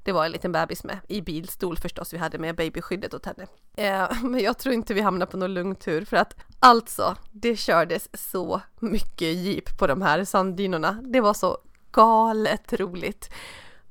det 0.04 0.12
var 0.12 0.24
en 0.24 0.32
liten 0.32 0.52
bebis 0.52 0.84
med 0.84 0.98
i 1.08 1.20
bilstol 1.20 1.76
förstås. 1.76 2.12
Vi 2.12 2.18
hade 2.18 2.38
med 2.38 2.56
babyskyddet 2.56 3.14
åt 3.14 3.26
henne. 3.26 3.46
Eh, 3.78 4.08
men 4.22 4.40
jag 4.40 4.58
tror 4.58 4.74
inte 4.74 4.94
vi 4.94 5.00
hamnar 5.00 5.26
på 5.26 5.36
någon 5.36 5.54
lugn 5.54 5.74
tur 5.74 6.04
för 6.04 6.16
att 6.16 6.34
alltså, 6.58 7.16
det 7.32 7.56
kördes 7.56 8.08
så 8.30 8.60
mycket 8.80 9.34
jeep 9.34 9.78
på 9.78 9.86
de 9.86 10.02
här 10.02 10.24
sanddynorna. 10.24 10.92
Det 11.02 11.20
var 11.20 11.34
så 11.34 11.58
galet 11.92 12.72
roligt. 12.72 13.30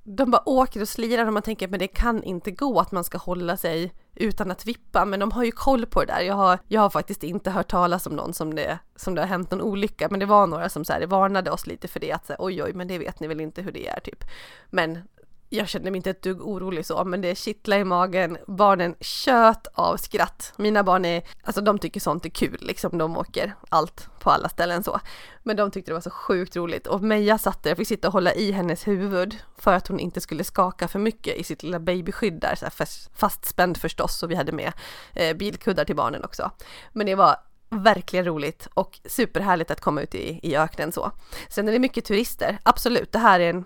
De 0.04 0.32
bara 0.32 0.50
åker 0.50 0.82
och 0.82 0.90
slirar 0.90 1.26
och 1.28 1.34
man 1.34 1.42
tänker 1.42 1.68
men 1.68 1.80
det 1.80 1.88
kan 1.88 2.24
inte 2.24 2.52
gå 2.52 2.80
att 2.80 2.92
man 2.92 3.04
ska 3.04 3.18
hålla 3.18 3.58
sig 3.58 3.94
utan 4.16 4.52
att 4.52 4.66
vippa, 4.66 5.06
men 5.06 5.20
de 5.20 5.32
har 5.32 5.44
ju 5.44 5.52
koll 5.52 5.86
på 5.86 6.00
det 6.00 6.14
där. 6.14 6.22
Jag 6.22 6.36
har, 6.36 6.60
jag 6.68 6.82
har 6.82 6.90
faktiskt 6.90 7.24
inte 7.24 7.52
hört 7.52 7.72
talas 7.72 8.08
om 8.08 8.16
någon 8.16 8.34
som 8.34 8.56
det, 8.56 8.80
som 8.96 9.16
det 9.16 9.22
har 9.22 9.28
hänt 9.28 9.52
någon 9.52 9.62
olycka, 9.62 10.08
men 10.12 10.20
det 10.20 10.26
var 10.26 10.48
några 10.48 10.70
som 10.70 10.86
så 10.86 10.94
här, 10.94 11.08
varnade 11.08 11.52
oss 11.52 11.68
lite 11.68 11.88
för 11.88 12.00
det, 12.00 12.12
att 12.12 12.26
så 12.26 12.34
här, 12.34 12.38
oj 12.40 12.64
oj, 12.64 12.74
men 12.74 12.88
det 12.88 12.98
vet 12.98 13.20
ni 13.20 13.28
väl 13.28 13.42
inte 13.42 13.62
hur 13.62 13.72
det 13.72 13.88
är 13.88 14.00
typ. 14.00 14.24
Men 14.70 15.00
jag 15.50 15.68
kände 15.68 15.92
mig 15.92 15.98
inte 15.98 16.10
ett 16.10 16.22
dugg 16.22 16.42
orolig 16.42 16.86
så, 16.86 17.04
men 17.04 17.22
det 17.22 17.38
kittlade 17.38 17.82
i 17.82 17.86
magen. 17.86 18.38
Barnen 18.48 18.96
tjöt 19.00 19.68
av 19.74 19.98
skratt. 19.98 20.54
Mina 20.58 20.84
barn 20.84 21.06
är, 21.06 21.24
alltså 21.44 21.62
de 21.62 21.80
tycker 21.80 22.00
sånt 22.00 22.26
är 22.26 22.30
kul, 22.30 22.58
liksom 22.62 22.98
de 22.98 23.18
åker 23.18 23.56
allt 23.70 24.10
på 24.20 24.32
alla 24.32 24.50
ställen 24.50 24.84
så. 24.84 25.00
Men 25.44 25.56
de 25.56 25.72
tyckte 25.72 25.92
det 25.92 25.94
var 25.94 26.02
så 26.02 26.10
sjukt 26.10 26.56
roligt 26.56 26.88
och 26.88 27.02
Meja 27.02 27.38
satt 27.38 27.64
där, 27.64 27.70
jag 27.72 27.78
fick 27.78 27.88
sitta 27.88 28.08
och 28.08 28.14
hålla 28.14 28.34
i 28.34 28.52
hennes 28.52 28.88
huvud 28.88 29.38
för 29.58 29.74
att 29.74 29.88
hon 29.88 30.00
inte 30.00 30.22
skulle 30.22 30.44
skaka 30.44 30.88
för 30.88 31.00
mycket 31.00 31.36
i 31.38 31.44
sitt 31.44 31.64
lilla 31.64 31.80
babyskydd 31.80 32.42
där, 32.42 32.56
så 32.56 32.66
här 32.66 32.88
fastspänd 33.16 33.78
förstås 33.78 34.24
och 34.24 34.32
vi 34.32 34.36
hade 34.36 34.52
med 34.52 34.74
eh, 35.14 35.38
bilkuddar 35.38 35.86
till 35.86 35.96
barnen 35.96 36.24
också. 36.24 36.52
Men 36.94 37.06
det 37.06 37.16
var 37.16 37.36
verkligen 37.70 38.26
roligt 38.26 38.68
och 38.74 39.00
superhärligt 39.06 39.72
att 39.72 39.82
komma 39.82 40.02
ut 40.02 40.16
i, 40.16 40.40
i 40.44 40.56
öknen 40.56 40.92
så. 40.92 41.12
Sen 41.50 41.68
är 41.68 41.72
det 41.72 41.80
mycket 41.80 42.06
turister, 42.06 42.60
absolut, 42.64 43.12
det 43.12 43.20
här 43.20 43.40
är 43.40 43.50
en 43.50 43.66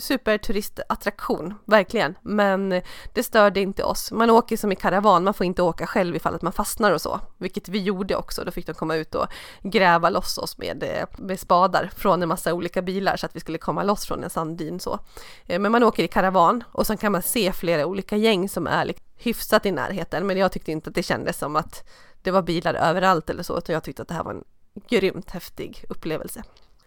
superturistattraktion, 0.00 1.54
verkligen. 1.64 2.14
Men 2.22 2.82
det 3.12 3.22
störde 3.22 3.60
inte 3.60 3.84
oss. 3.84 4.12
Man 4.12 4.30
åker 4.30 4.56
som 4.56 4.72
i 4.72 4.76
karavan, 4.76 5.24
man 5.24 5.34
får 5.34 5.46
inte 5.46 5.62
åka 5.62 5.86
själv 5.86 6.16
ifall 6.16 6.34
att 6.34 6.42
man 6.42 6.52
fastnar 6.52 6.92
och 6.92 7.00
så. 7.00 7.20
Vilket 7.38 7.68
vi 7.68 7.82
gjorde 7.82 8.16
också, 8.16 8.44
då 8.44 8.50
fick 8.50 8.66
de 8.66 8.72
komma 8.72 8.96
ut 8.96 9.14
och 9.14 9.26
gräva 9.62 10.10
loss 10.10 10.38
oss 10.38 10.58
med, 10.58 10.82
eh, 10.82 11.06
med 11.18 11.40
spadar 11.40 11.90
från 11.96 12.22
en 12.22 12.28
massa 12.28 12.54
olika 12.54 12.82
bilar 12.82 13.16
så 13.16 13.26
att 13.26 13.36
vi 13.36 13.40
skulle 13.40 13.58
komma 13.58 13.82
loss 13.82 14.06
från 14.06 14.24
en 14.24 14.30
sanddyn 14.30 14.80
så. 14.80 14.98
Eh, 15.46 15.58
men 15.58 15.72
man 15.72 15.82
åker 15.82 16.02
i 16.02 16.08
karavan 16.08 16.64
och 16.72 16.86
sen 16.86 16.96
kan 16.96 17.12
man 17.12 17.22
se 17.22 17.52
flera 17.52 17.86
olika 17.86 18.16
gäng 18.16 18.48
som 18.48 18.66
är 18.66 18.94
hyfsat 19.16 19.66
i 19.66 19.72
närheten. 19.72 20.26
Men 20.26 20.36
jag 20.36 20.52
tyckte 20.52 20.72
inte 20.72 20.88
att 20.88 20.94
det 20.94 21.02
kändes 21.02 21.38
som 21.38 21.56
att 21.56 21.88
det 22.22 22.30
var 22.30 22.42
bilar 22.42 22.74
överallt 22.74 23.30
eller 23.30 23.42
så, 23.42 23.58
utan 23.58 23.72
jag 23.72 23.82
tyckte 23.82 24.02
att 24.02 24.08
det 24.08 24.14
här 24.14 24.24
var 24.24 24.32
en 24.32 24.44
grymt 24.88 25.30
häftig 25.30 25.84
upplevelse. 25.88 26.42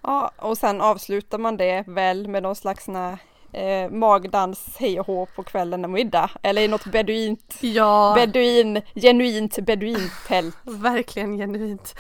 Ja, 0.08 0.32
och 0.38 0.58
sen 0.58 0.82
avslutar 0.82 1.38
man 1.38 1.58
det 1.58 1.84
väl 1.88 2.28
med 2.28 2.44
någon 2.44 2.56
slags 2.56 2.88
eh, 3.52 3.90
magdans 3.90 4.76
hej 4.80 5.00
och 5.00 5.08
hå 5.08 5.26
på 5.26 5.44
kvällen 5.44 5.84
och 5.86 5.92
middag. 5.92 6.32
Eller 6.42 6.62
i 6.62 6.68
något 6.68 6.86
beduint, 6.86 7.58
ja. 7.62 8.14
beduin, 8.16 8.82
genuint 8.96 9.60
beduintält. 9.66 10.58
Verkligen 10.64 11.38
genuint. 11.38 11.96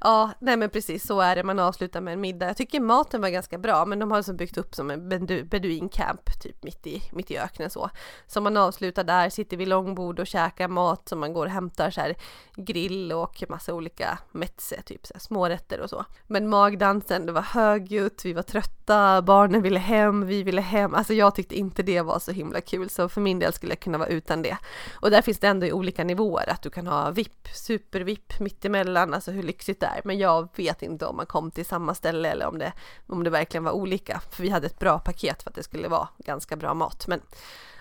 Ja, 0.00 0.30
nej 0.38 0.56
men 0.56 0.70
precis 0.70 1.06
så 1.06 1.20
är 1.20 1.36
det, 1.36 1.42
man 1.42 1.58
avslutar 1.58 2.00
med 2.00 2.14
en 2.14 2.20
middag. 2.20 2.46
Jag 2.46 2.56
tycker 2.56 2.80
maten 2.80 3.20
var 3.20 3.28
ganska 3.28 3.58
bra, 3.58 3.84
men 3.84 3.98
de 3.98 4.10
har 4.10 4.16
alltså 4.16 4.32
byggt 4.32 4.58
upp 4.58 4.74
som 4.74 4.90
en 4.90 5.08
bedu, 5.08 5.44
beduincamp 5.44 6.42
typ 6.42 6.62
mitt 6.62 6.86
i, 6.86 7.02
mitt 7.12 7.30
i 7.30 7.38
öknen 7.38 7.70
så. 7.70 7.90
Så 8.26 8.40
man 8.40 8.56
avslutar 8.56 9.04
där, 9.04 9.30
sitter 9.30 9.56
vid 9.56 9.68
långbord 9.68 10.20
och 10.20 10.26
käkar 10.26 10.68
mat 10.68 11.08
som 11.08 11.20
man 11.20 11.32
går 11.32 11.46
och 11.46 11.52
hämtar 11.52 11.90
så 11.90 12.00
här 12.00 12.14
grill 12.56 13.12
och 13.12 13.44
massa 13.48 13.74
olika 13.74 14.18
metse, 14.32 14.82
typ 14.82 15.06
så 15.06 15.14
här 15.14 15.20
smårätter 15.20 15.80
och 15.80 15.90
så. 15.90 16.04
Men 16.26 16.48
magdansen, 16.48 17.26
det 17.26 17.32
var 17.32 17.42
högljutt, 17.42 18.24
vi 18.24 18.32
var 18.32 18.42
trötta, 18.42 19.22
barnen 19.22 19.62
ville 19.62 19.78
hem, 19.78 20.26
vi 20.26 20.42
ville 20.42 20.60
hem 20.60 20.91
alltså 20.94 21.14
jag 21.14 21.34
tyckte 21.34 21.54
inte 21.54 21.82
det 21.82 22.00
var 22.00 22.18
så 22.18 22.32
himla 22.32 22.60
kul 22.60 22.90
så 22.90 23.08
för 23.08 23.20
min 23.20 23.38
del 23.38 23.52
skulle 23.52 23.72
jag 23.72 23.80
kunna 23.80 23.98
vara 23.98 24.08
utan 24.08 24.42
det. 24.42 24.56
Och 24.92 25.10
där 25.10 25.22
finns 25.22 25.38
det 25.38 25.46
ändå 25.46 25.66
i 25.66 25.72
olika 25.72 26.04
nivåer 26.04 26.50
att 26.50 26.62
du 26.62 26.70
kan 26.70 26.86
ha 26.86 27.10
VIP, 27.10 27.48
super-VIP 27.54 28.40
mittemellan, 28.40 29.14
alltså 29.14 29.30
hur 29.30 29.42
lyxigt 29.42 29.80
det 29.80 29.86
är. 29.86 30.00
Men 30.04 30.18
jag 30.18 30.48
vet 30.56 30.82
inte 30.82 31.06
om 31.06 31.16
man 31.16 31.26
kom 31.26 31.50
till 31.50 31.66
samma 31.66 31.94
ställe 31.94 32.28
eller 32.28 32.46
om 32.46 32.58
det, 32.58 32.72
om 33.06 33.24
det 33.24 33.30
verkligen 33.30 33.64
var 33.64 33.72
olika. 33.72 34.20
För 34.30 34.42
vi 34.42 34.48
hade 34.48 34.66
ett 34.66 34.78
bra 34.78 34.98
paket 34.98 35.42
för 35.42 35.50
att 35.50 35.56
det 35.56 35.62
skulle 35.62 35.88
vara 35.88 36.08
ganska 36.18 36.56
bra 36.56 36.74
mat. 36.74 37.06
Men 37.06 37.20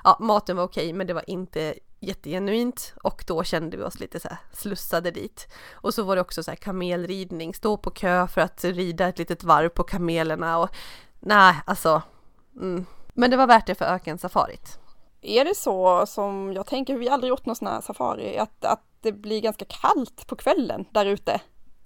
ja, 0.04 0.17
maten 0.19 0.58
var 0.58 0.63
okej, 0.63 0.93
men 0.93 1.08
det 1.08 1.13
var 1.13 1.30
inte 1.30 1.74
jättegenuint 2.02 2.93
och 3.04 3.24
då 3.28 3.43
kände 3.43 3.78
vi 3.78 3.84
oss 3.84 4.00
lite 4.00 4.19
så 4.19 4.28
här 4.28 4.38
slussade 4.54 5.12
dit. 5.12 5.47
Och 5.71 5.93
så 5.93 6.04
var 6.04 6.15
det 6.15 6.21
också 6.21 6.43
så 6.43 6.52
här 6.52 6.56
kamelridning, 6.56 7.54
stå 7.54 7.78
på 7.78 7.89
kö 7.89 8.28
för 8.28 8.41
att 8.41 8.63
rida 8.63 9.08
ett 9.08 9.19
litet 9.19 9.43
varv 9.43 9.69
på 9.69 9.84
kamelerna 9.84 10.58
och 10.58 10.69
nej, 11.19 11.56
alltså 11.65 12.02
mm, 12.56 12.86
men 13.13 13.32
det 13.32 13.38
var 13.38 13.47
värt 13.47 13.67
det 13.67 13.76
för 13.76 13.86
ökensafarit. 13.86 14.80
Är 15.21 15.45
det 15.45 15.56
så 15.56 16.06
som 16.06 16.54
jag 16.54 16.65
tänker, 16.65 16.97
vi 16.97 17.08
har 17.08 17.13
aldrig 17.13 17.30
gjort 17.30 17.46
någon 17.46 17.56
sån 17.56 17.67
här 17.67 17.81
safari, 17.81 18.38
att, 18.38 18.65
att 18.65 18.83
det 19.02 19.12
blir 19.12 19.42
ganska 19.42 19.65
kallt 19.65 20.27
på 20.27 20.36
kvällen 20.36 20.86
där 20.92 21.06
ute? 21.06 21.42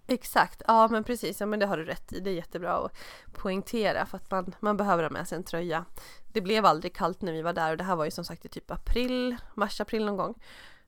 Exakt, 0.08 0.62
ja 0.68 0.88
men 0.88 1.04
precis, 1.04 1.40
ja 1.40 1.46
men 1.46 1.60
det 1.60 1.66
har 1.66 1.78
du 1.78 1.86
rätt 1.86 2.14
i. 2.14 2.20
Det 2.20 2.30
är 2.30 2.34
jättebra 2.34 2.74
att 2.74 2.92
poängtera 3.34 4.06
för 4.06 4.18
att 4.18 4.32
man, 4.32 4.56
man 4.60 4.78
behöver 4.78 5.04
ha 5.04 5.10
med 5.10 5.28
sig 5.28 5.36
en 5.36 5.44
tröja. 5.44 5.86
Det 6.34 6.42
blev 6.42 6.66
aldrig 6.66 6.96
kallt 6.96 7.22
när 7.22 7.34
vi 7.34 7.42
var 7.42 7.54
där 7.54 7.72
och 7.72 7.78
det 7.78 7.84
här 7.84 7.96
var 7.96 8.06
ju 8.06 8.12
som 8.12 8.26
sagt 8.26 8.46
i 8.46 8.50
typ 8.50 8.72
april, 8.72 9.36
mars-april 9.54 10.06
någon 10.06 10.18
gång. 10.18 10.36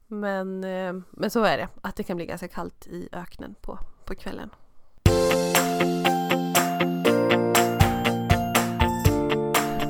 Men, 0.08 0.64
eh, 0.64 0.94
men 1.12 1.30
så 1.30 1.44
är 1.44 1.58
det, 1.58 1.68
att 1.82 1.96
det 1.96 2.04
kan 2.04 2.18
bli 2.18 2.26
ganska 2.26 2.48
kallt 2.48 2.88
i 2.88 3.10
öknen 3.12 3.56
på, 3.62 3.80
på 4.06 4.16
kvällen. 4.16 4.50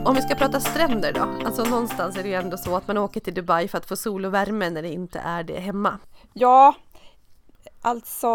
Om 0.07 0.15
vi 0.15 0.21
ska 0.21 0.35
prata 0.35 0.59
stränder 0.59 1.13
då, 1.13 1.45
alltså 1.45 1.63
någonstans 1.63 2.17
är 2.17 2.23
det 2.23 2.29
ju 2.29 2.35
ändå 2.35 2.57
så 2.57 2.75
att 2.75 2.87
man 2.87 2.97
åker 2.97 3.19
till 3.19 3.33
Dubai 3.33 3.67
för 3.67 3.77
att 3.77 3.85
få 3.85 3.95
sol 3.95 4.25
och 4.25 4.33
värme 4.33 4.69
när 4.69 4.81
det 4.81 4.89
inte 4.89 5.19
är 5.19 5.43
det 5.43 5.59
hemma. 5.59 5.99
Ja, 6.33 6.75
alltså 7.81 8.27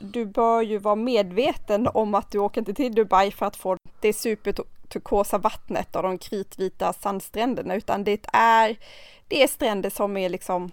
du 0.00 0.26
bör 0.26 0.62
ju 0.62 0.78
vara 0.78 0.94
medveten 0.94 1.88
om 1.94 2.14
att 2.14 2.30
du 2.30 2.38
åker 2.38 2.60
inte 2.60 2.74
till 2.74 2.94
Dubai 2.94 3.30
för 3.30 3.46
att 3.46 3.56
få 3.56 3.76
det 4.00 4.12
superturkosa 4.12 5.38
vattnet 5.38 5.96
och 5.96 6.02
de 6.02 6.18
kritvita 6.18 6.92
sandstränderna 6.92 7.74
utan 7.74 8.04
det 8.04 8.26
är, 8.32 8.76
det 9.28 9.42
är 9.42 9.48
stränder 9.48 9.90
som 9.90 10.16
är 10.16 10.28
liksom 10.28 10.70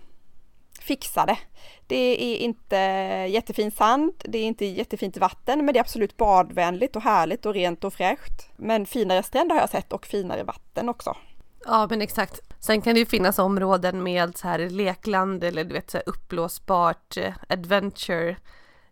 fixa 0.86 1.26
Det 1.26 1.38
Det 1.88 1.96
är 1.96 2.38
inte 2.38 2.76
jättefin 3.30 3.72
sand, 3.72 4.14
det 4.18 4.38
är 4.38 4.44
inte 4.44 4.66
jättefint 4.66 5.18
vatten, 5.18 5.66
men 5.66 5.74
det 5.74 5.80
är 5.80 5.82
absolut 5.82 6.18
badvänligt 6.18 6.96
och 6.96 7.02
härligt 7.02 7.46
och 7.46 7.54
rent 7.54 7.84
och 7.84 7.94
fräscht. 7.94 8.50
Men 8.58 8.86
finare 8.86 9.24
stränder 9.24 9.56
har 9.56 9.62
jag 9.62 9.70
sett 9.70 9.94
och 9.94 10.06
finare 10.06 10.44
vatten 10.44 10.90
också. 10.90 11.18
Ja 11.66 11.88
men 11.90 12.02
exakt. 12.02 12.42
Sen 12.60 12.82
kan 12.82 12.94
det 12.94 13.00
ju 13.00 13.06
finnas 13.06 13.40
områden 13.40 14.04
med 14.04 14.38
så 14.38 14.48
här 14.48 14.70
lekland 14.70 15.44
eller 15.44 15.64
du 15.64 15.74
vet 15.74 15.92
så 15.92 15.98
här 15.98 16.10
uppblåsbart 16.10 17.18
eh, 17.18 17.34
adventure 17.50 18.36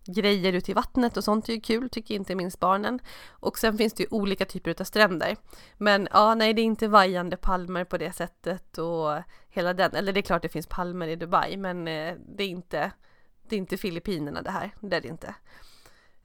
grejer 0.06 0.54
ute 0.54 0.72
i 0.72 0.74
vattnet 0.74 1.18
och 1.18 1.24
sånt 1.24 1.50
är 1.50 1.54
ju 1.54 1.62
kul, 1.62 1.89
tycker 1.89 2.16
inte 2.16 2.36
minst 2.36 2.60
barnen. 2.60 3.00
Och 3.30 3.58
sen 3.58 3.78
finns 3.78 3.94
det 3.94 4.04
ju 4.04 4.10
olika 4.12 4.46
typer 4.46 4.76
av 4.80 4.84
stränder. 4.84 5.36
Men 5.78 6.08
ja, 6.12 6.36
nej, 6.36 6.54
det 6.54 6.62
är 6.62 6.64
inte 6.64 6.88
vajande 6.88 7.38
palmer 7.38 7.84
på 7.84 7.98
det 7.98 8.14
sättet 8.14 8.78
och 8.78 9.18
hela 9.54 9.74
den, 9.74 9.95
eller 9.95 10.14
det 10.14 10.20
är 10.20 10.22
klart 10.22 10.41
det 10.41 10.49
finns 10.49 10.68
palmer 10.68 11.08
i 11.08 11.16
Dubai, 11.16 11.58
men 11.58 11.88
eh, 11.88 12.16
det 12.28 12.43
är 12.43 12.47
inte, 12.47 12.91
det 13.47 13.56
är 13.56 13.58
inte 13.58 13.78
Filippinerna 13.78 14.41
det 14.41 14.51
här, 14.51 14.72
det 14.80 14.97
är 14.97 15.01
det 15.01 15.08
inte. 15.08 15.36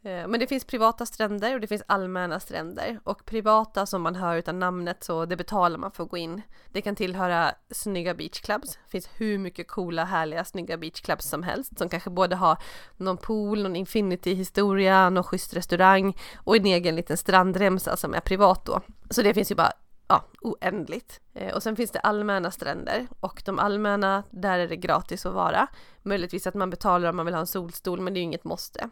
Eh, 0.02 0.28
men 0.28 0.40
det 0.40 0.46
finns 0.46 0.64
privata 0.64 1.06
stränder 1.06 1.54
och 1.54 1.60
det 1.60 1.66
finns 1.66 1.82
allmänna 1.86 2.40
stränder 2.40 3.00
och 3.04 3.24
privata 3.24 3.86
som 3.86 4.02
man 4.02 4.14
hör 4.14 4.36
utan 4.36 4.58
namnet 4.58 5.04
så 5.04 5.24
det 5.24 5.36
betalar 5.36 5.78
man 5.78 5.90
för 5.90 6.04
att 6.04 6.10
gå 6.10 6.16
in. 6.16 6.42
Det 6.72 6.82
kan 6.82 6.96
tillhöra 6.96 7.54
snygga 7.70 8.14
beachclubs. 8.14 8.78
Det 8.84 8.90
finns 8.90 9.08
hur 9.16 9.38
mycket 9.38 9.68
coola, 9.68 10.04
härliga, 10.04 10.44
snygga 10.44 10.76
beachclubs 10.76 11.28
som 11.28 11.42
helst 11.42 11.78
som 11.78 11.88
kanske 11.88 12.10
både 12.10 12.36
har 12.36 12.58
någon 12.96 13.16
pool, 13.16 13.62
någon 13.62 13.76
infinity 13.76 14.34
historia, 14.34 15.10
någon 15.10 15.24
schysst 15.24 15.54
restaurang 15.54 16.16
och 16.36 16.56
en 16.56 16.66
egen 16.66 16.96
liten 16.96 17.16
strandremsa 17.16 17.96
som 17.96 18.14
är 18.14 18.20
privat 18.20 18.64
då. 18.64 18.80
Så 19.10 19.22
det 19.22 19.34
finns 19.34 19.50
ju 19.50 19.54
bara 19.54 19.72
ja, 20.08 20.24
oändligt. 20.40 21.20
Eh, 21.34 21.54
och 21.54 21.62
sen 21.62 21.76
finns 21.76 21.90
det 21.90 22.00
allmänna 22.00 22.50
stränder 22.50 23.06
och 23.20 23.42
de 23.44 23.58
allmänna, 23.58 24.22
där 24.30 24.58
är 24.58 24.68
det 24.68 24.76
gratis 24.76 25.26
att 25.26 25.34
vara. 25.34 25.66
Möjligtvis 26.02 26.46
att 26.46 26.54
man 26.54 26.70
betalar 26.70 27.10
om 27.10 27.16
man 27.16 27.26
vill 27.26 27.34
ha 27.34 27.40
en 27.40 27.46
solstol, 27.46 28.00
men 28.00 28.14
det 28.14 28.18
är 28.18 28.20
ju 28.20 28.24
inget 28.24 28.44
måste. 28.44 28.90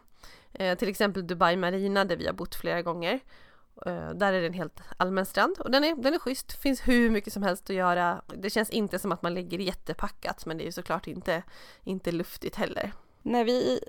Eh, 0.53 0.77
till 0.77 0.89
exempel 0.89 1.27
Dubai 1.27 1.57
Marina 1.57 2.05
där 2.05 2.17
vi 2.17 2.25
har 2.25 2.33
bott 2.33 2.55
flera 2.55 2.81
gånger. 2.81 3.19
Eh, 3.85 4.09
där 4.09 4.33
är 4.33 4.41
det 4.41 4.47
en 4.47 4.53
helt 4.53 4.81
allmän 4.97 5.25
strand 5.25 5.55
och 5.59 5.71
den 5.71 5.83
är, 5.83 5.95
den 5.95 6.13
är 6.13 6.19
schysst. 6.19 6.61
finns 6.61 6.87
hur 6.87 7.09
mycket 7.09 7.33
som 7.33 7.43
helst 7.43 7.69
att 7.69 7.75
göra. 7.75 8.21
Det 8.35 8.49
känns 8.49 8.69
inte 8.69 8.99
som 8.99 9.11
att 9.11 9.21
man 9.21 9.33
ligger 9.33 9.59
jättepackat 9.59 10.45
men 10.45 10.57
det 10.57 10.63
är 10.63 10.65
ju 10.65 10.71
såklart 10.71 11.07
inte, 11.07 11.43
inte 11.83 12.11
luftigt 12.11 12.55
heller. 12.55 12.93
När 13.21 13.45
vi 13.45 13.79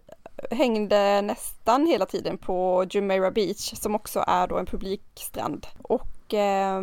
hängde 0.50 1.22
nästan 1.22 1.86
hela 1.86 2.06
tiden 2.06 2.38
på 2.38 2.86
Jumeirah 2.90 3.32
Beach 3.32 3.74
som 3.74 3.94
också 3.94 4.24
är 4.26 4.46
då 4.46 4.58
en 4.58 4.66
publikstrand. 4.66 5.66
Och 5.82 6.17
eh, 6.34 6.82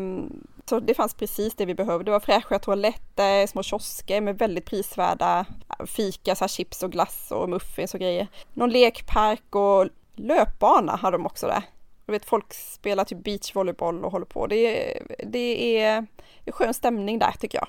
så 0.65 0.79
det 0.79 0.93
fanns 0.93 1.13
precis 1.13 1.55
det 1.55 1.65
vi 1.65 1.75
behövde. 1.75 2.05
Det 2.05 2.11
var 2.11 2.19
fräscha 2.19 2.59
toaletter, 2.59 3.47
små 3.47 3.63
kiosker 3.63 4.21
med 4.21 4.37
väldigt 4.37 4.65
prisvärda 4.65 5.45
fika, 5.85 6.35
så 6.35 6.43
här 6.43 6.49
chips 6.49 6.83
och 6.83 6.91
glass 6.91 7.31
och 7.31 7.49
muffins 7.49 7.93
och 7.93 7.99
grejer. 7.99 8.27
Någon 8.53 8.69
lekpark 8.69 9.55
och 9.55 9.87
löpbana 10.15 10.95
hade 10.95 11.17
de 11.17 11.25
också 11.25 11.47
där. 11.47 11.63
Jag 12.05 12.11
vet 12.11 12.25
folk 12.25 12.53
spelar 12.53 13.03
typ 13.03 13.23
beachvolleyboll 13.23 14.05
och 14.05 14.11
håller 14.11 14.25
på. 14.25 14.47
Det 14.47 14.99
det 15.23 15.77
är 15.81 16.05
skön 16.47 16.73
stämning 16.73 17.19
där 17.19 17.31
tycker 17.31 17.57
jag. 17.57 17.67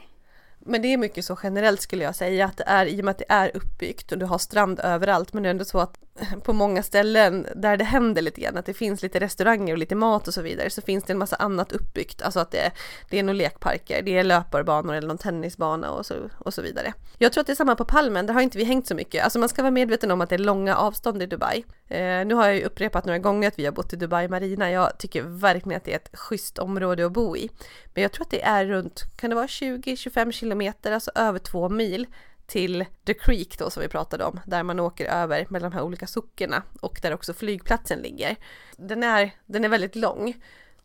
Men 0.59 0.83
det 0.83 0.93
är 0.93 0.97
mycket 0.97 1.25
så 1.25 1.39
generellt 1.43 1.81
skulle 1.81 2.05
jag 2.05 2.15
säga 2.15 2.45
att 2.45 2.57
det 2.57 2.65
är 2.67 2.87
i 2.87 3.01
och 3.01 3.05
med 3.05 3.13
att 3.13 3.19
det 3.19 3.25
är 3.29 3.57
uppbyggt 3.57 4.13
och 4.13 4.19
du 4.19 4.27
har 4.27 4.39
strand 4.39 4.81
överallt 4.81 5.33
men 5.33 5.43
det 5.43 5.49
är 5.49 5.51
ändå 5.51 5.65
så 5.65 5.79
att 5.79 5.99
på 6.43 6.53
många 6.53 6.83
ställen 6.83 7.47
där 7.55 7.77
det 7.77 7.85
händer 7.85 8.23
lite 8.23 8.41
grann, 8.41 8.57
att 8.57 8.67
det 8.67 8.75
finns 8.75 9.03
lite 9.03 9.21
restauranger 9.21 9.73
och 9.73 9.79
lite 9.79 9.95
mat 9.95 10.29
och 10.29 10.35
så 10.35 10.43
vidare, 10.43 10.71
så 10.71 10.83
finns 10.83 11.05
det 11.05 11.13
en 11.13 11.19
massa 11.19 11.37
annat 11.37 11.73
uppbyggt. 11.73 12.23
Alltså 12.23 12.41
att 12.41 12.51
det, 12.51 12.73
det 13.11 13.19
är 13.19 13.23
några 13.23 13.37
lekparker, 13.37 14.03
det 14.03 14.19
är 14.19 14.25
löparbanor 14.25 14.95
eller 14.95 15.09
någon 15.09 15.19
tennisbana 15.19 15.91
och 15.91 16.07
så, 16.07 16.15
och 16.39 16.55
så 16.55 16.63
vidare. 16.63 16.93
Jag 17.19 17.33
tror 17.33 17.41
att 17.41 17.47
det 17.47 17.53
är 17.53 17.55
samma 17.55 17.77
på 17.77 17.85
Palmen, 17.85 18.27
där 18.27 18.35
har 18.35 18.41
inte 18.41 18.59
vi 18.59 18.65
hängt 18.65 18.87
så 18.87 18.95
mycket. 18.95 19.25
Alltså 19.25 19.39
man 19.39 19.49
ska 19.49 19.63
vara 19.63 19.71
medveten 19.71 20.11
om 20.11 20.21
att 20.21 20.29
det 20.29 20.37
är 20.37 20.39
långa 20.39 20.77
avstånd 20.77 21.23
i 21.23 21.27
Dubai. 21.27 21.65
Eh, 21.89 22.27
nu 22.27 22.35
har 22.35 22.47
jag 22.47 22.57
ju 22.57 22.65
upprepat 22.65 23.05
några 23.05 23.19
gånger 23.19 23.49
att 23.49 23.59
vi 23.59 23.65
har 23.65 23.73
bott 23.73 23.93
i 23.93 23.97
Dubai 23.97 24.29
Marina. 24.29 24.71
Jag 24.71 24.99
tycker 24.99 25.23
verkligen 25.23 25.77
att 25.77 25.85
det 25.85 25.93
är 25.93 25.97
ett 25.97 26.19
schysst 26.19 26.59
område 26.59 27.07
att 27.07 27.13
bo 27.13 27.37
i. 27.37 27.51
Men 27.95 28.03
jag 28.03 28.13
tror 28.13 28.25
att 28.25 28.31
det 28.31 28.43
är 28.43 28.67
runt, 28.67 29.03
kan 29.17 29.31
det 29.31 29.37
vara 29.37 29.47
20-25 29.47 30.33
kilometer, 30.33 30.93
alltså 30.93 31.11
över 31.15 31.39
två 31.39 31.69
mil 31.69 32.07
till 32.47 32.85
The 33.05 33.15
Creek 33.15 33.59
då 33.59 33.71
som 33.71 33.83
vi 33.83 33.89
pratade 33.89 34.25
om, 34.25 34.41
där 34.47 34.63
man 34.63 34.81
åker 34.81 35.07
över 35.07 35.47
mellan 35.51 35.71
de 35.71 35.77
här 35.77 35.85
olika 35.85 36.07
sockerna 36.07 36.63
och 36.81 36.99
där 37.03 37.15
också 37.15 37.35
flygplatsen 37.35 37.99
ligger. 37.99 38.37
Den 38.77 39.03
är, 39.03 39.31
den 39.47 39.65
är 39.65 39.69
väldigt 39.69 39.97
lång. 39.97 40.35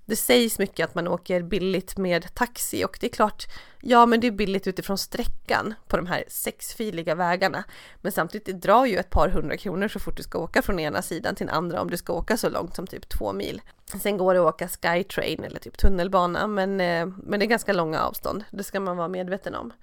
Det 0.06 0.16
sägs 0.16 0.60
mycket 0.60 0.90
att 0.90 0.96
man 0.96 1.08
åker 1.08 1.42
billigt 1.42 1.98
med 1.98 2.36
taxi 2.36 2.86
och 2.86 2.98
det 3.02 3.08
är 3.08 3.12
klart, 3.12 3.46
ja 3.82 4.06
men 4.06 4.20
det 4.20 4.28
är 4.28 4.32
billigt 4.32 4.68
utifrån 4.68 4.98
sträckan 4.98 5.74
på 5.88 5.98
de 5.98 6.08
här 6.08 6.24
sexfiliga 6.28 7.16
vägarna. 7.16 7.64
Men 8.02 8.12
samtidigt, 8.12 8.46
det 8.46 8.54
drar 8.54 8.86
ju 8.86 8.98
ett 8.98 9.10
par 9.10 9.30
hundra 9.30 9.58
kronor 9.58 9.88
så 9.88 10.00
fort 10.00 10.18
du 10.18 10.24
ska 10.24 10.40
åka 10.40 10.62
från 10.62 10.80
ena 10.80 11.02
sidan 11.02 11.36
till 11.36 11.46
den 11.46 11.56
andra 11.56 11.82
om 11.82 11.90
du 11.90 11.98
ska 11.98 12.14
åka 12.14 12.38
så 12.38 12.50
långt 12.50 12.76
som 12.76 12.88
typ 12.88 13.10
två 13.10 13.34
mil. 13.34 13.62
Sen 14.02 14.18
går 14.18 14.34
det 14.34 14.40
att 14.40 14.56
åka 14.56 14.68
Skytrain 14.68 15.44
eller 15.44 15.60
typ 15.60 15.78
tunnelbana 15.78 16.48
men, 16.48 16.82
eh, 16.82 17.06
men 17.06 17.40
det 17.40 17.46
är 17.46 17.48
ganska 17.48 17.74
långa 17.74 18.02
avstånd, 18.02 18.44
det 18.52 18.64
ska 18.64 18.80
man 18.80 18.98
vara 18.98 19.08
medveten 19.08 19.56
om. 19.56 19.74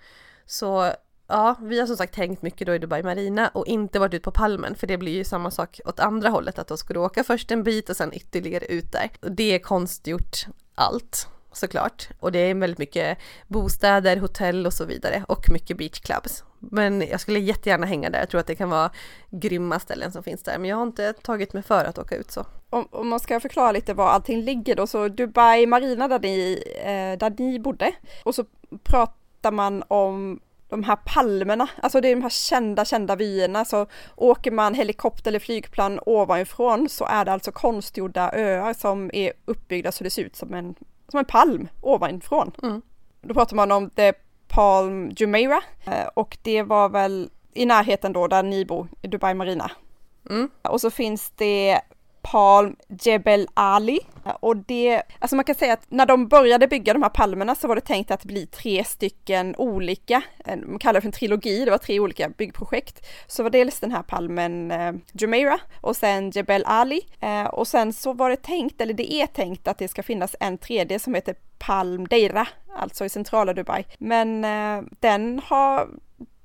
Så 0.46 0.92
Ja, 1.30 1.56
vi 1.60 1.80
har 1.80 1.86
som 1.86 1.96
sagt 1.96 2.16
hängt 2.16 2.42
mycket 2.42 2.66
då 2.66 2.74
i 2.74 2.78
Dubai 2.78 3.02
Marina 3.02 3.48
och 3.48 3.66
inte 3.66 3.98
varit 3.98 4.14
ut 4.14 4.22
på 4.22 4.30
Palmen 4.30 4.74
för 4.74 4.86
det 4.86 4.98
blir 4.98 5.12
ju 5.12 5.24
samma 5.24 5.50
sak 5.50 5.80
åt 5.84 6.00
andra 6.00 6.28
hållet 6.28 6.58
att 6.58 6.68
då 6.68 6.76
ska 6.76 6.94
du 6.94 7.00
åka 7.00 7.24
först 7.24 7.50
en 7.50 7.62
bit 7.62 7.90
och 7.90 7.96
sen 7.96 8.14
ytterligare 8.14 8.64
ut 8.64 8.92
där. 8.92 9.10
Och 9.20 9.32
det 9.32 9.54
är 9.54 9.58
konstgjort 9.58 10.46
allt 10.74 11.28
såklart 11.52 12.08
och 12.20 12.32
det 12.32 12.38
är 12.38 12.54
väldigt 12.54 12.78
mycket 12.78 13.18
bostäder, 13.46 14.16
hotell 14.16 14.66
och 14.66 14.72
så 14.72 14.84
vidare 14.84 15.24
och 15.28 15.50
mycket 15.50 15.76
beachclubs. 15.76 16.44
Men 16.58 17.00
jag 17.00 17.20
skulle 17.20 17.38
jättegärna 17.38 17.86
hänga 17.86 18.10
där, 18.10 18.18
jag 18.18 18.28
tror 18.30 18.40
att 18.40 18.46
det 18.46 18.54
kan 18.54 18.70
vara 18.70 18.90
grymma 19.30 19.80
ställen 19.80 20.12
som 20.12 20.22
finns 20.22 20.42
där 20.42 20.58
men 20.58 20.70
jag 20.70 20.76
har 20.76 20.82
inte 20.82 21.12
tagit 21.12 21.52
mig 21.52 21.62
för 21.62 21.84
att 21.84 21.98
åka 21.98 22.16
ut 22.16 22.30
så. 22.30 22.46
Om, 22.70 22.88
om 22.90 23.08
man 23.08 23.20
ska 23.20 23.40
förklara 23.40 23.72
lite 23.72 23.94
var 23.94 24.08
allting 24.08 24.42
ligger 24.42 24.76
då 24.76 24.86
så 24.86 25.08
Dubai 25.08 25.66
Marina 25.66 26.08
där 26.08 26.18
ni, 26.18 26.62
eh, 26.76 27.18
där 27.18 27.34
ni 27.38 27.58
bodde 27.58 27.92
och 28.24 28.34
så 28.34 28.44
pratar 28.82 29.52
man 29.52 29.84
om 29.88 30.40
de 30.68 30.84
här 30.84 30.96
palmerna, 30.96 31.68
alltså 31.82 32.00
det 32.00 32.08
är 32.08 32.14
de 32.14 32.22
här 32.22 32.28
kända, 32.28 32.84
kända 32.84 33.16
vyerna, 33.16 33.64
så 33.64 33.86
åker 34.16 34.50
man 34.50 34.74
helikopter 34.74 35.30
eller 35.30 35.38
flygplan 35.38 36.00
ovanifrån 36.06 36.88
så 36.88 37.04
är 37.04 37.24
det 37.24 37.32
alltså 37.32 37.52
konstgjorda 37.52 38.30
öar 38.32 38.72
som 38.72 39.10
är 39.12 39.32
uppbyggda 39.44 39.92
så 39.92 40.04
det 40.04 40.10
ser 40.10 40.22
ut 40.22 40.36
som 40.36 40.54
en, 40.54 40.74
som 41.08 41.18
en 41.18 41.24
palm 41.24 41.68
ovanifrån. 41.80 42.52
Mm. 42.62 42.82
Då 43.20 43.34
pratar 43.34 43.56
man 43.56 43.72
om 43.72 43.90
The 43.90 44.12
Palm 44.48 45.10
Jumeirah 45.16 45.62
eh, 45.86 46.06
och 46.14 46.38
det 46.42 46.62
var 46.62 46.88
väl 46.88 47.30
i 47.52 47.66
närheten 47.66 48.12
då 48.12 48.26
där 48.26 48.42
ni 48.42 48.64
bor, 48.64 48.88
i 49.02 49.08
Dubai 49.08 49.34
Marina. 49.34 49.70
Mm. 50.30 50.50
Och 50.62 50.80
så 50.80 50.90
finns 50.90 51.30
det 51.30 51.80
Palm 52.30 52.76
Jebel 52.88 53.48
Ali. 53.54 54.00
Och 54.40 54.56
det, 54.56 55.02
alltså 55.18 55.36
man 55.36 55.44
kan 55.44 55.54
säga 55.54 55.72
att 55.72 55.86
när 55.88 56.06
de 56.06 56.28
började 56.28 56.68
bygga 56.68 56.92
de 56.92 57.02
här 57.02 57.10
palmerna 57.10 57.54
så 57.54 57.68
var 57.68 57.74
det 57.74 57.80
tänkt 57.80 58.10
att 58.10 58.24
bli 58.24 58.46
tre 58.46 58.84
stycken 58.84 59.54
olika, 59.58 60.22
man 60.66 60.78
kallar 60.78 60.94
det 60.94 61.00
för 61.00 61.08
en 61.08 61.12
trilogi, 61.12 61.64
det 61.64 61.70
var 61.70 61.78
tre 61.78 62.00
olika 62.00 62.28
byggprojekt. 62.28 63.06
Så 63.26 63.42
var 63.42 63.50
dels 63.50 63.80
den 63.80 63.92
här 63.92 64.02
palmen 64.02 64.70
eh, 64.70 64.92
Jumeirah 65.12 65.60
och 65.80 65.96
sen 65.96 66.30
Jebel 66.30 66.64
Ali 66.66 67.00
eh, 67.20 67.44
och 67.44 67.68
sen 67.68 67.92
så 67.92 68.12
var 68.12 68.30
det 68.30 68.42
tänkt, 68.42 68.80
eller 68.80 68.94
det 68.94 69.12
är 69.12 69.26
tänkt 69.26 69.68
att 69.68 69.78
det 69.78 69.88
ska 69.88 70.02
finnas 70.02 70.36
en 70.40 70.58
tredje 70.58 70.98
som 70.98 71.14
heter 71.14 71.34
Palm 71.58 72.06
Deira, 72.08 72.46
alltså 72.76 73.04
i 73.04 73.08
centrala 73.08 73.54
Dubai. 73.54 73.84
Men 73.98 74.44
eh, 74.44 74.82
den 75.00 75.40
har 75.44 75.88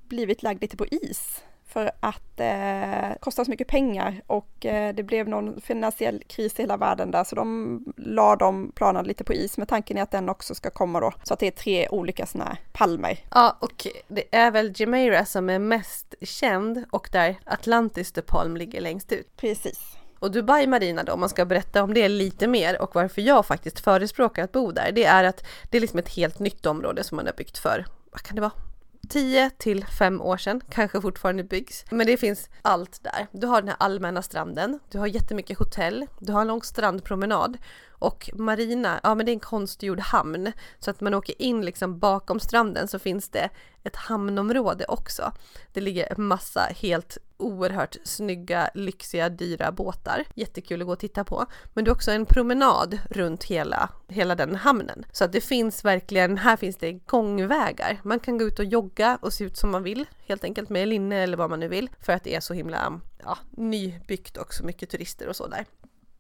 blivit 0.07 0.43
lagd 0.43 0.61
lite 0.61 0.77
på 0.77 0.85
is 0.85 1.43
för 1.73 1.91
att 1.99 2.39
eh, 2.39 3.19
kostar 3.19 3.43
så 3.43 3.51
mycket 3.51 3.67
pengar 3.67 4.21
och 4.27 4.65
eh, 4.65 4.95
det 4.95 5.03
blev 5.03 5.27
någon 5.27 5.61
finansiell 5.61 6.23
kris 6.27 6.59
i 6.59 6.61
hela 6.61 6.77
världen 6.77 7.11
där 7.11 7.23
så 7.23 7.35
de 7.35 7.93
la 7.97 8.35
de 8.35 8.71
planerna 8.75 9.01
lite 9.01 9.23
på 9.23 9.33
is 9.33 9.57
med 9.57 9.67
tanken 9.67 9.97
att 9.97 10.11
den 10.11 10.29
också 10.29 10.55
ska 10.55 10.69
komma 10.69 10.99
då 10.99 11.11
så 11.23 11.33
att 11.33 11.39
det 11.39 11.47
är 11.47 11.51
tre 11.51 11.87
olika 11.89 12.25
sådana 12.25 12.49
här 12.49 12.59
palmer. 12.71 13.19
Ja 13.29 13.57
och 13.59 13.87
det 14.07 14.23
är 14.31 14.51
väl 14.51 14.73
Jumeirah 14.75 15.25
som 15.25 15.49
är 15.49 15.59
mest 15.59 16.15
känd 16.21 16.85
och 16.91 17.09
där 17.11 17.35
Atlantis 17.43 18.11
de 18.11 18.21
Palm 18.21 18.57
ligger 18.57 18.81
längst 18.81 19.11
ut. 19.11 19.37
Precis. 19.37 19.97
Och 20.19 20.31
Dubai 20.31 20.67
Marina 20.67 21.03
då, 21.03 21.13
om 21.13 21.19
man 21.19 21.29
ska 21.29 21.45
berätta 21.45 21.83
om 21.83 21.93
det 21.93 22.09
lite 22.09 22.47
mer 22.47 22.81
och 22.81 22.95
varför 22.95 23.21
jag 23.21 23.45
faktiskt 23.45 23.79
förespråkar 23.79 24.43
att 24.43 24.51
bo 24.51 24.71
där, 24.71 24.91
det 24.91 25.03
är 25.03 25.23
att 25.23 25.43
det 25.69 25.77
är 25.77 25.81
liksom 25.81 25.99
ett 25.99 26.09
helt 26.09 26.39
nytt 26.39 26.65
område 26.65 27.03
som 27.03 27.15
man 27.15 27.25
har 27.25 27.33
byggt 27.33 27.57
för, 27.57 27.85
vad 28.11 28.21
kan 28.21 28.35
det 28.35 28.41
vara, 28.41 28.51
10 29.09 29.49
till 29.57 29.85
5 29.85 30.21
år 30.21 30.37
sedan, 30.37 30.61
kanske 30.69 31.01
fortfarande 31.01 31.43
byggs. 31.43 31.85
Men 31.89 32.07
det 32.07 32.17
finns 32.17 32.49
allt 32.61 33.03
där. 33.03 33.27
Du 33.31 33.47
har 33.47 33.61
den 33.61 33.67
här 33.67 33.77
allmänna 33.79 34.21
stranden, 34.21 34.79
du 34.91 34.99
har 34.99 35.07
jättemycket 35.07 35.59
hotell, 35.59 36.05
du 36.19 36.33
har 36.33 36.41
en 36.41 36.47
lång 36.47 36.63
strandpromenad 36.63 37.57
och 38.03 38.29
Marina, 38.33 38.99
ja 39.03 39.15
men 39.15 39.25
det 39.25 39.31
är 39.31 39.33
en 39.33 39.39
konstgjord 39.39 39.99
hamn. 39.99 40.51
Så 40.79 40.91
att 40.91 41.01
man 41.01 41.13
åker 41.13 41.41
in 41.41 41.65
liksom 41.65 41.99
bakom 41.99 42.39
stranden 42.39 42.87
så 42.87 42.99
finns 42.99 43.29
det 43.29 43.49
ett 43.83 43.95
hamnområde 43.95 44.85
också. 44.87 45.31
Det 45.73 45.81
ligger 45.81 46.13
en 46.13 46.23
massa 46.23 46.61
helt 46.61 47.17
oerhört 47.37 47.97
snygga, 48.03 48.69
lyxiga, 48.73 49.29
dyra 49.29 49.71
båtar. 49.71 50.23
Jättekul 50.33 50.81
att 50.81 50.87
gå 50.87 50.93
och 50.93 50.99
titta 50.99 51.23
på. 51.23 51.45
Men 51.73 51.83
det 51.83 51.89
är 51.89 51.93
också 51.93 52.11
en 52.11 52.25
promenad 52.25 52.99
runt 53.09 53.43
hela, 53.43 53.89
hela 54.07 54.35
den 54.35 54.55
hamnen. 54.55 55.05
Så 55.11 55.23
att 55.23 55.31
det 55.31 55.41
finns 55.41 55.85
verkligen, 55.85 56.37
här 56.37 56.57
finns 56.57 56.77
det 56.77 56.91
gångvägar. 56.91 57.99
Man 58.03 58.19
kan 58.19 58.37
gå 58.37 58.45
ut 58.45 58.59
och 58.59 58.65
jogga 58.65 59.17
och 59.21 59.33
se 59.33 59.43
ut 59.43 59.57
som 59.57 59.71
man 59.71 59.83
vill, 59.83 60.05
helt 60.27 60.43
enkelt 60.43 60.69
med 60.69 60.87
linne 60.87 61.15
eller 61.15 61.37
vad 61.37 61.49
man 61.49 61.59
nu 61.59 61.67
vill. 61.67 61.89
För 61.99 62.13
att 62.13 62.23
det 62.23 62.35
är 62.35 62.39
så 62.39 62.53
himla 62.53 62.99
ja, 63.23 63.37
nybyggt 63.51 64.37
och 64.37 64.53
så 64.53 64.65
mycket 64.65 64.89
turister 64.89 65.27
och 65.27 65.35
så 65.35 65.47
där. 65.47 65.65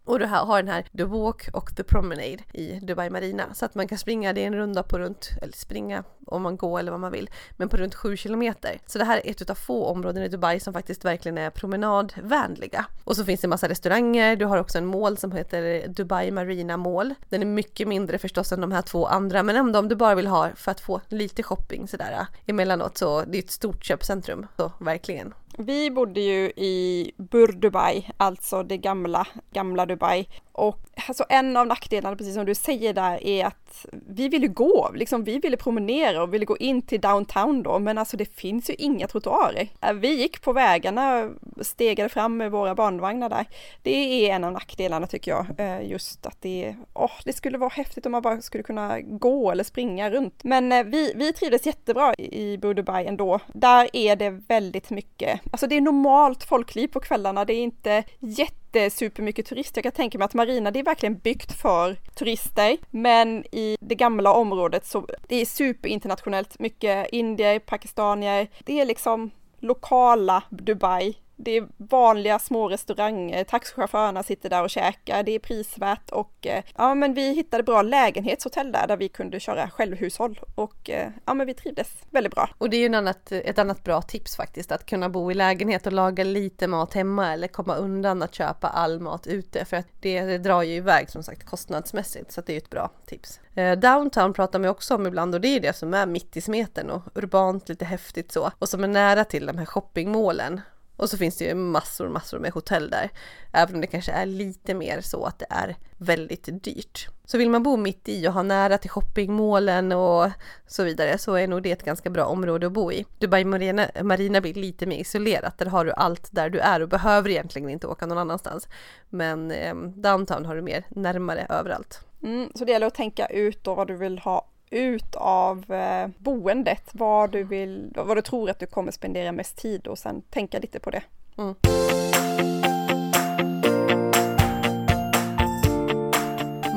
Och 0.05 0.19
du 0.19 0.25
har 0.25 0.57
den 0.57 0.73
här 0.73 0.85
The 0.97 1.03
Walk 1.03 1.49
och 1.53 1.75
The 1.75 1.83
Promenade 1.83 2.37
i 2.53 2.79
Dubai 2.81 3.09
Marina 3.09 3.53
så 3.53 3.65
att 3.65 3.75
man 3.75 3.87
kan 3.87 3.97
springa, 3.97 4.33
det 4.33 4.43
är 4.43 4.47
en 4.47 4.55
runda 4.55 4.83
på 4.83 4.99
runt, 4.99 5.29
eller 5.41 5.53
springa 5.53 6.03
om 6.27 6.41
man 6.41 6.57
går 6.57 6.79
eller 6.79 6.91
vad 6.91 6.99
man 6.99 7.11
vill, 7.11 7.29
men 7.51 7.69
på 7.69 7.77
runt 7.77 7.95
7 7.95 8.17
kilometer. 8.17 8.79
Så 8.85 8.99
det 8.99 9.05
här 9.05 9.21
är 9.25 9.31
ett 9.31 9.49
av 9.49 9.55
få 9.55 9.85
områden 9.85 10.23
i 10.23 10.27
Dubai 10.27 10.59
som 10.59 10.73
faktiskt 10.73 11.05
verkligen 11.05 11.37
är 11.37 11.49
promenadvänliga. 11.49 12.85
Och 13.03 13.15
så 13.15 13.25
finns 13.25 13.41
det 13.41 13.45
en 13.45 13.49
massa 13.49 13.69
restauranger, 13.69 14.35
du 14.35 14.45
har 14.45 14.57
också 14.57 14.77
en 14.77 14.85
mål 14.85 15.17
som 15.17 15.31
heter 15.31 15.87
Dubai 15.87 16.31
Marina 16.31 16.77
Mall. 16.77 17.13
Den 17.29 17.41
är 17.41 17.45
mycket 17.45 17.87
mindre 17.87 18.17
förstås 18.17 18.51
än 18.51 18.61
de 18.61 18.71
här 18.71 18.81
två 18.81 19.07
andra, 19.07 19.43
men 19.43 19.55
ändå 19.55 19.79
om 19.79 19.87
du 19.87 19.95
bara 19.95 20.15
vill 20.15 20.27
ha 20.27 20.49
för 20.55 20.71
att 20.71 20.81
få 20.81 21.01
lite 21.07 21.43
shopping 21.43 21.87
sådär 21.87 22.11
äh, 22.11 22.25
emellanåt 22.45 22.97
så 22.97 23.23
det 23.27 23.37
är 23.37 23.43
ett 23.43 23.51
stort 23.51 23.85
köpcentrum, 23.85 24.47
så 24.57 24.71
verkligen. 24.79 25.33
Vi 25.57 25.91
bodde 25.91 26.21
ju 26.21 26.51
i 26.55 27.11
Bur 27.17 27.47
Dubai, 27.47 28.09
alltså 28.17 28.63
det 28.63 28.77
gamla, 28.77 29.27
gamla 29.51 29.85
Dubai. 29.85 30.27
Och 30.51 30.79
alltså 31.07 31.25
en 31.29 31.57
av 31.57 31.67
nackdelarna, 31.67 32.15
precis 32.15 32.33
som 32.33 32.45
du 32.45 32.55
säger 32.55 32.93
där, 32.93 33.23
är 33.23 33.45
att 33.45 33.85
vi 33.91 34.29
ville 34.29 34.47
gå, 34.47 34.91
liksom 34.95 35.23
vi 35.23 35.39
ville 35.39 35.57
promenera 35.57 36.23
och 36.23 36.33
ville 36.33 36.45
gå 36.45 36.57
in 36.57 36.81
till 36.81 37.01
downtown 37.01 37.63
då, 37.63 37.79
men 37.79 37.97
alltså 37.97 38.17
det 38.17 38.35
finns 38.35 38.69
ju 38.69 38.73
inga 38.73 39.07
trottoarer. 39.07 39.67
Äh, 39.81 39.93
vi 39.93 40.15
gick 40.15 40.41
på 40.41 40.53
vägarna, 40.53 41.29
stegade 41.61 42.09
fram 42.09 42.37
med 42.37 42.51
våra 42.51 42.75
barnvagnar 42.75 43.29
där. 43.29 43.45
Det 43.81 44.29
är 44.29 44.35
en 44.35 44.43
av 44.43 44.51
nackdelarna 44.51 45.07
tycker 45.07 45.31
jag, 45.31 45.45
eh, 45.57 45.89
just 45.89 46.25
att 46.25 46.41
det, 46.41 46.75
åh, 46.93 47.11
det 47.25 47.33
skulle 47.33 47.57
vara 47.57 47.69
häftigt 47.69 48.05
om 48.05 48.11
man 48.11 48.21
bara 48.21 48.41
skulle 48.41 48.63
kunna 48.63 49.01
gå 49.01 49.51
eller 49.51 49.63
springa 49.63 50.09
runt. 50.09 50.43
Men 50.43 50.71
eh, 50.71 50.83
vi, 50.83 51.13
vi 51.15 51.33
trivdes 51.33 51.65
jättebra 51.65 52.13
i 52.17 52.57
Bur 52.57 52.73
Dubai 52.73 53.05
ändå. 53.05 53.39
Där 53.53 53.89
är 53.93 54.15
det 54.15 54.29
väldigt 54.29 54.89
mycket, 54.89 55.39
alltså 55.51 55.67
det 55.67 55.77
är 55.77 55.81
normalt 55.81 56.43
folkliv 56.43 56.87
på 56.87 56.99
kvällarna, 56.99 57.45
det 57.45 57.53
är 57.53 57.63
inte 57.63 58.03
jättesupermycket 58.19 59.45
turister. 59.45 59.77
Jag 59.77 59.83
kan 59.83 59.91
tänka 59.91 60.17
mig 60.17 60.25
att 60.25 60.33
Marina, 60.33 60.71
det 60.71 60.79
är 60.79 60.83
verkligen 60.83 61.17
byggt 61.17 61.51
för 61.51 61.97
turister, 62.15 62.77
men 62.89 63.45
i 63.51 63.77
det 63.79 63.95
gamla 63.95 64.33
området 64.33 64.85
så 64.85 65.07
det 65.27 65.35
är 65.35 65.45
superinternationellt. 65.45 66.59
Mycket 66.59 67.09
indier, 67.11 67.59
pakistanier. 67.59 68.47
Det 68.63 68.81
är 68.81 68.85
liksom 68.85 69.31
lokala 69.59 70.43
Dubai 70.49 71.15
det 71.35 71.57
är 71.57 71.67
vanliga 71.77 72.39
små 72.39 72.69
restauranger, 72.69 73.43
taxichaufförerna 73.43 74.23
sitter 74.23 74.49
där 74.49 74.63
och 74.63 74.69
käkar, 74.69 75.23
det 75.23 75.31
är 75.31 75.39
prisvärt 75.39 76.09
och 76.09 76.47
eh, 76.47 76.63
ja 76.75 76.95
men 76.95 77.13
vi 77.13 77.33
hittade 77.33 77.63
bra 77.63 77.81
lägenhetshotell 77.81 78.71
där, 78.71 78.87
där 78.87 78.97
vi 78.97 79.09
kunde 79.09 79.39
köra 79.39 79.69
självhushåll 79.69 80.39
och 80.55 80.89
eh, 80.89 81.09
ja 81.25 81.33
men 81.33 81.47
vi 81.47 81.53
trivdes 81.53 81.89
väldigt 82.09 82.35
bra. 82.35 82.49
Och 82.57 82.69
det 82.69 82.77
är 82.77 82.89
ju 82.89 82.95
annat, 82.95 83.31
ett 83.31 83.59
annat 83.59 83.83
bra 83.83 84.01
tips 84.01 84.35
faktiskt, 84.35 84.71
att 84.71 84.85
kunna 84.85 85.09
bo 85.09 85.31
i 85.31 85.33
lägenhet 85.33 85.85
och 85.87 85.93
laga 85.93 86.23
lite 86.23 86.67
mat 86.67 86.93
hemma 86.93 87.33
eller 87.33 87.47
komma 87.47 87.75
undan 87.75 88.23
att 88.23 88.35
köpa 88.35 88.67
all 88.67 88.99
mat 88.99 89.27
ute 89.27 89.65
för 89.65 89.77
att 89.77 89.87
det, 89.99 90.21
det 90.21 90.37
drar 90.37 90.61
ju 90.61 90.75
iväg 90.75 91.09
som 91.09 91.23
sagt 91.23 91.45
kostnadsmässigt 91.45 92.31
så 92.31 92.41
det 92.41 92.51
är 92.51 92.53
ju 92.53 92.57
ett 92.57 92.69
bra 92.69 92.89
tips. 93.05 93.39
Eh, 93.55 93.79
downtown 93.79 94.33
pratar 94.33 94.59
man 94.59 94.69
också 94.69 94.95
om 94.95 95.07
ibland 95.07 95.35
och 95.35 95.41
det 95.41 95.47
är 95.47 95.59
det 95.59 95.73
som 95.73 95.93
är 95.93 96.05
mitt 96.05 96.37
i 96.37 96.41
smeten 96.41 96.89
och 96.89 97.01
urbant, 97.15 97.69
lite 97.69 97.85
häftigt 97.85 98.31
så 98.31 98.51
och 98.59 98.69
som 98.69 98.83
är 98.83 98.87
nära 98.87 99.25
till 99.25 99.45
de 99.45 99.57
här 99.57 99.65
shoppingmålen 99.65 100.61
och 100.97 101.09
så 101.09 101.17
finns 101.17 101.37
det 101.37 101.45
ju 101.45 101.55
massor, 101.55 102.09
massor 102.09 102.39
med 102.39 102.51
hotell 102.51 102.89
där. 102.89 103.09
Även 103.51 103.75
om 103.75 103.81
det 103.81 103.87
kanske 103.87 104.11
är 104.11 104.25
lite 104.25 104.73
mer 104.73 105.01
så 105.01 105.25
att 105.25 105.39
det 105.39 105.45
är 105.49 105.75
väldigt 105.97 106.63
dyrt. 106.63 107.07
Så 107.25 107.37
vill 107.37 107.49
man 107.49 107.63
bo 107.63 107.77
mitt 107.77 108.09
i 108.09 108.27
och 108.27 108.33
ha 108.33 108.43
nära 108.43 108.77
till 108.77 108.89
shoppingmålen 108.89 109.91
och 109.91 110.29
så 110.67 110.83
vidare 110.83 111.17
så 111.17 111.33
är 111.33 111.47
nog 111.47 111.63
det 111.63 111.71
ett 111.71 111.85
ganska 111.85 112.09
bra 112.09 112.25
område 112.25 112.67
att 112.67 112.73
bo 112.73 112.91
i. 112.91 113.05
Dubai 113.19 113.45
Marina, 113.45 113.87
Marina 114.03 114.41
blir 114.41 114.53
lite 114.53 114.85
mer 114.85 114.97
isolerat. 114.97 115.57
Där 115.57 115.65
har 115.65 115.85
du 115.85 115.91
allt 115.91 116.29
där 116.31 116.49
du 116.49 116.59
är 116.59 116.81
och 116.81 116.89
behöver 116.89 117.29
egentligen 117.29 117.69
inte 117.69 117.87
åka 117.87 118.05
någon 118.05 118.17
annanstans. 118.17 118.67
Men 119.09 119.51
eh, 119.51 119.75
downtown 119.75 120.45
har 120.45 120.55
du 120.55 120.61
mer 120.61 120.83
närmare 120.89 121.47
överallt. 121.49 122.05
Mm, 122.23 122.49
så 122.55 122.65
det 122.65 122.71
gäller 122.71 122.87
att 122.87 122.95
tänka 122.95 123.25
ut 123.25 123.63
då 123.63 123.75
vad 123.75 123.87
du 123.87 123.95
vill 123.95 124.19
ha 124.19 124.47
ut 124.73 125.15
av 125.15 125.71
eh, 125.71 126.07
boendet, 126.17 126.89
vad 126.91 127.31
du 127.31 127.43
vill, 127.43 127.91
vad 127.95 128.17
du 128.17 128.21
tror 128.21 128.49
att 128.49 128.59
du 128.59 128.65
kommer 128.65 128.91
spendera 128.91 129.31
mest 129.31 129.57
tid 129.57 129.87
och 129.87 129.97
sen 129.97 130.21
tänka 130.21 130.59
lite 130.59 130.79
på 130.79 130.89
det. 130.89 131.03
Mm. 131.37 131.55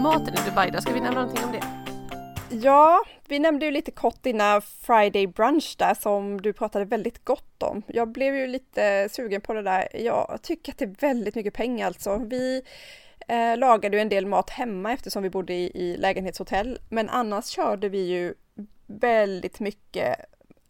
Maten 0.03 0.35
i 0.35 0.51
Dubai 0.51 0.71
då, 0.71 0.81
ska 0.81 0.93
vi 0.93 1.01
nämna 1.01 1.21
någonting 1.21 1.45
om 1.45 1.53
det? 1.53 1.63
Ja, 2.51 3.05
vi 3.29 3.39
nämnde 3.39 3.67
ju 3.67 3.73
lite 3.73 3.91
kort 3.91 4.27
innan 4.27 4.63
Friday 4.63 5.27
brunch 5.27 5.75
där 5.79 5.95
som 5.95 6.41
du 6.41 6.53
pratade 6.53 6.85
väldigt 6.85 7.25
gott 7.25 7.63
om. 7.63 7.83
Jag 7.87 8.09
blev 8.09 8.37
ju 8.37 8.47
lite 8.47 9.09
sugen 9.13 9.41
på 9.41 9.53
det 9.53 9.63
där. 9.63 9.89
Jag 9.95 10.39
tycker 10.43 10.73
att 10.73 10.79
det 10.79 10.85
är 10.85 10.95
väldigt 11.01 11.35
mycket 11.35 11.55
pengar 11.55 11.87
alltså. 11.87 12.17
Vi 12.17 12.63
eh, 13.27 13.59
lagade 13.59 13.97
ju 13.97 14.01
en 14.01 14.09
del 14.09 14.27
mat 14.27 14.51
hemma 14.51 14.93
eftersom 14.93 15.23
vi 15.23 15.31
bodde 15.31 15.53
i, 15.53 15.71
i 15.75 15.97
lägenhetshotell. 15.97 16.79
Men 16.89 17.09
annars 17.09 17.47
körde 17.47 17.89
vi 17.89 18.07
ju 18.07 18.35
väldigt 18.87 19.61
mycket 19.61 20.17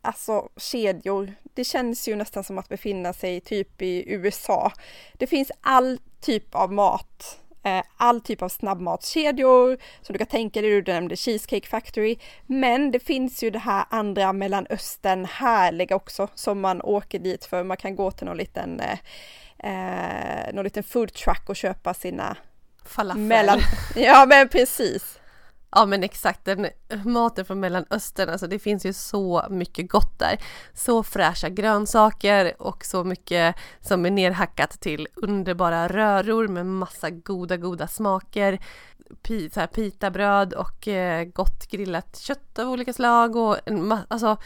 alltså 0.02 0.48
kedjor. 0.56 1.34
Det 1.54 1.64
känns 1.64 2.08
ju 2.08 2.16
nästan 2.16 2.44
som 2.44 2.58
att 2.58 2.68
befinna 2.68 3.12
sig 3.12 3.40
typ 3.40 3.82
i 3.82 4.04
USA. 4.12 4.72
Det 5.12 5.26
finns 5.26 5.52
all 5.60 5.98
typ 6.20 6.54
av 6.54 6.72
mat, 6.72 7.38
eh, 7.62 7.82
all 7.96 8.20
typ 8.20 8.42
av 8.42 8.48
snabbmatskedjor 8.48 9.78
som 10.02 10.12
du 10.12 10.18
kan 10.18 10.26
tänka 10.26 10.60
dig, 10.60 10.82
du 10.82 10.92
nämnde 10.92 11.16
Cheesecake 11.16 11.66
Factory. 11.66 12.16
Men 12.46 12.90
det 12.90 13.00
finns 13.00 13.42
ju 13.42 13.50
det 13.50 13.58
här 13.58 13.84
andra 13.90 14.32
Mellanöstern 14.32 15.24
härliga 15.24 15.96
också 15.96 16.28
som 16.34 16.60
man 16.60 16.82
åker 16.82 17.18
dit 17.18 17.44
för. 17.44 17.64
Man 17.64 17.76
kan 17.76 17.96
gå 17.96 18.10
till 18.10 18.26
någon 18.26 18.36
liten 18.36 18.80
eh, 18.80 18.98
eh, 19.58 20.54
någon 20.54 20.64
liten 20.64 20.82
food 20.82 21.12
truck 21.12 21.48
och 21.48 21.56
köpa 21.56 21.94
sina 21.94 22.36
Falafel. 22.84 23.22
Mellan... 23.22 23.60
Ja 23.94 24.26
men 24.28 24.48
precis. 24.48 25.18
Ja 25.70 25.86
men 25.86 26.02
exakt, 26.02 26.44
den 26.44 26.68
maten 27.04 27.44
från 27.44 27.60
Mellanöstern, 27.60 28.28
alltså 28.28 28.46
det 28.46 28.58
finns 28.58 28.86
ju 28.86 28.92
så 28.92 29.46
mycket 29.50 29.90
gott 29.90 30.18
där. 30.18 30.38
Så 30.74 31.02
fräscha 31.02 31.48
grönsaker 31.48 32.62
och 32.62 32.84
så 32.84 33.04
mycket 33.04 33.56
som 33.80 34.06
är 34.06 34.10
nerhackat 34.10 34.80
till 34.80 35.08
underbara 35.14 35.88
röror 35.88 36.48
med 36.48 36.66
massa 36.66 37.10
goda, 37.10 37.56
goda 37.56 37.88
smaker. 37.88 38.58
Pita, 39.22 39.66
pitabröd 39.66 40.52
och 40.52 40.88
eh, 40.88 41.24
gott 41.24 41.66
grillat 41.66 42.18
kött 42.18 42.58
av 42.58 42.68
olika 42.68 42.92
slag 42.92 43.36
och 43.36 43.56
en 43.66 43.98
alltså, 44.08 44.36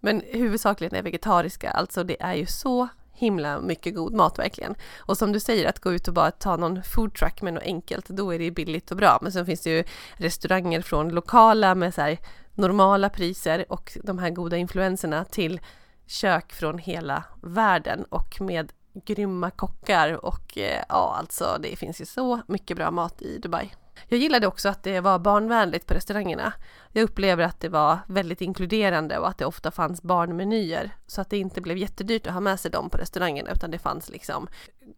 men 0.00 0.22
huvudsakligen 0.32 0.94
är 0.94 1.02
vegetariska, 1.02 1.70
alltså 1.70 2.04
det 2.04 2.22
är 2.22 2.34
ju 2.34 2.46
så 2.46 2.88
himla 3.16 3.60
mycket 3.60 3.94
god 3.94 4.14
mat 4.14 4.38
verkligen. 4.38 4.74
Och 4.98 5.18
som 5.18 5.32
du 5.32 5.40
säger, 5.40 5.68
att 5.68 5.80
gå 5.80 5.92
ut 5.92 6.08
och 6.08 6.14
bara 6.14 6.30
ta 6.30 6.56
någon 6.56 6.82
foodtruck 6.82 7.42
med 7.42 7.54
något 7.54 7.62
enkelt, 7.62 8.08
då 8.08 8.34
är 8.34 8.38
det 8.38 8.50
billigt 8.50 8.90
och 8.90 8.96
bra. 8.96 9.18
Men 9.22 9.32
sen 9.32 9.46
finns 9.46 9.60
det 9.60 9.70
ju 9.70 9.84
restauranger 10.16 10.80
från 10.80 11.08
lokala 11.08 11.74
med 11.74 11.94
så 11.94 12.00
här 12.00 12.18
normala 12.54 13.08
priser 13.08 13.72
och 13.72 13.98
de 14.02 14.18
här 14.18 14.30
goda 14.30 14.56
influenserna 14.56 15.24
till 15.24 15.60
kök 16.06 16.52
från 16.52 16.78
hela 16.78 17.24
världen 17.42 18.04
och 18.08 18.40
med 18.40 18.72
grymma 19.04 19.50
kockar 19.50 20.24
och 20.24 20.58
eh, 20.58 20.82
ja, 20.88 21.16
alltså 21.18 21.58
det 21.62 21.76
finns 21.76 22.00
ju 22.00 22.06
så 22.06 22.40
mycket 22.46 22.76
bra 22.76 22.90
mat 22.90 23.22
i 23.22 23.38
Dubai. 23.38 23.70
Jag 24.08 24.20
gillade 24.20 24.46
också 24.46 24.68
att 24.68 24.82
det 24.82 25.00
var 25.00 25.18
barnvänligt 25.18 25.86
på 25.86 25.94
restaurangerna. 25.94 26.52
Jag 26.92 27.02
upplever 27.02 27.44
att 27.44 27.60
det 27.60 27.68
var 27.68 27.98
väldigt 28.08 28.40
inkluderande 28.40 29.18
och 29.18 29.28
att 29.28 29.38
det 29.38 29.46
ofta 29.46 29.70
fanns 29.70 30.02
barnmenyer 30.02 30.90
så 31.06 31.20
att 31.20 31.30
det 31.30 31.38
inte 31.38 31.60
blev 31.60 31.76
jättedyrt 31.76 32.26
att 32.26 32.32
ha 32.32 32.40
med 32.40 32.60
sig 32.60 32.70
dem 32.70 32.90
på 32.90 32.98
restaurangerna 32.98 33.50
utan 33.52 33.70
det 33.70 33.78
fanns 33.78 34.08
liksom 34.08 34.48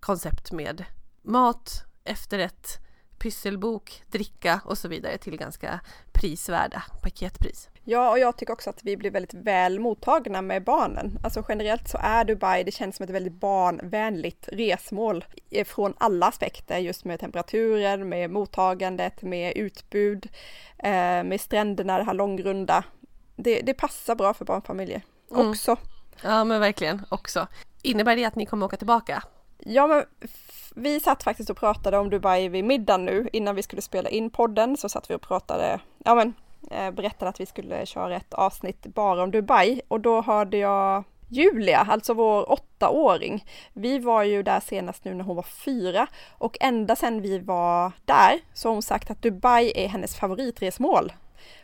koncept 0.00 0.52
med 0.52 0.84
mat, 1.22 1.84
efterrätt, 2.04 2.78
pysselbok, 3.18 4.02
dricka 4.06 4.60
och 4.64 4.78
så 4.78 4.88
vidare 4.88 5.18
till 5.18 5.36
ganska 5.36 5.80
prisvärda 6.12 6.82
paketpris. 7.02 7.68
Ja, 7.90 8.10
och 8.10 8.18
jag 8.18 8.36
tycker 8.36 8.52
också 8.52 8.70
att 8.70 8.84
vi 8.84 8.96
blir 8.96 9.10
väldigt 9.10 9.34
väl 9.34 9.80
mottagna 9.80 10.42
med 10.42 10.64
barnen. 10.64 11.18
Alltså 11.22 11.44
generellt 11.48 11.88
så 11.88 11.98
är 12.00 12.24
Dubai, 12.24 12.64
det 12.64 12.70
känns 12.70 12.96
som 12.96 13.04
ett 13.04 13.10
väldigt 13.10 13.32
barnvänligt 13.32 14.48
resmål 14.52 15.24
från 15.66 15.94
alla 15.98 16.26
aspekter, 16.26 16.78
just 16.78 17.04
med 17.04 17.20
temperaturen, 17.20 18.08
med 18.08 18.30
mottagandet, 18.30 19.22
med 19.22 19.56
utbud, 19.56 20.28
eh, 20.78 21.24
med 21.24 21.40
stränderna, 21.40 21.98
det 21.98 22.04
här 22.04 22.14
långrunda. 22.14 22.84
Det, 23.36 23.60
det 23.60 23.74
passar 23.74 24.14
bra 24.14 24.34
för 24.34 24.44
barnfamiljer 24.44 25.02
mm. 25.30 25.50
också. 25.50 25.76
Ja, 26.22 26.44
men 26.44 26.60
verkligen 26.60 27.02
också. 27.08 27.46
Innebär 27.82 28.16
det 28.16 28.24
att 28.24 28.36
ni 28.36 28.46
kommer 28.46 28.66
åka 28.66 28.76
tillbaka? 28.76 29.22
Ja, 29.58 29.86
men 29.86 30.04
vi 30.74 31.00
satt 31.00 31.22
faktiskt 31.22 31.50
och 31.50 31.56
pratade 31.56 31.98
om 31.98 32.10
Dubai 32.10 32.48
vid 32.48 32.64
middagen 32.64 33.04
nu 33.04 33.28
innan 33.32 33.54
vi 33.54 33.62
skulle 33.62 33.82
spela 33.82 34.08
in 34.08 34.30
podden 34.30 34.76
så 34.76 34.88
satt 34.88 35.10
vi 35.10 35.14
och 35.14 35.22
pratade, 35.22 35.80
ja 36.04 36.14
men 36.14 36.28
eh, 36.28 36.34
Eh, 36.70 36.90
berättade 36.90 37.28
att 37.28 37.40
vi 37.40 37.46
skulle 37.46 37.86
köra 37.86 38.16
ett 38.16 38.34
avsnitt 38.34 38.86
bara 38.86 39.22
om 39.22 39.30
Dubai 39.30 39.80
och 39.88 40.00
då 40.00 40.22
hörde 40.22 40.56
jag 40.56 41.04
Julia, 41.30 41.86
alltså 41.90 42.14
vår 42.14 42.52
åttaåring. 42.52 43.44
Vi 43.72 43.98
var 43.98 44.22
ju 44.22 44.42
där 44.42 44.60
senast 44.60 45.04
nu 45.04 45.14
när 45.14 45.24
hon 45.24 45.36
var 45.36 45.42
fyra 45.42 46.06
och 46.30 46.56
ända 46.60 46.96
sedan 46.96 47.22
vi 47.22 47.38
var 47.38 47.92
där 48.04 48.40
så 48.54 48.68
har 48.68 48.72
hon 48.72 48.82
sagt 48.82 49.10
att 49.10 49.22
Dubai 49.22 49.72
är 49.74 49.88
hennes 49.88 50.16
favoritresmål. 50.16 51.12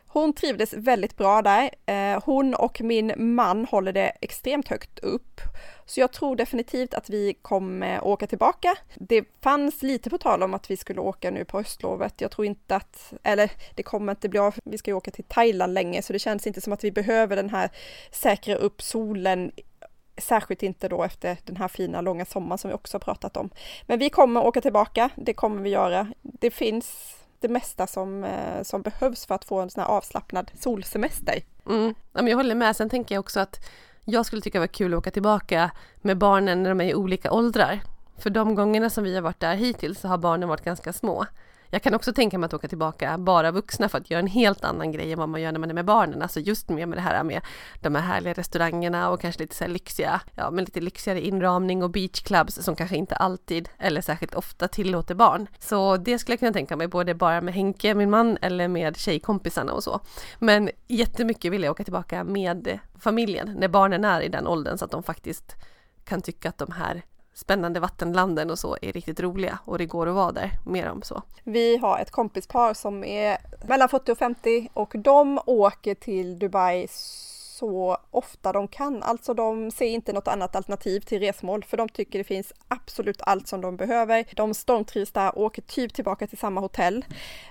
Hon 0.07 0.33
trivdes 0.33 0.73
väldigt 0.73 1.17
bra 1.17 1.43
där. 1.43 1.71
Eh, 1.87 2.23
hon 2.25 2.55
och 2.55 2.81
min 2.81 3.13
man 3.17 3.65
håller 3.65 3.93
det 3.93 4.13
extremt 4.21 4.69
högt 4.69 4.99
upp. 4.99 5.41
Så 5.87 6.01
jag 6.01 6.13
tror 6.13 6.37
definitivt 6.37 6.95
att 6.95 7.11
vi 7.11 7.35
kommer 7.43 8.05
åka 8.05 8.27
tillbaka. 8.27 8.77
Det 8.95 9.25
fanns 9.41 9.83
lite 9.83 10.11
på 10.11 10.19
tal 10.19 10.43
om 10.43 10.55
att 10.55 10.71
vi 10.71 10.77
skulle 10.77 11.01
åka 11.01 11.31
nu 11.31 11.45
på 11.45 11.59
höstlovet. 11.59 12.21
Jag 12.21 12.31
tror 12.31 12.47
inte 12.47 12.77
att, 12.77 13.13
eller 13.23 13.51
det 13.75 13.83
kommer 13.83 14.13
inte 14.13 14.29
bli 14.29 14.39
av. 14.39 14.55
Vi 14.65 14.79
ska 14.79 14.91
ju 14.91 14.97
åka 14.97 15.11
till 15.11 15.25
Thailand 15.25 15.75
länge 15.75 16.03
så 16.03 16.13
det 16.13 16.19
känns 16.19 16.47
inte 16.47 16.61
som 16.61 16.73
att 16.73 16.85
vi 16.85 16.93
behöver 16.93 17.37
den 17.37 17.51
här 17.51 17.71
säkra 18.11 18.55
upp 18.55 18.83
solen 18.83 19.53
Särskilt 20.17 20.63
inte 20.63 20.89
då 20.89 21.03
efter 21.03 21.39
den 21.45 21.57
här 21.57 21.69
fina 21.69 22.01
långa 22.01 22.25
sommaren 22.25 22.59
som 22.59 22.69
vi 22.69 22.75
också 22.75 22.99
pratat 22.99 23.37
om. 23.37 23.51
Men 23.87 23.99
vi 23.99 24.11
kommer 24.11 24.45
åka 24.45 24.61
tillbaka, 24.61 25.11
det 25.17 25.35
kommer 25.35 25.63
vi 25.63 25.71
göra. 25.71 26.13
Det 26.23 26.51
finns 26.51 27.17
det 27.41 27.49
mesta 27.49 27.87
som, 27.87 28.25
eh, 28.25 28.63
som 28.63 28.83
behövs 28.83 29.27
för 29.27 29.35
att 29.35 29.45
få 29.45 29.61
en 29.61 29.71
sån 29.71 29.83
här 29.83 29.91
avslappnad 29.91 30.51
solsemester. 30.59 31.43
Mm. 31.67 31.95
jag 32.13 32.37
håller 32.37 32.55
med, 32.55 32.77
sen 32.77 32.91
tänker 32.91 33.15
jag 33.15 33.21
också 33.21 33.41
att 33.41 33.61
jag 34.05 34.27
skulle 34.27 34.43
tycka 34.43 34.59
det 34.59 34.61
var 34.61 34.67
kul 34.67 34.95
att 34.95 34.99
åka 34.99 35.11
tillbaka 35.11 35.71
med 36.03 36.19
barnen 36.19 36.63
när 36.63 36.71
de 36.71 36.81
är 36.81 36.85
i 36.85 36.95
olika 36.95 37.33
åldrar. 37.33 37.81
För 38.19 38.31
de 38.31 38.55
gångerna 38.55 38.91
som 38.91 39.05
vi 39.05 39.15
har 39.15 39.23
varit 39.23 39.41
där 39.41 39.55
hittills 39.55 40.01
så 40.01 40.09
har 40.09 40.19
barnen 40.19 40.49
varit 40.49 40.65
ganska 40.65 40.93
små. 40.93 41.27
Jag 41.75 41.83
kan 41.83 41.95
också 41.95 42.13
tänka 42.13 42.39
mig 42.39 42.47
att 42.47 42.55
åka 42.55 42.69
tillbaka 42.69 43.19
bara 43.19 43.51
vuxna 43.51 43.89
för 43.89 43.99
att 43.99 44.11
göra 44.11 44.21
en 44.21 44.27
helt 44.27 44.65
annan 44.65 44.93
grej 44.93 45.13
än 45.13 45.19
vad 45.19 45.29
man 45.29 45.43
gör 45.43 45.53
när 45.53 45.61
man 45.61 45.71
är 45.71 45.75
med 45.75 45.85
barnen. 45.85 46.23
Alltså 46.23 46.41
just 46.41 46.69
med, 46.69 46.89
med 46.89 46.99
det 46.99 47.03
här 47.03 47.25
med 47.25 47.41
de 47.81 47.95
här 47.95 48.03
härliga 48.03 48.33
restaurangerna 48.33 49.11
och 49.11 49.21
kanske 49.21 49.43
lite 49.43 49.55
så 49.55 49.65
här 49.65 49.71
lyxiga, 49.71 50.21
ja 50.35 50.51
men 50.51 50.65
lite 50.65 50.81
lyxigare 50.81 51.21
inramning 51.21 51.83
och 51.83 51.91
beachclubs 51.91 52.55
som 52.55 52.77
kanske 52.77 52.97
inte 52.97 53.17
alltid 53.17 53.69
eller 53.79 54.01
särskilt 54.01 54.35
ofta 54.35 54.69
tillåter 54.69 55.15
barn. 55.15 55.47
Så 55.59 55.97
det 55.97 56.19
skulle 56.19 56.33
jag 56.33 56.41
kunna 56.41 56.53
tänka 56.53 56.77
mig 56.77 56.89
både 56.89 57.15
bara 57.15 57.41
med 57.41 57.55
Henke, 57.55 57.95
min 57.95 58.11
man, 58.11 58.39
eller 58.43 58.69
med 58.69 58.97
tjejkompisarna 58.97 59.73
och 59.73 59.83
så. 59.83 60.01
Men 60.39 60.71
jättemycket 60.89 61.53
vill 61.53 61.63
jag 61.63 61.71
åka 61.71 61.85
tillbaka 61.85 62.25
med 62.25 62.79
familjen 62.99 63.55
när 63.59 63.69
barnen 63.69 64.05
är 64.05 64.21
i 64.21 64.29
den 64.29 64.47
åldern 64.47 64.79
så 64.79 64.85
att 64.85 64.91
de 64.91 65.03
faktiskt 65.03 65.57
kan 66.05 66.23
tycka 66.23 66.49
att 66.49 66.59
de 66.59 66.73
här 66.73 67.03
spännande 67.35 67.81
vattenlanden 67.81 68.51
och 68.51 68.59
så 68.59 68.77
är 68.83 68.93
riktigt 68.93 69.21
roliga 69.21 69.59
och 69.65 69.79
det 69.79 69.87
går 69.87 70.09
att 70.09 70.15
vara 70.15 70.33
där 70.33 70.51
mer 70.67 70.91
om 70.91 71.03
så. 71.03 71.23
Vi 71.45 71.77
har 71.77 71.99
ett 71.99 72.11
kompispar 72.11 72.75
som 72.75 73.05
är 73.05 73.39
mellan 73.67 73.89
40 73.89 74.13
och 74.13 74.19
50 74.19 74.69
och 74.75 74.93
de 74.95 75.41
åker 75.47 75.95
till 75.95 76.39
Dubai 76.39 76.87
så 77.59 77.99
ofta 78.11 78.53
de 78.53 78.69
kan. 78.69 79.03
Alltså 79.03 79.35
de 79.35 79.71
ser 79.71 79.87
inte 79.87 80.13
något 80.13 80.29
annat 80.29 80.57
alternativ 80.57 81.01
till 81.01 81.21
resmål 81.21 81.65
för 81.65 81.77
de 81.77 81.89
tycker 81.89 82.19
det 82.19 82.25
finns 82.25 82.53
absolut 82.69 83.23
allt 83.23 83.49
som 83.49 83.61
de 83.61 83.77
behöver. 83.77 84.25
De 84.37 84.55
stormtrivs 84.55 85.13
där 85.13 85.39
och 85.39 85.45
åker 85.45 85.63
typ 85.63 85.95
tillbaka 85.95 86.27
till 86.27 86.39
samma 86.39 86.61
hotell. 86.61 87.05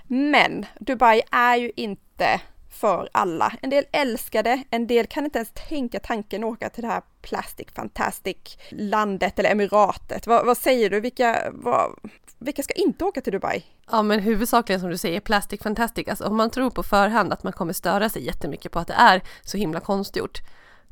Men 0.06 0.66
Dubai 0.78 1.22
är 1.30 1.56
ju 1.56 1.72
inte 1.76 2.40
för 2.74 3.08
alla. 3.12 3.52
En 3.62 3.70
del 3.70 3.84
älskar 3.92 4.42
det, 4.42 4.62
en 4.70 4.86
del 4.86 5.06
kan 5.06 5.24
inte 5.24 5.38
ens 5.38 5.52
tänka 5.68 6.00
tanken 6.00 6.44
att 6.44 6.50
åka 6.50 6.70
till 6.70 6.82
det 6.82 6.88
här 6.88 7.02
Plastic 7.22 7.66
Fantastic 7.74 8.58
landet 8.70 9.38
eller 9.38 9.50
emiratet. 9.50 10.26
Vad, 10.26 10.46
vad 10.46 10.58
säger 10.58 10.90
du? 10.90 11.00
Vilka, 11.00 11.52
vad, 11.52 11.90
vilka 12.38 12.62
ska 12.62 12.74
inte 12.74 13.04
åka 13.04 13.20
till 13.20 13.32
Dubai? 13.32 13.64
Ja 13.90 14.02
men 14.02 14.20
huvudsakligen 14.20 14.80
som 14.80 14.90
du 14.90 14.98
säger, 14.98 15.20
Plastic 15.20 15.62
Fantastic, 15.62 16.08
alltså 16.08 16.24
om 16.24 16.36
man 16.36 16.50
tror 16.50 16.70
på 16.70 16.82
förhand 16.82 17.32
att 17.32 17.42
man 17.42 17.52
kommer 17.52 17.72
störa 17.72 18.08
sig 18.08 18.26
jättemycket 18.26 18.72
på 18.72 18.78
att 18.78 18.88
det 18.88 18.94
är 18.94 19.22
så 19.42 19.56
himla 19.56 19.80
konstgjort, 19.80 20.38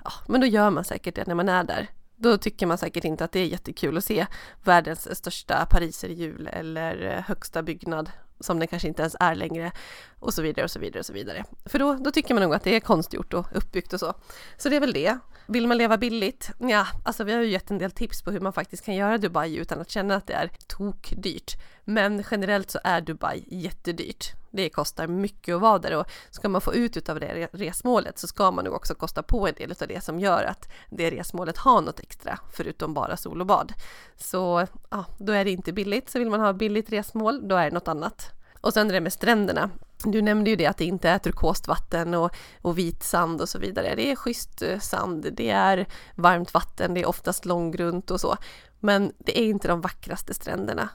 ja 0.04 0.12
men 0.28 0.40
då 0.40 0.46
gör 0.46 0.70
man 0.70 0.84
säkert 0.84 1.14
det 1.14 1.26
när 1.26 1.34
man 1.34 1.48
är 1.48 1.64
där. 1.64 1.88
Då 2.16 2.38
tycker 2.38 2.66
man 2.66 2.78
säkert 2.78 3.04
inte 3.04 3.24
att 3.24 3.32
det 3.32 3.40
är 3.40 3.46
jättekul 3.46 3.96
att 3.96 4.04
se 4.04 4.26
världens 4.64 5.16
största 5.18 5.66
pariserhjul 5.70 6.48
eller 6.52 7.24
högsta 7.26 7.62
byggnad 7.62 8.10
som 8.42 8.58
den 8.58 8.68
kanske 8.68 8.88
inte 8.88 9.02
ens 9.02 9.16
är 9.20 9.34
längre 9.34 9.72
och 10.18 10.34
så 10.34 10.42
vidare 10.42 10.64
och 10.64 10.70
så 10.70 10.78
vidare 10.78 10.98
och 10.98 11.06
så 11.06 11.12
vidare. 11.12 11.44
För 11.64 11.78
då, 11.78 11.94
då 11.94 12.10
tycker 12.10 12.34
man 12.34 12.42
nog 12.42 12.54
att 12.54 12.64
det 12.64 12.76
är 12.76 12.80
konstgjort 12.80 13.34
och 13.34 13.46
uppbyggt 13.52 13.92
och 13.92 14.00
så. 14.00 14.14
Så 14.56 14.68
det 14.68 14.76
är 14.76 14.80
väl 14.80 14.92
det. 14.92 15.18
Vill 15.46 15.66
man 15.66 15.78
leva 15.78 15.98
billigt? 15.98 16.50
Ja, 16.58 16.86
alltså 17.04 17.24
vi 17.24 17.32
har 17.32 17.40
ju 17.40 17.48
gett 17.50 17.70
en 17.70 17.78
del 17.78 17.90
tips 17.90 18.22
på 18.22 18.30
hur 18.30 18.40
man 18.40 18.52
faktiskt 18.52 18.84
kan 18.84 18.94
göra 18.94 19.18
Dubai 19.18 19.56
utan 19.56 19.80
att 19.80 19.90
känna 19.90 20.14
att 20.16 20.26
det 20.26 20.34
är 20.34 20.50
tokdyrt. 20.66 21.56
Men 21.84 22.24
generellt 22.30 22.70
så 22.70 22.78
är 22.84 23.00
Dubai 23.00 23.44
jättedyrt. 23.46 24.41
Det 24.52 24.68
kostar 24.68 25.06
mycket 25.06 25.54
att 25.54 25.60
vara 25.60 25.78
där 25.78 25.96
och 25.96 26.06
ska 26.30 26.48
man 26.48 26.60
få 26.60 26.74
ut 26.74 27.08
av 27.08 27.20
det 27.20 27.48
resmålet 27.52 28.18
så 28.18 28.26
ska 28.26 28.50
man 28.50 28.64
nog 28.64 28.74
också 28.74 28.94
kosta 28.94 29.22
på 29.22 29.48
en 29.48 29.54
del 29.54 29.74
av 29.80 29.88
det 29.88 30.04
som 30.04 30.20
gör 30.20 30.44
att 30.44 30.68
det 30.90 31.10
resmålet 31.10 31.56
har 31.56 31.80
något 31.80 32.00
extra 32.00 32.38
förutom 32.52 32.94
bara 32.94 33.16
sol 33.16 33.40
och 33.40 33.46
bad. 33.46 33.72
Så 34.16 34.66
ja, 34.90 35.04
då 35.18 35.32
är 35.32 35.44
det 35.44 35.50
inte 35.50 35.72
billigt. 35.72 36.10
Så 36.10 36.18
vill 36.18 36.30
man 36.30 36.40
ha 36.40 36.52
billigt 36.52 36.92
resmål, 36.92 37.48
då 37.48 37.56
är 37.56 37.64
det 37.64 37.74
något 37.74 37.88
annat. 37.88 38.30
Och 38.60 38.72
sen 38.72 38.88
det 38.88 39.00
med 39.00 39.12
stränderna. 39.12 39.70
Du 40.04 40.22
nämnde 40.22 40.50
ju 40.50 40.56
det 40.56 40.66
att 40.66 40.76
det 40.76 40.84
inte 40.84 41.08
är 41.08 41.18
turkost 41.18 41.68
vatten 41.68 42.14
och, 42.14 42.36
och 42.62 42.78
vit 42.78 43.02
sand 43.02 43.40
och 43.40 43.48
så 43.48 43.58
vidare. 43.58 43.94
Det 43.96 44.10
är 44.10 44.16
schysst 44.16 44.62
eh, 44.62 44.78
sand, 44.78 45.26
det 45.32 45.50
är 45.50 45.86
varmt 46.14 46.54
vatten, 46.54 46.94
det 46.94 47.00
är 47.00 47.08
oftast 47.08 47.44
långgrunt 47.44 48.10
och 48.10 48.20
så. 48.20 48.36
Men 48.80 49.12
det 49.18 49.40
är 49.40 49.44
inte 49.44 49.68
de 49.68 49.80
vackraste 49.80 50.34
stränderna. 50.34 50.88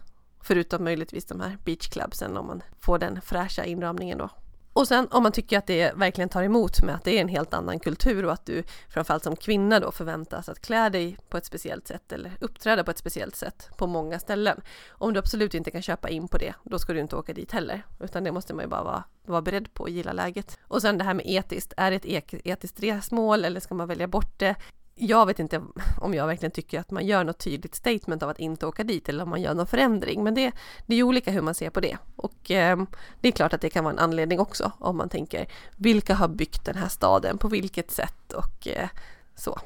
Förutom 0.47 0.83
möjligtvis 0.83 1.25
de 1.25 1.39
här 1.39 1.57
beachclubsen 1.63 2.37
om 2.37 2.47
man 2.47 2.63
får 2.79 2.99
den 2.99 3.21
fräscha 3.21 3.65
inramningen 3.65 4.17
då. 4.17 4.29
Och 4.73 4.87
sen 4.87 5.07
om 5.11 5.23
man 5.23 5.31
tycker 5.31 5.57
att 5.57 5.67
det 5.67 5.93
verkligen 5.95 6.29
tar 6.29 6.43
emot 6.43 6.83
med 6.83 6.95
att 6.95 7.03
det 7.03 7.17
är 7.17 7.21
en 7.21 7.27
helt 7.27 7.53
annan 7.53 7.79
kultur 7.79 8.25
och 8.25 8.31
att 8.31 8.45
du 8.45 8.63
framförallt 8.89 9.23
som 9.23 9.35
kvinna 9.35 9.79
då 9.79 9.91
förväntas 9.91 10.49
att 10.49 10.61
klä 10.61 10.89
dig 10.89 11.17
på 11.29 11.37
ett 11.37 11.45
speciellt 11.45 11.87
sätt 11.87 12.11
eller 12.11 12.31
uppträda 12.41 12.83
på 12.83 12.91
ett 12.91 12.97
speciellt 12.97 13.35
sätt 13.35 13.69
på 13.77 13.87
många 13.87 14.19
ställen. 14.19 14.61
Om 14.89 15.13
du 15.13 15.19
absolut 15.19 15.53
inte 15.53 15.71
kan 15.71 15.81
köpa 15.81 16.09
in 16.09 16.27
på 16.27 16.37
det, 16.37 16.53
då 16.63 16.79
ska 16.79 16.93
du 16.93 16.99
inte 16.99 17.15
åka 17.15 17.33
dit 17.33 17.51
heller. 17.51 17.85
Utan 17.99 18.23
det 18.23 18.31
måste 18.31 18.53
man 18.53 18.65
ju 18.65 18.69
bara 18.69 18.83
vara, 18.83 19.03
vara 19.25 19.41
beredd 19.41 19.73
på 19.73 19.83
och 19.83 19.89
gilla 19.89 20.13
läget. 20.13 20.59
Och 20.61 20.81
sen 20.81 20.97
det 20.97 21.03
här 21.03 21.13
med 21.13 21.25
etiskt, 21.27 21.73
är 21.77 21.91
det 21.91 21.95
ett 21.95 22.33
etiskt 22.45 22.79
resmål 22.79 23.45
eller 23.45 23.59
ska 23.59 23.75
man 23.75 23.87
välja 23.87 24.07
bort 24.07 24.39
det? 24.39 24.55
Jag 24.97 25.25
vet 25.25 25.39
inte 25.39 25.61
om 26.01 26.13
jag 26.13 26.27
verkligen 26.27 26.51
tycker 26.51 26.79
att 26.79 26.91
man 26.91 27.05
gör 27.05 27.23
något 27.23 27.37
tydligt 27.37 27.75
statement 27.75 28.23
av 28.23 28.29
att 28.29 28.39
inte 28.39 28.65
åka 28.65 28.83
dit 28.83 29.09
eller 29.09 29.23
om 29.23 29.29
man 29.29 29.41
gör 29.41 29.53
någon 29.53 29.67
förändring. 29.67 30.23
Men 30.23 30.35
det, 30.35 30.51
det 30.85 30.95
är 30.95 31.03
olika 31.03 31.31
hur 31.31 31.41
man 31.41 31.55
ser 31.55 31.69
på 31.69 31.79
det. 31.79 31.97
Och 32.15 32.51
eh, 32.51 32.79
det 33.21 33.27
är 33.27 33.31
klart 33.31 33.53
att 33.53 33.61
det 33.61 33.69
kan 33.69 33.83
vara 33.83 33.93
en 33.93 33.99
anledning 33.99 34.39
också 34.39 34.71
om 34.79 34.97
man 34.97 35.09
tänker 35.09 35.47
vilka 35.75 36.13
har 36.13 36.27
byggt 36.27 36.65
den 36.65 36.75
här 36.75 36.89
staden, 36.89 37.37
på 37.37 37.47
vilket 37.47 37.91
sätt 37.91 38.33
och 38.33 38.67
eh, 38.67 38.89
så. 39.35 39.59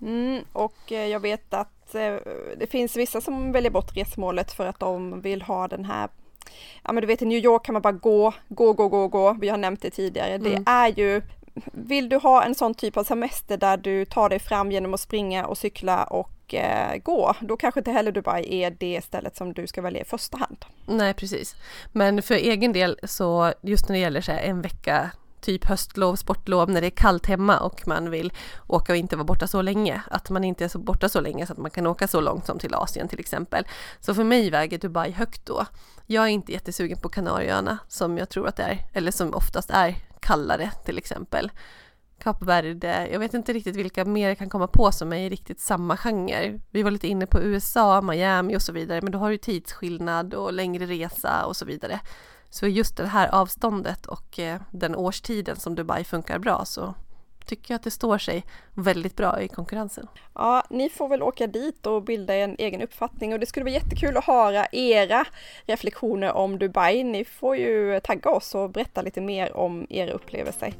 Mm, 0.00 0.44
och 0.52 0.92
eh, 0.92 1.06
jag 1.06 1.20
vet 1.20 1.54
att 1.54 1.94
eh, 1.94 2.14
det 2.56 2.70
finns 2.70 2.96
vissa 2.96 3.20
som 3.20 3.52
väljer 3.52 3.70
bort 3.70 3.96
resmålet 3.96 4.52
för 4.52 4.66
att 4.66 4.80
de 4.80 5.20
vill 5.20 5.42
ha 5.42 5.68
den 5.68 5.84
här 5.84 6.08
Ja 6.82 6.92
men 6.92 7.00
du 7.00 7.06
vet 7.06 7.22
i 7.22 7.26
New 7.26 7.44
York 7.44 7.64
kan 7.64 7.72
man 7.72 7.82
bara 7.82 7.92
gå, 7.92 8.34
gå, 8.48 8.72
gå, 8.72 8.88
gå, 8.88 9.08
gå. 9.08 9.36
Vi 9.40 9.48
har 9.48 9.56
nämnt 9.56 9.82
det 9.82 9.90
tidigare. 9.90 10.34
Mm. 10.34 10.64
Det 10.64 10.70
är 10.70 10.88
ju 10.88 11.22
vill 11.72 12.08
du 12.08 12.16
ha 12.16 12.44
en 12.44 12.54
sån 12.54 12.74
typ 12.74 12.96
av 12.96 13.04
semester 13.04 13.56
där 13.56 13.76
du 13.76 14.04
tar 14.04 14.28
dig 14.28 14.38
fram 14.38 14.72
genom 14.72 14.94
att 14.94 15.00
springa 15.00 15.46
och 15.46 15.58
cykla 15.58 16.04
och 16.04 16.54
eh, 16.54 16.96
gå, 16.96 17.34
då 17.40 17.56
kanske 17.56 17.80
inte 17.80 17.90
heller 17.90 18.12
Dubai 18.12 18.62
är 18.62 18.70
det 18.70 19.04
stället 19.04 19.36
som 19.36 19.52
du 19.52 19.66
ska 19.66 19.82
välja 19.82 20.00
i 20.00 20.04
första 20.04 20.36
hand. 20.36 20.64
Nej, 20.86 21.14
precis. 21.14 21.56
Men 21.92 22.22
för 22.22 22.34
egen 22.34 22.72
del 22.72 22.98
så 23.04 23.52
just 23.62 23.88
när 23.88 23.96
det 23.96 24.00
gäller 24.00 24.20
så 24.20 24.32
här 24.32 24.40
en 24.40 24.62
vecka 24.62 25.10
typ 25.40 25.64
höstlov, 25.64 26.16
sportlov, 26.16 26.70
när 26.70 26.80
det 26.80 26.86
är 26.86 26.90
kallt 26.90 27.26
hemma 27.26 27.58
och 27.58 27.88
man 27.88 28.10
vill 28.10 28.32
åka 28.66 28.92
och 28.92 28.96
inte 28.96 29.16
vara 29.16 29.24
borta 29.24 29.46
så 29.46 29.62
länge. 29.62 30.02
Att 30.10 30.30
man 30.30 30.44
inte 30.44 30.64
är 30.64 30.68
så 30.68 30.78
borta 30.78 31.08
så 31.08 31.20
länge 31.20 31.46
så 31.46 31.52
att 31.52 31.58
man 31.58 31.70
kan 31.70 31.86
åka 31.86 32.08
så 32.08 32.20
långt 32.20 32.46
som 32.46 32.58
till 32.58 32.74
Asien 32.74 33.08
till 33.08 33.20
exempel. 33.20 33.66
Så 34.00 34.14
för 34.14 34.24
mig 34.24 34.50
väger 34.50 34.78
Dubai 34.78 35.10
högt 35.10 35.46
då. 35.46 35.66
Jag 36.06 36.24
är 36.24 36.28
inte 36.28 36.52
jättesugen 36.52 36.98
på 36.98 37.08
Kanarieöarna 37.08 37.78
som 37.88 38.18
jag 38.18 38.28
tror 38.28 38.48
att 38.48 38.56
det 38.56 38.62
är, 38.62 38.78
eller 38.92 39.10
som 39.10 39.34
oftast 39.34 39.70
är 39.70 39.94
kallare 40.22 40.70
till 40.84 40.98
exempel. 40.98 41.50
Kap 42.18 42.42
Verde, 42.42 43.08
jag 43.12 43.18
vet 43.18 43.34
inte 43.34 43.52
riktigt 43.52 43.76
vilka 43.76 44.04
mer 44.04 44.28
jag 44.28 44.38
kan 44.38 44.50
komma 44.50 44.66
på 44.66 44.92
som 44.92 45.12
är 45.12 45.16
i 45.16 45.28
riktigt 45.28 45.60
samma 45.60 45.96
genre. 45.96 46.60
Vi 46.70 46.82
var 46.82 46.90
lite 46.90 47.08
inne 47.08 47.26
på 47.26 47.40
USA, 47.40 48.00
Miami 48.00 48.56
och 48.56 48.62
så 48.62 48.72
vidare, 48.72 49.02
men 49.02 49.12
då 49.12 49.18
har 49.18 49.30
du 49.30 49.38
tidsskillnad 49.38 50.34
och 50.34 50.52
längre 50.52 50.86
resa 50.86 51.46
och 51.46 51.56
så 51.56 51.64
vidare. 51.64 52.00
Så 52.50 52.66
just 52.66 52.96
det 52.96 53.06
här 53.06 53.28
avståndet 53.28 54.06
och 54.06 54.38
eh, 54.38 54.60
den 54.70 54.96
årstiden 54.96 55.56
som 55.56 55.74
Dubai 55.74 56.04
funkar 56.04 56.38
bra 56.38 56.64
så, 56.64 56.94
tycker 57.46 57.74
att 57.74 57.82
det 57.82 57.90
står 57.90 58.18
sig 58.18 58.44
väldigt 58.74 59.16
bra 59.16 59.40
i 59.40 59.48
konkurrensen. 59.48 60.06
Ja, 60.34 60.64
ni 60.70 60.88
får 60.88 61.08
väl 61.08 61.22
åka 61.22 61.46
dit 61.46 61.86
och 61.86 62.02
bilda 62.02 62.34
en 62.34 62.56
egen 62.58 62.82
uppfattning 62.82 63.32
och 63.32 63.40
det 63.40 63.46
skulle 63.46 63.64
vara 63.64 63.74
jättekul 63.74 64.16
att 64.16 64.24
höra 64.24 64.66
era 64.72 65.24
reflektioner 65.66 66.32
om 66.32 66.58
Dubai. 66.58 67.04
Ni 67.04 67.24
får 67.24 67.56
ju 67.56 68.00
tagga 68.00 68.30
oss 68.30 68.54
och 68.54 68.70
berätta 68.70 69.02
lite 69.02 69.20
mer 69.20 69.56
om 69.56 69.86
era 69.90 70.12
upplevelser. 70.12 70.74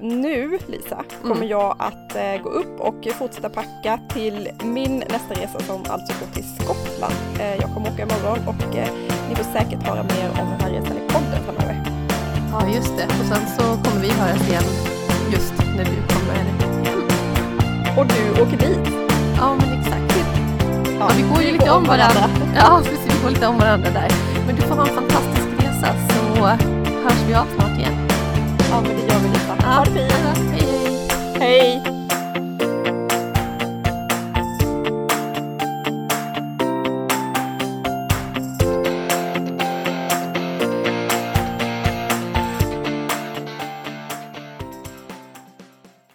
Nu, 0.00 0.58
Lisa, 0.66 1.04
kommer 1.22 1.36
mm. 1.36 1.48
jag 1.48 1.76
att 1.78 2.16
eh, 2.16 2.42
gå 2.42 2.48
upp 2.48 2.80
och 2.80 3.06
fortsätta 3.14 3.48
packa 3.48 4.00
till 4.12 4.50
min 4.64 4.98
nästa 4.98 5.34
resa 5.34 5.58
som 5.60 5.84
alltså 5.88 6.14
går 6.24 6.32
till 6.32 6.44
Skottland. 6.44 7.14
Eh, 7.40 7.56
jag 7.56 7.74
kommer 7.74 7.92
åka 7.92 8.02
imorgon 8.02 8.48
och 8.48 8.76
eh, 8.76 8.88
ni 9.28 9.36
får 9.36 9.44
säkert 9.44 9.82
höra 9.82 10.02
mer 10.02 10.30
om 10.30 10.50
den 10.50 10.60
här 10.60 10.70
resan 10.70 10.96
i 10.96 11.00
podden 11.08 11.44
framöver. 11.44 11.82
Ja, 12.52 12.68
just 12.74 12.96
det. 12.96 13.04
Och 13.04 13.26
sen 13.26 13.46
så 13.58 13.62
kommer 13.62 14.00
vi 14.00 14.10
höras 14.10 14.48
igen 14.48 14.64
när 15.76 15.84
du 15.84 16.14
kommer 16.14 16.34
hem. 16.34 17.98
Och 17.98 18.06
du 18.06 18.42
åker 18.42 18.56
dit? 18.56 18.94
Ja, 19.36 19.56
men 19.60 19.80
exakt. 19.80 20.16
Ja, 20.98 21.10
vi 21.16 21.22
går 21.22 21.42
ju 21.42 21.52
lite 21.52 21.70
om 21.70 21.84
varandra. 21.84 22.30
Ja, 22.54 22.80
precis. 22.84 23.16
Vi 23.16 23.22
går 23.22 23.30
lite 23.30 23.46
om 23.46 23.58
varandra 23.58 23.90
där. 23.90 24.08
Men 24.46 24.56
du 24.56 24.62
får 24.62 24.74
ha 24.74 24.86
en 24.86 24.94
fantastisk 24.94 25.48
resa 25.58 25.94
så 26.08 26.46
hörs 27.04 27.22
vi 27.28 27.34
av 27.34 27.46
snart 27.56 27.78
igen. 27.78 27.94
Ja, 28.70 28.80
men 28.80 28.90
det 28.96 29.02
gör 29.12 29.20
vi. 29.20 29.28
Ha 29.64 29.84
det 29.84 29.90
fint. 29.90 31.12
Hej. 31.40 31.82
Hej. 31.82 31.95